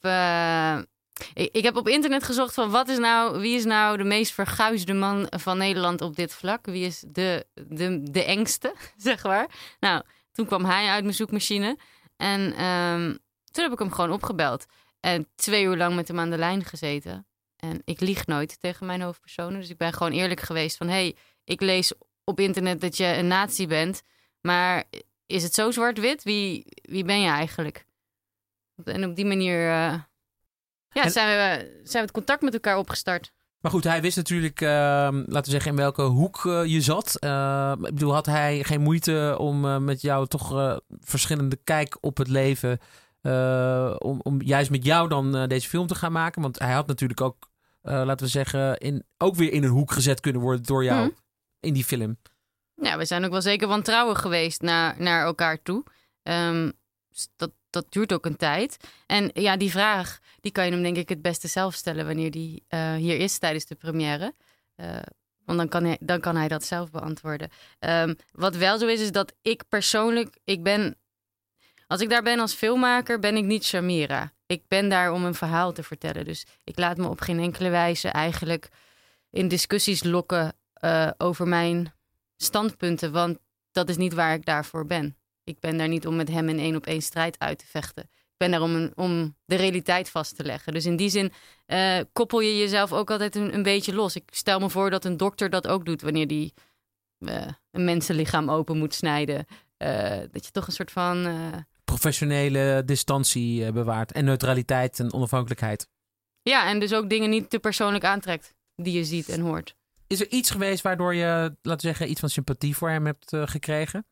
ik, 1.33 1.49
ik, 1.51 1.63
heb 1.63 1.75
op 1.75 1.87
internet 1.87 2.23
gezocht 2.23 2.53
van 2.53 2.69
wat 2.69 2.87
is 2.87 2.97
nou, 2.97 3.39
wie 3.39 3.55
is 3.55 3.65
nou 3.65 3.97
de 3.97 4.03
meest 4.03 4.33
verguisde 4.33 4.93
man 4.93 5.27
van 5.29 5.57
Nederland 5.57 6.01
op 6.01 6.15
dit 6.15 6.33
vlak? 6.33 6.65
Wie 6.65 6.85
is 6.85 7.03
de, 7.07 7.45
de, 7.53 8.03
de 8.03 8.23
engste, 8.23 8.75
zeg 8.97 9.23
maar? 9.23 9.75
Nou, 9.79 10.03
toen 10.31 10.45
kwam 10.45 10.65
hij 10.65 10.87
uit 10.87 11.03
mijn 11.03 11.15
zoekmachine. 11.15 11.77
En 12.17 12.65
um, 12.65 13.19
toen 13.51 13.63
heb 13.63 13.73
ik 13.73 13.79
hem 13.79 13.91
gewoon 13.91 14.11
opgebeld. 14.11 14.65
En 14.99 15.27
twee 15.35 15.63
uur 15.63 15.77
lang 15.77 15.95
met 15.95 16.07
hem 16.07 16.19
aan 16.19 16.29
de 16.29 16.37
lijn 16.37 16.63
gezeten. 16.63 17.27
En 17.63 17.81
ik 17.85 17.99
lieg 17.99 18.25
nooit 18.25 18.59
tegen 18.59 18.85
mijn 18.85 19.01
hoofdpersonen. 19.01 19.59
Dus 19.59 19.69
ik 19.69 19.77
ben 19.77 19.93
gewoon 19.93 20.11
eerlijk 20.11 20.39
geweest 20.39 20.77
van... 20.77 20.87
hey, 20.87 21.15
ik 21.43 21.61
lees 21.61 21.93
op 22.23 22.39
internet 22.39 22.81
dat 22.81 22.97
je 22.97 23.05
een 23.05 23.27
nazi 23.27 23.67
bent. 23.67 24.01
Maar 24.41 24.83
is 25.25 25.43
het 25.43 25.53
zo 25.53 25.71
zwart-wit? 25.71 26.23
Wie, 26.23 26.65
wie 26.81 27.03
ben 27.03 27.21
je 27.21 27.29
eigenlijk? 27.29 27.85
En 28.83 29.03
op 29.03 29.15
die 29.15 29.25
manier 29.25 29.59
uh, 29.59 29.99
ja, 30.89 31.09
zijn, 31.09 31.27
we, 31.27 31.71
zijn 31.83 31.91
we 31.93 31.99
het 31.99 32.11
contact 32.11 32.41
met 32.41 32.53
elkaar 32.53 32.77
opgestart. 32.77 33.31
Maar 33.59 33.71
goed, 33.71 33.83
hij 33.83 34.01
wist 34.01 34.17
natuurlijk, 34.17 34.61
uh, 34.61 34.69
laten 34.69 35.43
we 35.43 35.49
zeggen, 35.49 35.71
in 35.71 35.77
welke 35.77 36.01
hoek 36.01 36.43
uh, 36.43 36.65
je 36.65 36.81
zat. 36.81 37.17
Uh, 37.19 37.73
ik 37.77 37.93
bedoel, 37.93 38.13
had 38.13 38.25
hij 38.25 38.63
geen 38.63 38.81
moeite 38.81 39.35
om 39.39 39.83
met 39.83 40.01
jou 40.01 40.27
toch 40.27 40.79
verschillende 40.99 41.59
kijk 41.63 41.97
op 42.01 42.17
het 42.17 42.27
leven... 42.27 42.79
om, 43.97 44.19
om 44.21 44.41
juist 44.41 44.69
met 44.69 44.85
jou 44.85 45.09
dan 45.09 45.47
deze 45.47 45.69
film 45.69 45.87
te 45.87 45.95
gaan 45.95 46.11
maken? 46.11 46.41
Want 46.41 46.59
hij 46.59 46.73
had 46.73 46.87
natuurlijk 46.87 47.21
ook 47.21 47.51
laten 47.83 48.25
we 48.25 48.31
zeggen, 48.31 48.77
in, 48.77 49.03
ook 49.17 49.35
weer 49.35 49.51
in 49.51 49.63
een 49.63 49.69
hoek 49.69 49.91
gezet 49.91 50.19
kunnen 50.19 50.41
worden 50.41 50.63
door 50.63 50.83
jou 50.83 50.99
hmm. 50.99 51.15
in 51.59 51.73
die 51.73 51.83
film. 51.83 52.17
Ja, 52.75 52.97
we 52.97 53.05
zijn 53.05 53.25
ook 53.25 53.31
wel 53.31 53.41
zeker 53.41 53.67
wantrouwen 53.67 54.15
geweest 54.15 54.61
naar, 54.61 54.95
naar 55.01 55.25
elkaar 55.25 55.61
toe. 55.61 55.83
Um, 56.23 56.73
dat, 57.35 57.51
dat 57.69 57.85
duurt 57.89 58.13
ook 58.13 58.25
een 58.25 58.35
tijd. 58.35 58.77
En 59.05 59.31
ja, 59.33 59.57
die 59.57 59.71
vraag, 59.71 60.19
die 60.41 60.51
kan 60.51 60.65
je 60.65 60.71
hem 60.71 60.83
denk 60.83 60.97
ik 60.97 61.09
het 61.09 61.21
beste 61.21 61.47
zelf 61.47 61.73
stellen 61.73 62.05
wanneer 62.05 62.31
die 62.31 62.63
uh, 62.69 62.93
hier 62.93 63.17
is 63.17 63.37
tijdens 63.37 63.65
de 63.65 63.75
première. 63.75 64.33
Uh, 64.77 64.87
want 65.45 65.57
dan 65.57 65.69
kan, 65.69 65.83
hij, 65.83 65.97
dan 65.99 66.19
kan 66.19 66.35
hij 66.35 66.47
dat 66.47 66.63
zelf 66.63 66.91
beantwoorden. 66.91 67.49
Um, 67.79 68.15
wat 68.31 68.55
wel 68.55 68.77
zo 68.77 68.87
is, 68.87 69.01
is 69.01 69.11
dat 69.11 69.33
ik 69.41 69.63
persoonlijk, 69.69 70.37
ik 70.43 70.63
ben, 70.63 70.97
als 71.87 72.01
ik 72.01 72.09
daar 72.09 72.23
ben 72.23 72.39
als 72.39 72.53
filmmaker, 72.53 73.19
ben 73.19 73.35
ik 73.35 73.43
niet 73.43 73.65
Shamira 73.65 74.33
ik 74.53 74.67
ben 74.67 74.89
daar 74.89 75.11
om 75.11 75.25
een 75.25 75.35
verhaal 75.35 75.71
te 75.71 75.83
vertellen. 75.83 76.25
Dus 76.25 76.45
ik 76.63 76.79
laat 76.79 76.97
me 76.97 77.07
op 77.07 77.21
geen 77.21 77.39
enkele 77.39 77.69
wijze 77.69 78.07
eigenlijk 78.07 78.69
in 79.29 79.47
discussies 79.47 80.03
lokken 80.03 80.53
uh, 80.83 81.09
over 81.17 81.47
mijn 81.47 81.93
standpunten. 82.37 83.11
Want 83.11 83.37
dat 83.71 83.89
is 83.89 83.97
niet 83.97 84.13
waar 84.13 84.33
ik 84.33 84.45
daarvoor 84.45 84.85
ben. 84.85 85.17
Ik 85.43 85.59
ben 85.59 85.77
daar 85.77 85.87
niet 85.87 86.07
om 86.07 86.15
met 86.15 86.29
hem 86.29 86.49
in 86.49 86.59
één 86.59 86.75
op 86.75 86.85
één 86.85 87.01
strijd 87.01 87.39
uit 87.39 87.57
te 87.57 87.65
vechten. 87.65 88.03
Ik 88.03 88.37
ben 88.37 88.51
daar 88.51 88.61
om, 88.61 88.91
om 88.95 89.35
de 89.45 89.55
realiteit 89.55 90.09
vast 90.09 90.35
te 90.35 90.43
leggen. 90.43 90.73
Dus 90.73 90.85
in 90.85 90.95
die 90.95 91.09
zin 91.09 91.31
uh, 91.67 91.99
koppel 92.13 92.39
je 92.39 92.57
jezelf 92.57 92.93
ook 92.93 93.11
altijd 93.11 93.35
een, 93.35 93.53
een, 93.53 93.63
beetje 93.63 93.93
los. 93.93 94.15
Ik 94.15 94.29
stel 94.31 94.59
me 94.59 94.69
voor 94.69 94.89
dat 94.89 95.05
een 95.05 95.17
dokter 95.17 95.49
dat 95.49 95.67
ook 95.67 95.85
doet 95.85 96.01
wanneer 96.01 96.27
die 96.27 96.53
uh, 97.19 97.47
een 97.71 97.83
mensenlichaam 97.83 98.49
open 98.49 98.77
moet 98.77 98.93
snijden. 98.93 99.45
dat 100.31 100.45
je 100.45 100.51
toch 100.51 100.67
een 100.67 100.73
soort 100.73 100.91
van 100.91 101.25
professionele 101.93 102.81
distantie 102.85 103.65
eh, 103.65 103.71
bewaart. 103.71 104.11
En 104.11 104.25
neutraliteit 104.25 104.99
en 104.99 105.13
onafhankelijkheid. 105.13 105.87
Ja, 106.41 106.67
en 106.67 106.79
dus 106.79 106.93
ook 106.93 107.09
dingen 107.09 107.29
niet 107.29 107.49
te 107.49 107.59
persoonlijk 107.59 108.03
aantrekt 108.03 108.53
die 108.75 108.93
je 108.93 109.03
ziet 109.03 109.29
en 109.29 109.39
hoort. 109.39 109.75
Is 110.07 110.21
er 110.21 110.31
iets 110.31 110.51
geweest 110.51 110.83
waardoor 110.83 111.15
je, 111.15 111.25
laten 111.61 111.61
we 111.61 111.79
zeggen, 111.79 112.09
iets 112.09 112.19
van 112.19 112.29
sympathie 112.29 112.75
voor 112.77 112.89
hem 112.89 113.05
hebt 113.05 113.33
uh, 113.33 113.41
gekregen? 113.45 114.05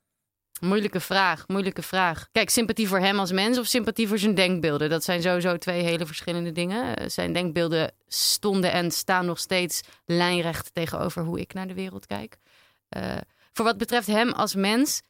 Moeilijke 0.59 0.99
vraag, 0.99 1.47
moeilijke 1.47 1.81
vraag. 1.81 2.27
Kijk, 2.31 2.49
sympathie 2.49 2.87
voor 2.87 2.99
hem 2.99 3.19
als 3.19 3.31
mens 3.31 3.57
of 3.57 3.65
sympathie 3.65 4.07
voor 4.07 4.17
zijn 4.17 4.35
denkbeelden? 4.35 4.89
Dat 4.89 5.03
zijn 5.03 5.21
sowieso 5.21 5.57
twee 5.57 5.83
hele 5.83 6.05
verschillende 6.05 6.51
dingen. 6.51 6.95
Eh, 6.95 7.09
zijn 7.09 7.33
denkbeelden 7.33 7.91
stonden 8.07 8.71
en 8.71 8.91
staan 8.91 9.25
nog 9.25 9.39
steeds 9.39 9.81
lijnrecht 10.05 10.73
tegenover 10.73 11.23
hoe 11.23 11.39
ik 11.39 11.53
naar 11.53 11.67
de 11.67 11.73
wereld 11.73 12.05
kijk. 12.05 12.37
Uh, 12.97 13.17
voor 13.53 13.65
wat 13.65 13.77
betreft 13.77 14.07
hem 14.07 14.31
als 14.31 14.55
mens 14.55 15.01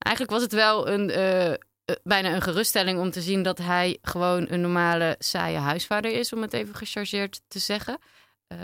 Eigenlijk 0.00 0.36
was 0.36 0.42
het 0.42 0.52
wel 0.52 0.88
een, 0.88 1.10
uh, 1.10 1.54
bijna 2.02 2.34
een 2.34 2.42
geruststelling 2.42 2.98
om 2.98 3.10
te 3.10 3.20
zien 3.20 3.42
dat 3.42 3.58
hij 3.58 3.98
gewoon 4.02 4.46
een 4.48 4.60
normale, 4.60 5.16
saaie 5.18 5.56
huisvader 5.56 6.12
is, 6.12 6.32
om 6.32 6.42
het 6.42 6.52
even 6.52 6.74
gechargeerd 6.74 7.40
te 7.48 7.58
zeggen. 7.58 7.98
Uh, 8.52 8.58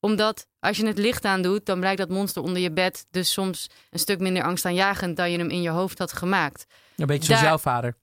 omdat 0.00 0.46
als 0.58 0.76
je 0.76 0.86
het 0.86 0.98
licht 0.98 1.24
aan 1.24 1.42
doet, 1.42 1.66
dan 1.66 1.80
blijkt 1.80 1.98
dat 1.98 2.08
monster 2.08 2.42
onder 2.42 2.62
je 2.62 2.70
bed 2.70 3.06
dus 3.10 3.32
soms 3.32 3.66
een 3.90 3.98
stuk 3.98 4.18
minder 4.18 4.42
angstaanjagend 4.42 5.16
dan 5.16 5.30
je 5.30 5.38
hem 5.38 5.50
in 5.50 5.62
je 5.62 5.68
hoofd 5.68 5.98
had 5.98 6.12
gemaakt. 6.12 6.66
Een 6.96 7.06
beetje 7.06 7.26
zoals 7.26 7.42
jouw 7.42 7.58
vader. 7.58 7.96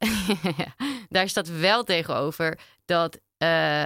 daar 1.09 1.29
staat 1.29 1.59
wel 1.59 1.83
tegenover 1.83 2.59
dat 2.85 3.19
uh, 3.37 3.85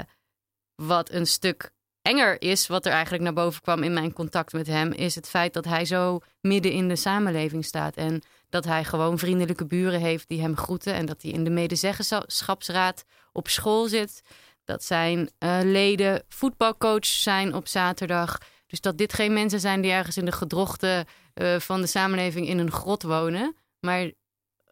wat 0.76 1.12
een 1.12 1.28
stuk 1.28 1.72
enger 2.02 2.42
is, 2.42 2.68
wat 2.68 2.86
er 2.86 2.92
eigenlijk 2.92 3.24
naar 3.24 3.34
boven 3.34 3.62
kwam 3.62 3.84
in 3.84 3.94
mijn 3.94 4.14
contact 4.14 4.54
met 4.54 4.68
hem, 4.68 4.92
is 4.92 5.16
het 5.16 5.30
feit 5.30 5.54
dat 5.54 5.66
hij 5.66 5.86
zo 5.86 6.20
midden 6.42 6.72
in 6.72 6.88
de 6.88 6.96
samenleving 6.96 7.66
staat. 7.66 7.96
En 7.96 8.22
dat 8.50 8.66
hij 8.66 8.84
gewoon 8.84 9.18
vriendelijke 9.18 9.66
buren 9.66 10.00
heeft 10.00 10.28
die 10.28 10.42
hem 10.42 10.58
groeten. 10.58 10.94
En 10.94 11.06
dat 11.06 11.22
hij 11.22 11.32
in 11.32 11.44
de 11.44 11.50
medezeggenschapsraad 11.50 13.06
op 13.32 13.48
school 13.48 13.88
zit. 13.88 14.22
Dat 14.64 14.84
zijn 14.84 15.20
uh, 15.20 15.60
leden 15.64 16.24
voetbalcoach 16.30 17.06
zijn 17.06 17.54
op 17.54 17.68
zaterdag. 17.68 18.38
Dus 18.68 18.82
dat 18.82 18.98
dit 18.98 19.14
geen 19.14 19.34
mensen 19.34 19.60
zijn 19.60 19.82
die 19.82 19.92
ergens 19.92 20.18
in 20.18 20.26
de 20.26 20.32
gedrochten 20.32 21.06
eh, 21.34 21.60
van 21.60 21.82
de 21.82 21.88
samenleving 21.88 22.48
in 22.48 22.58
een 22.58 22.72
grot 22.72 23.04
wonen, 23.04 23.56
maar 23.80 24.12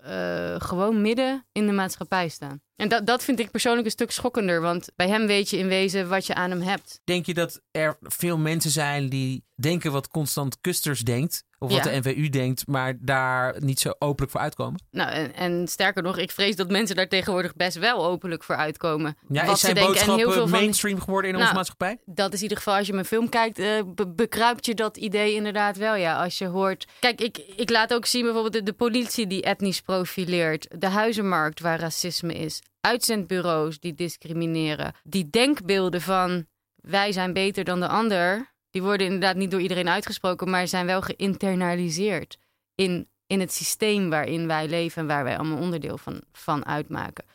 eh, 0.01 0.55
gewoon 0.57 1.01
midden 1.01 1.45
in 1.51 1.65
de 1.65 1.71
maatschappij 1.71 2.29
staan. 2.29 2.61
En 2.75 2.89
dat, 2.89 3.05
dat 3.05 3.23
vind 3.23 3.39
ik 3.39 3.51
persoonlijk 3.51 3.85
een 3.85 3.91
stuk 3.91 4.11
schokkender, 4.11 4.61
want 4.61 4.89
bij 4.95 5.07
hem 5.07 5.27
weet 5.27 5.49
je 5.49 5.57
in 5.57 5.67
wezen 5.67 6.09
wat 6.09 6.25
je 6.25 6.33
aan 6.33 6.49
hem 6.49 6.61
hebt. 6.61 6.99
Denk 7.03 7.25
je 7.25 7.33
dat 7.33 7.61
er 7.71 7.97
veel 8.01 8.37
mensen 8.37 8.71
zijn 8.71 9.09
die 9.09 9.43
denken 9.55 9.91
wat 9.91 10.07
Constant 10.07 10.57
Kusters 10.61 11.01
denkt, 11.01 11.43
of 11.65 11.71
wat 11.71 11.83
Ja. 11.83 11.91
de 11.91 12.09
NVU 12.09 12.29
denkt, 12.29 12.67
maar 12.67 12.93
daar 12.99 13.55
niet 13.59 13.79
zo 13.79 13.91
openlijk 13.99 14.31
voor 14.31 14.41
uitkomen? 14.41 14.81
Nou, 14.91 15.09
en, 15.11 15.33
en 15.35 15.67
sterker 15.67 16.03
nog, 16.03 16.17
ik 16.17 16.31
vrees 16.31 16.55
dat 16.55 16.69
mensen 16.69 16.95
daar 16.95 17.07
tegenwoordig 17.07 17.55
best 17.55 17.77
wel 17.77 18.05
openlijk 18.05 18.43
voor 18.43 18.55
uitkomen. 18.55 19.17
Ja, 19.29 19.45
Wat 19.45 19.53
is 19.55 19.59
ze 19.59 19.65
zijn 19.65 19.75
denken. 19.75 19.91
En 19.91 19.97
boodschap 20.05 20.17
heel 20.17 20.31
veel 20.31 20.47
van- 20.47 20.59
mainstream 20.59 20.99
geworden 20.99 21.29
in 21.29 21.35
onze 21.35 21.45
Nou, 21.51 21.57
maatschappij? 21.57 21.97
dat 22.05 22.29
is 22.29 22.37
in 22.37 22.41
ieder 22.43 22.57
geval 22.57 22.75
als 22.75 22.87
je 22.87 22.93
mijn 22.93 23.05
film 23.05 23.29
kijkt, 23.29 23.57
be- 23.57 24.07
bekruipt 24.15 24.65
je 24.65 24.73
dat 24.73 24.97
idee 24.97 25.33
inderdaad 25.33 25.77
wel. 25.77 25.95
Ja, 25.95 26.23
als 26.23 26.37
je 26.37 26.45
hoort. 26.45 26.85
Kijk, 26.99 27.21
ik, 27.21 27.37
ik 27.55 27.69
laat 27.69 27.93
ook 27.93 28.05
zien 28.05 28.23
bijvoorbeeld 28.23 28.53
de, 28.53 28.63
de 28.63 28.73
politie 28.73 29.27
die 29.27 29.41
etnisch 29.43 29.81
profileert, 29.81 30.67
de 30.81 30.87
huizenmarkt 30.89 31.59
waar 31.59 31.79
racisme 31.79 32.33
is, 32.33 32.61
uitzendbureaus 32.81 33.79
die 33.79 33.93
discrimineren, 33.93 34.93
die 35.03 35.29
denkbeelden 35.29 36.01
van 36.01 36.45
wij 36.75 37.11
zijn 37.11 37.33
beter 37.33 37.63
dan 37.63 37.79
de 37.79 37.87
ander, 37.87 38.53
die 38.75 38.83
worden 38.83 39.05
inderdaad 39.05 39.35
niet 39.35 39.51
door 39.51 39.61
iedereen 39.61 39.89
uitgesproken, 39.89 40.49
maar 40.49 40.67
zijn 40.67 40.85
wel 40.85 41.01
geïnternaliseerd 41.01 42.37
in, 42.75 43.07
in 43.27 43.39
het 43.39 43.53
systeem 43.53 44.09
waarin 44.09 44.47
wij 44.47 44.67
leven 44.67 45.01
en 45.01 45.07
waar 45.07 45.23
wij 45.23 45.37
allemaal 45.37 45.57
onderdeel 45.57 45.97
van, 45.97 46.21
van 46.31 46.65
uitmaken. 46.65 47.25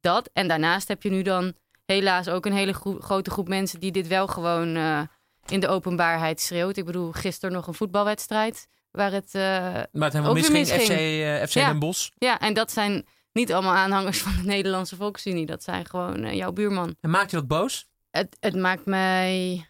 Dat 0.00 0.30
en 0.32 0.48
daarnaast 0.48 0.88
heb 0.88 1.02
je 1.02 1.10
nu 1.10 1.22
dan 1.22 1.52
helaas 1.86 2.28
ook 2.28 2.46
een 2.46 2.52
hele 2.52 2.72
grote 3.00 3.30
groep 3.30 3.48
mensen 3.48 3.80
die 3.80 3.92
dit 3.92 4.06
wel 4.06 4.26
gewoon 4.26 4.76
eh, 4.76 5.00
in 5.46 5.60
de 5.60 5.68
openbaarheid 5.68 6.40
schreeuwt. 6.40 6.76
Ik 6.76 6.84
bedoel, 6.84 7.12
gisteren 7.12 7.54
nog 7.54 7.66
een 7.66 7.74
voetbalwedstrijd 7.74 8.66
waar 8.90 9.12
het. 9.12 9.34
eh, 9.34 9.40
Maar 9.42 9.84
het 9.92 10.12
helemaal 10.12 10.34
weer 10.34 10.52
misging, 10.52 10.66
FC, 10.66 10.76
misging. 10.76 11.22
eh, 11.22 11.42
FC 11.46 11.52
Ja. 11.54 11.66
Den 11.68 11.78
Bosch. 11.78 12.10
ja, 12.14 12.38
en 12.40 12.54
dat 12.54 12.72
zijn 12.72 13.06
niet 13.32 13.52
allemaal 13.52 13.74
aanhangers 13.74 14.18
van 14.18 14.32
de 14.36 14.42
Nederlandse 14.42 14.96
Volksunie. 14.96 15.46
Dat 15.46 15.62
zijn 15.62 15.86
gewoon 15.86 16.24
eh, 16.24 16.32
jouw 16.34 16.52
buurman. 16.52 16.96
En 17.00 17.10
maakt 17.10 17.30
je 17.30 17.36
dat 17.36 17.46
boos? 17.46 17.86
Het, 18.10 18.36
het 18.40 18.54
maakt 18.56 18.84
mij 18.86 19.52
eh, 19.54 19.62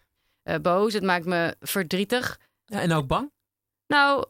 boos, 0.62 0.92
het 0.92 1.02
maakt 1.02 1.24
me 1.24 1.56
verdrietig. 1.60 2.40
Ja, 2.64 2.80
en 2.80 2.92
ook 2.92 3.06
bang? 3.06 3.32
Nou, 3.86 4.26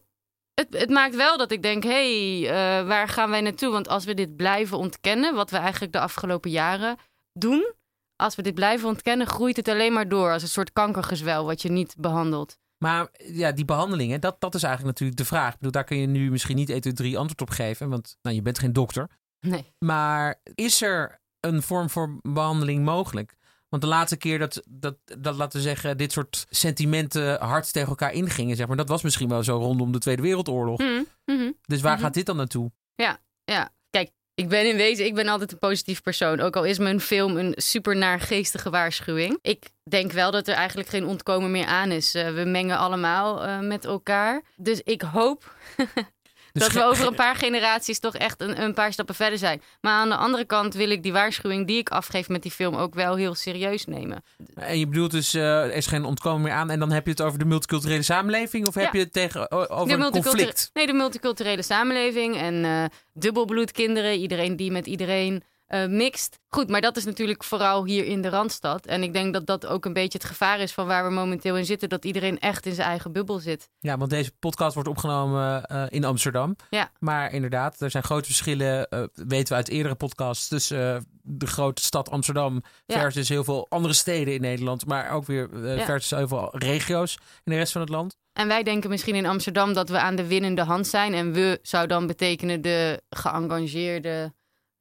het, 0.55 0.67
het 0.79 0.91
maakt 0.91 1.17
wel 1.17 1.39
dat 1.39 1.51
ik 1.51 1.63
denk: 1.63 1.83
hé, 1.83 2.41
hey, 2.41 2.51
eh, 2.51 2.87
waar 2.87 3.09
gaan 3.09 3.31
wij 3.31 3.41
naartoe? 3.41 3.73
Want 3.73 3.89
als 3.89 4.05
we 4.05 4.15
dit 4.15 4.37
blijven 4.37 4.79
ontkennen, 4.79 5.35
wat 5.35 5.51
we 5.51 5.57
eigenlijk 5.57 5.93
de 5.93 6.01
afgelopen 6.01 6.51
jaren 6.51 6.97
doen, 7.33 7.75
als 8.17 8.35
we 8.35 8.43
dit 8.43 8.55
blijven 8.55 8.89
ontkennen, 8.89 9.27
groeit 9.27 9.57
het 9.57 9.69
alleen 9.69 9.93
maar 9.93 10.09
door 10.09 10.33
als 10.33 10.43
een 10.43 10.49
soort 10.49 10.73
kankergezwel 10.73 11.45
wat 11.45 11.63
je 11.63 11.71
niet 11.71 11.95
behandelt. 11.99 12.59
Maar 12.79 13.09
ja, 13.17 13.53
die 13.53 13.65
behandelingen, 13.65 14.21
dat, 14.21 14.41
dat 14.41 14.55
is 14.55 14.63
eigenlijk 14.63 14.93
natuurlijk 14.93 15.19
de 15.19 15.35
vraag. 15.35 15.53
Ik 15.53 15.57
bedoel, 15.57 15.73
daar 15.73 15.85
kun 15.85 15.97
je 15.97 16.07
nu 16.07 16.31
misschien 16.31 16.57
niet 16.57 16.71
1, 16.71 16.81
2, 16.81 16.93
3 16.93 17.19
antwoord 17.19 17.41
op 17.41 17.51
geven, 17.51 17.89
want 17.89 18.17
nou, 18.23 18.37
je 18.37 18.43
bent 18.43 18.59
geen 18.59 18.73
dokter. 18.73 19.11
Nee. 19.41 19.73
Maar 19.79 20.41
is 20.55 20.83
er 20.83 21.21
een 21.41 21.63
vorm 21.63 21.91
voor 21.91 22.19
behandeling 22.23 22.85
mogelijk? 22.85 23.37
Want 23.77 23.89
de 23.91 23.95
laatste 23.97 24.17
keer 24.17 24.39
dat, 24.39 24.63
dat, 24.69 24.97
dat, 25.19 25.37
laten 25.37 25.59
we 25.59 25.65
zeggen, 25.65 25.97
dit 25.97 26.13
soort 26.13 26.47
sentimenten 26.51 27.41
hard 27.41 27.73
tegen 27.73 27.89
elkaar 27.89 28.13
ingingen, 28.13 28.57
zeg 28.57 28.67
maar, 28.67 28.77
dat 28.77 28.89
was 28.89 29.03
misschien 29.03 29.29
wel 29.29 29.43
zo 29.43 29.57
rondom 29.57 29.93
de 29.93 29.99
Tweede 29.99 30.23
Wereldoorlog. 30.23 30.79
Mhm, 30.79 31.03
mhm. 31.25 31.51
Dus 31.63 31.81
waar 31.81 31.93
Mhm. 31.95 32.03
gaat 32.03 32.15
dit 32.15 32.27
dan 32.27 32.37
naartoe? 32.37 32.71
Ja, 32.95 33.71
kijk, 33.91 34.11
ik 34.35 34.49
ben 34.49 34.69
in 34.69 34.77
wezen, 34.77 35.05
ik 35.07 35.15
ben 35.15 35.29
altijd 35.29 35.53
een 35.53 35.59
positief 35.59 36.03
persoon. 36.03 36.41
Ook 36.41 36.57
al 36.57 36.65
is 36.65 36.79
mijn 36.79 37.01
film 37.01 37.37
een 37.37 37.53
super 37.57 37.97
naargeestige 37.97 38.71
waarschuwing. 38.71 39.39
Ik 39.43 39.71
denk 39.85 40.13
wel 40.13 40.31
dat 40.31 40.49
er 40.49 40.55
eigenlijk 40.55 40.89
geen 40.89 41.07
ontkomen 41.07 41.51
meer 41.51 41.67
aan 41.67 41.91
is. 41.91 42.15
Eh, 42.15 42.35
we 42.35 42.45
mengen 42.45 42.79
allemaal 42.79 43.45
eh, 43.45 43.61
met 43.61 43.85
elkaar. 43.85 44.43
Dus 44.57 44.81
ik 44.83 45.03
hoop 45.03 45.55
Dus 46.59 46.63
dat 46.65 46.73
we 46.73 46.79
ge- 46.81 46.85
over 46.87 47.07
een 47.07 47.15
paar 47.15 47.37
generaties 47.37 47.99
toch 47.99 48.15
echt 48.15 48.41
een, 48.41 48.63
een 48.63 48.75
paar 48.75 48.93
stappen 48.93 49.15
verder 49.15 49.39
zijn. 49.39 49.63
Maar 49.81 49.93
aan 49.93 50.09
de 50.09 50.17
andere 50.17 50.45
kant 50.45 50.75
wil 50.75 50.91
ik 50.91 51.03
die 51.03 51.13
waarschuwing 51.13 51.67
die 51.67 51.79
ik 51.79 51.89
afgeef 51.89 52.29
met 52.29 52.43
die 52.43 52.51
film 52.51 52.75
ook 52.75 52.95
wel 52.95 53.17
heel 53.17 53.35
serieus 53.35 53.85
nemen. 53.85 54.23
En 54.55 54.79
je 54.79 54.87
bedoelt 54.87 55.11
dus, 55.11 55.35
eh, 55.35 55.63
er 55.63 55.73
is 55.75 55.87
geen 55.87 56.05
ontkomen 56.05 56.43
meer 56.43 56.53
aan. 56.53 56.71
En 56.71 56.79
dan 56.79 56.91
heb 56.91 57.05
je 57.05 57.11
het 57.11 57.23
over 57.23 57.39
de 57.39 57.45
multiculturele 57.45 58.03
samenleving? 58.03 58.67
Of 58.67 58.75
heb 58.75 58.93
je 58.93 58.99
het 58.99 59.13
tegen, 59.13 59.51
over 59.51 59.99
De 59.99 60.05
een 60.05 60.11
conflict? 60.11 60.71
Nee, 60.73 60.87
de 60.87 60.93
multiculturele 60.93 61.63
samenleving 61.63 62.37
en 62.37 62.65
eh 62.65 62.85
dubbelbloedkinderen. 63.13 64.15
Iedereen 64.19 64.57
die 64.57 64.71
met 64.71 64.87
iedereen 64.87 65.43
eh, 65.67 65.87
mixt. 65.87 66.39
Goed, 66.49 66.69
maar 66.69 66.81
dat 66.81 66.97
is 66.97 67.05
natuurlijk 67.05 67.45
vooral 67.45 67.85
hier 67.85 68.05
in 68.05 68.23
de 68.23 68.29
Randstad. 68.29 68.87
En 68.87 69.03
ik 69.03 69.13
denk 69.13 69.33
dat 69.33 69.47
dat 69.47 69.67
ook 69.67 69.85
een 69.85 69.93
beetje 69.93 70.19
het 70.19 70.27
gevaar 70.27 70.61
is 70.61 70.73
van 70.73 70.87
waar 70.87 71.05
we 71.09 71.11
momenteel 71.15 71.57
in 71.57 71.65
zitten. 71.65 71.89
Dat 71.89 72.05
iedereen 72.05 72.39
echt 72.39 72.67
in 72.67 72.75
zijn 72.75 72.89
eigen 72.89 73.13
bubbel 73.13 73.39
zit. 73.39 73.69
Ja, 73.79 73.97
want 73.99 74.11
deze 74.11 74.33
podcast 74.39 74.75
wordt 74.75 74.89
opgenomen 74.89 75.65
eh, 75.65 75.85
in 75.89 76.05
Amsterdam. 76.05 76.57
Ja. 76.71 76.91
Maar 76.99 77.33
inderdaad, 77.33 77.81
er 77.81 77.91
zijn 77.91 78.03
grote 78.03 78.25
verschillen, 78.27 78.89
eh, 78.89 79.03
weten 79.15 79.49
we 79.49 79.55
uit 79.55 79.69
eerdere 79.69 79.95
podcasts, 79.95 80.49
tussen 80.49 81.07
de 81.23 81.47
grote 81.47 81.83
stad 81.83 82.11
Amsterdam 82.11 82.63
Ja. 82.87 82.99
versus 83.01 83.29
heel 83.29 83.45
veel 83.45 83.67
andere 83.69 83.95
steden 83.95 84.35
in 84.35 84.41
Nederland. 84.41 84.87
Maar 84.87 85.11
ook 85.11 85.27
weer 85.27 85.49
Ja. 85.77 85.85
versus 85.85 86.19
heel 86.19 86.29
veel 86.29 86.49
regio's 86.53 87.19
in 87.45 87.53
de 87.53 87.59
rest 87.59 87.73
van 87.73 87.81
het 87.81 87.91
land. 87.91 88.17
En 88.33 88.49
wij 88.49 88.63
denken 88.63 88.91
misschien 88.91 89.15
in 89.15 89.27
Amsterdam 89.27 89.73
dat 89.73 89.89
we 89.89 89.99
aan 89.99 90.17
de 90.17 90.27
winnende 90.27 90.63
hand 90.63 90.87
zijn. 90.87 91.15
En 91.15 91.33
we 91.33 91.59
zou 91.63 91.87
dan 91.87 92.07
betekenen 92.07 92.61
de 92.63 93.03
geëngageerde 93.11 94.35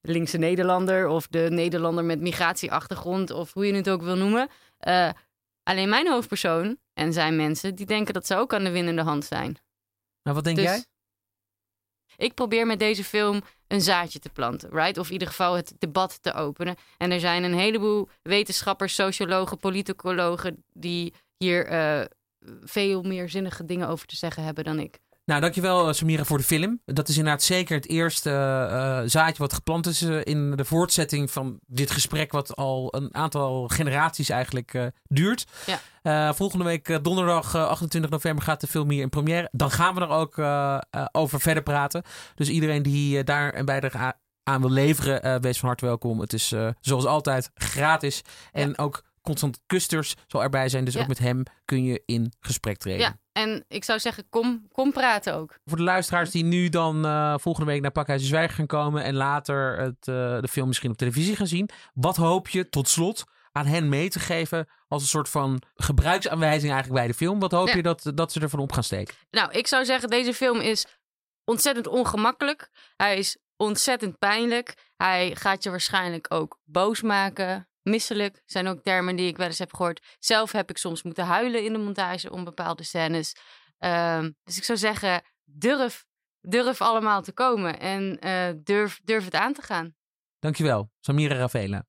linkse 0.08 0.38
Nederlander 0.38 1.08
of 1.08 1.28
de 1.28 1.48
Nederlander 1.50 2.04
met 2.04 2.22
migratieachtergrond 2.22 3.32
of 3.32 3.54
hoe 3.54 3.66
je 3.66 3.74
het 3.74 3.90
ook 3.90 4.02
wil 4.02 4.16
noemen. 4.16 4.50
Eh, 4.78 5.10
alleen 5.64 5.90
mijn 5.90 6.08
hoofdpersoon 6.08 6.78
en 6.94 7.14
zijn 7.14 7.36
mensen 7.36 7.76
die 7.76 7.86
denken 7.86 8.14
dat 8.14 8.28
ze 8.28 8.36
ook 8.36 8.54
aan 8.54 8.64
de 8.64 8.72
winnende 8.72 9.02
hand 9.02 9.26
zijn. 9.26 9.58
Nou, 10.24 10.36
wat 10.36 10.44
denk 10.44 10.56
Dus 10.56 10.66
jij? 10.66 10.86
Ik 12.18 12.34
probeer 12.34 12.66
met 12.66 12.80
deze 12.80 13.04
film 13.04 13.42
een 13.68 13.82
zaadje 13.82 14.20
te 14.20 14.30
planten, 14.30 14.70
right? 14.70 14.98
Of 14.98 15.08
in 15.08 15.14
ieder 15.14 15.28
geval 15.28 15.54
het 15.54 15.74
debat 15.78 16.22
te 16.22 16.34
openen. 16.34 16.76
En 16.98 17.12
er 17.12 17.20
zijn 17.20 17.44
een 17.44 17.54
heleboel 17.54 18.10
wetenschappers, 18.22 18.96
sociologen, 18.96 19.58
politicologen 19.58 20.64
die 20.74 21.14
hier 21.38 21.66
eh, 21.66 22.06
veel 22.64 23.02
meer 23.02 23.30
zinnige 23.30 23.66
dingen 23.66 23.88
over 23.88 24.08
te 24.08 24.16
zeggen 24.16 24.44
hebben 24.44 24.64
dan 24.64 24.80
ik. 24.80 25.00
Nou, 25.26 25.42
dankjewel 25.42 25.88
eh, 25.88 25.94
Samira 25.94 26.24
voor 26.24 26.38
de 26.38 26.44
film. 26.44 26.82
Dat 26.86 27.08
is 27.10 27.18
inderdaad 27.18 27.44
zeker 27.44 27.76
het 27.76 27.88
eerste 27.90 28.30
eh, 28.30 29.00
eh, 29.00 29.04
zaadje 29.10 29.38
wat 29.38 29.54
geplant 29.54 29.88
is 29.88 30.02
in 30.02 30.52
de 30.56 30.66
voortzetting 30.66 31.32
van 31.32 31.60
dit 31.66 31.92
gesprek, 31.92 32.32
wat 32.32 32.56
al 32.56 32.96
een 32.96 33.16
aantal 33.16 33.68
generaties 33.68 34.30
eigenlijk 34.30 34.92
duurt. 35.08 35.46
Ja. 35.66 36.34
Volgende 36.34 36.64
week 36.66 37.04
donderdag 37.04 37.56
eh, 37.56 37.68
28 37.68 38.12
november 38.12 38.44
gaat 38.44 38.62
de 38.62 38.68
film 38.68 38.90
hier 38.90 39.02
in 39.02 39.10
première. 39.10 39.50
Dan 39.52 39.72
gaan 39.72 39.96
we 39.96 40.02
er 40.02 40.10
ook 40.10 40.38
over 41.12 41.40
verder 41.40 41.64
praten. 41.64 42.04
Dus 42.36 42.50
iedereen 42.50 42.84
die 42.84 43.24
daar 43.24 43.56
een 43.56 43.66
bijdrage 43.66 44.14
aan 44.44 44.62
wil 44.62 44.72
leveren, 44.72 45.42
wees 45.42 45.60
van 45.60 45.68
harte 45.68 45.86
welkom. 45.86 46.20
Het 46.20 46.34
is 46.34 46.54
zoals 46.80 47.06
altijd 47.06 47.52
gratis. 47.54 48.22
En 48.52 48.78
ook 48.78 49.04
Constant 49.22 49.60
Kusters 49.66 50.16
zal 50.28 50.44
erbij 50.44 50.70
zijn. 50.70 50.86
Dus 50.86 50.94
Ja. 50.94 51.02
ook 51.02 51.08
met 51.08 51.20
hem 51.20 51.44
kun 51.66 51.84
je 51.84 52.02
in 52.06 52.34
gesprek 52.40 52.78
treden. 52.78 53.20
En 53.38 53.66
ik 53.68 53.84
zou 53.84 54.00
zeggen, 54.00 54.30
kom, 54.30 54.68
kom 54.72 54.92
praten 54.92 55.34
ook. 55.34 55.58
Voor 55.66 55.78
de 55.78 55.84
luisteraars 55.84 56.32
die 56.32 56.44
nu 56.44 56.70
dan 56.70 57.06
eh, 57.06 57.34
volgende 57.38 57.72
week 57.72 57.82
naar 57.82 57.92
Pakhuis 57.92 58.22
de 58.22 58.28
Zwijger 58.28 58.56
gaan 58.56 58.66
komen 58.66 59.04
en 59.04 59.16
later 59.16 59.78
het, 59.78 60.08
eh, 60.08 60.40
de 60.42 60.48
film 60.50 60.68
misschien 60.68 60.90
op 60.92 60.98
televisie 60.98 61.36
gaan 61.36 61.48
zien. 61.48 61.70
Wat 61.94 62.16
hoop 62.16 62.50
je 62.50 62.70
tot 62.70 62.90
slot 62.90 63.24
aan 63.52 63.66
hen 63.66 63.90
mee 63.90 64.10
te 64.10 64.20
geven 64.20 64.68
als 64.88 65.02
een 65.02 65.08
soort 65.08 65.30
van 65.30 65.62
gebruiksaanwijzing 65.76 66.72
eigenlijk 66.72 67.02
bij 67.02 67.08
de 67.12 67.18
film? 67.18 67.40
Wat 67.40 67.52
hoop 67.52 67.68
Ja. 67.68 67.76
je 67.76 67.82
dat, 67.82 68.12
dat 68.16 68.32
ze 68.32 68.40
ervan 68.40 68.60
op 68.60 68.72
gaan 68.72 68.84
steken? 68.84 69.16
Nou, 69.32 69.52
ik 69.52 69.68
zou 69.68 69.86
zeggen, 69.86 70.10
deze 70.10 70.34
film 70.34 70.60
is 70.60 70.86
ontzettend 71.46 71.88
ongemakkelijk. 71.88 72.70
Hij 72.96 73.18
is 73.18 73.38
ontzettend 73.58 74.20
pijnlijk. 74.20 74.92
Hij 74.98 75.36
gaat 75.36 75.64
je 75.64 75.70
waarschijnlijk 75.70 76.34
ook 76.34 76.60
boos 76.64 77.02
maken. 77.02 77.68
Misselijk 77.90 78.42
zijn 78.46 78.68
ook 78.68 78.84
termen 78.84 79.16
die 79.16 79.28
ik 79.28 79.38
wel 79.38 79.48
eens 79.48 79.60
heb 79.60 79.74
gehoord. 79.74 80.16
Zelf 80.20 80.52
heb 80.52 80.70
ik 80.70 80.78
soms 80.78 81.04
moeten 81.04 81.26
huilen 81.26 81.64
in 81.64 81.74
de 81.74 81.80
montage 81.80 82.32
om 82.32 82.44
bepaalde 82.44 82.84
scènes. 82.84 83.36
Ehm, 83.78 84.32
dus 84.44 84.58
ik 84.58 84.64
zou 84.64 84.78
zeggen, 84.78 85.22
durf, 85.44 86.06
durf 86.42 86.82
allemaal 86.82 87.22
te 87.22 87.32
komen 87.34 87.80
en 87.80 88.20
eh, 88.20 88.50
durf, 88.64 89.00
durf 89.04 89.26
het 89.26 89.34
aan 89.34 89.54
te 89.54 89.62
gaan. 89.62 89.96
Dankjewel, 90.40 90.92
Samira 91.00 91.36
Ravela. 91.36 91.86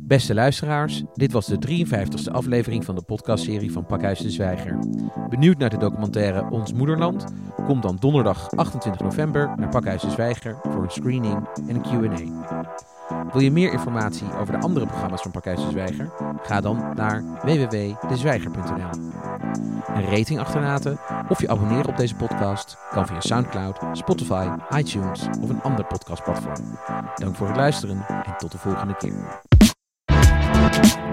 Beste 0.00 0.34
luisteraars, 0.34 1.02
dit 1.14 1.32
was 1.32 1.46
de 1.46 1.58
53ste 1.68 2.32
aflevering 2.32 2.84
van 2.84 2.94
de 2.94 3.02
podcastserie 3.02 3.72
van 3.72 3.86
Pakhuis 3.86 4.18
de 4.18 4.30
Zwijger. 4.30 4.78
Benieuwd 5.28 5.58
naar 5.58 5.70
de 5.70 5.78
documentaire 5.78 6.50
Ons 6.50 6.72
Moederland? 6.72 7.24
Kom 7.66 7.80
dan 7.80 7.96
donderdag 8.00 8.50
28 8.50 9.02
november 9.02 9.52
naar 9.56 9.68
Pakhuis 9.68 10.02
de 10.02 10.10
Zwijger 10.10 10.58
voor 10.62 10.82
een 10.82 10.90
screening 10.90 11.48
en 11.68 11.74
een 11.74 11.82
Q&A. 11.82 12.88
Wil 13.32 13.40
je 13.40 13.50
meer 13.50 13.72
informatie 13.72 14.34
over 14.40 14.52
de 14.52 14.60
andere 14.60 14.86
programma's 14.86 15.22
van 15.22 15.30
Pakhuis 15.30 15.60
de 15.60 15.70
Zwijger? 15.70 16.12
Ga 16.42 16.60
dan 16.60 16.92
naar 16.94 17.24
www.dezwijger.nl. 17.42 19.10
Een 19.94 20.10
rating 20.10 20.38
achterlaten 20.38 20.98
of 21.28 21.40
je 21.40 21.48
abonneren 21.48 21.88
op 21.88 21.96
deze 21.96 22.14
podcast 22.14 22.78
kan 22.90 23.06
via 23.06 23.20
Soundcloud, 23.20 23.78
Spotify, 23.92 24.48
iTunes 24.76 25.26
of 25.40 25.48
een 25.48 25.62
ander 25.62 25.84
podcastplatform. 25.84 26.78
Dank 27.14 27.36
voor 27.36 27.46
het 27.46 27.56
luisteren 27.56 28.04
en 28.06 28.36
tot 28.38 28.52
de 28.52 28.58
volgende 28.58 28.96
keer. 28.96 29.48
Thank 30.72 30.98
you 30.98 31.09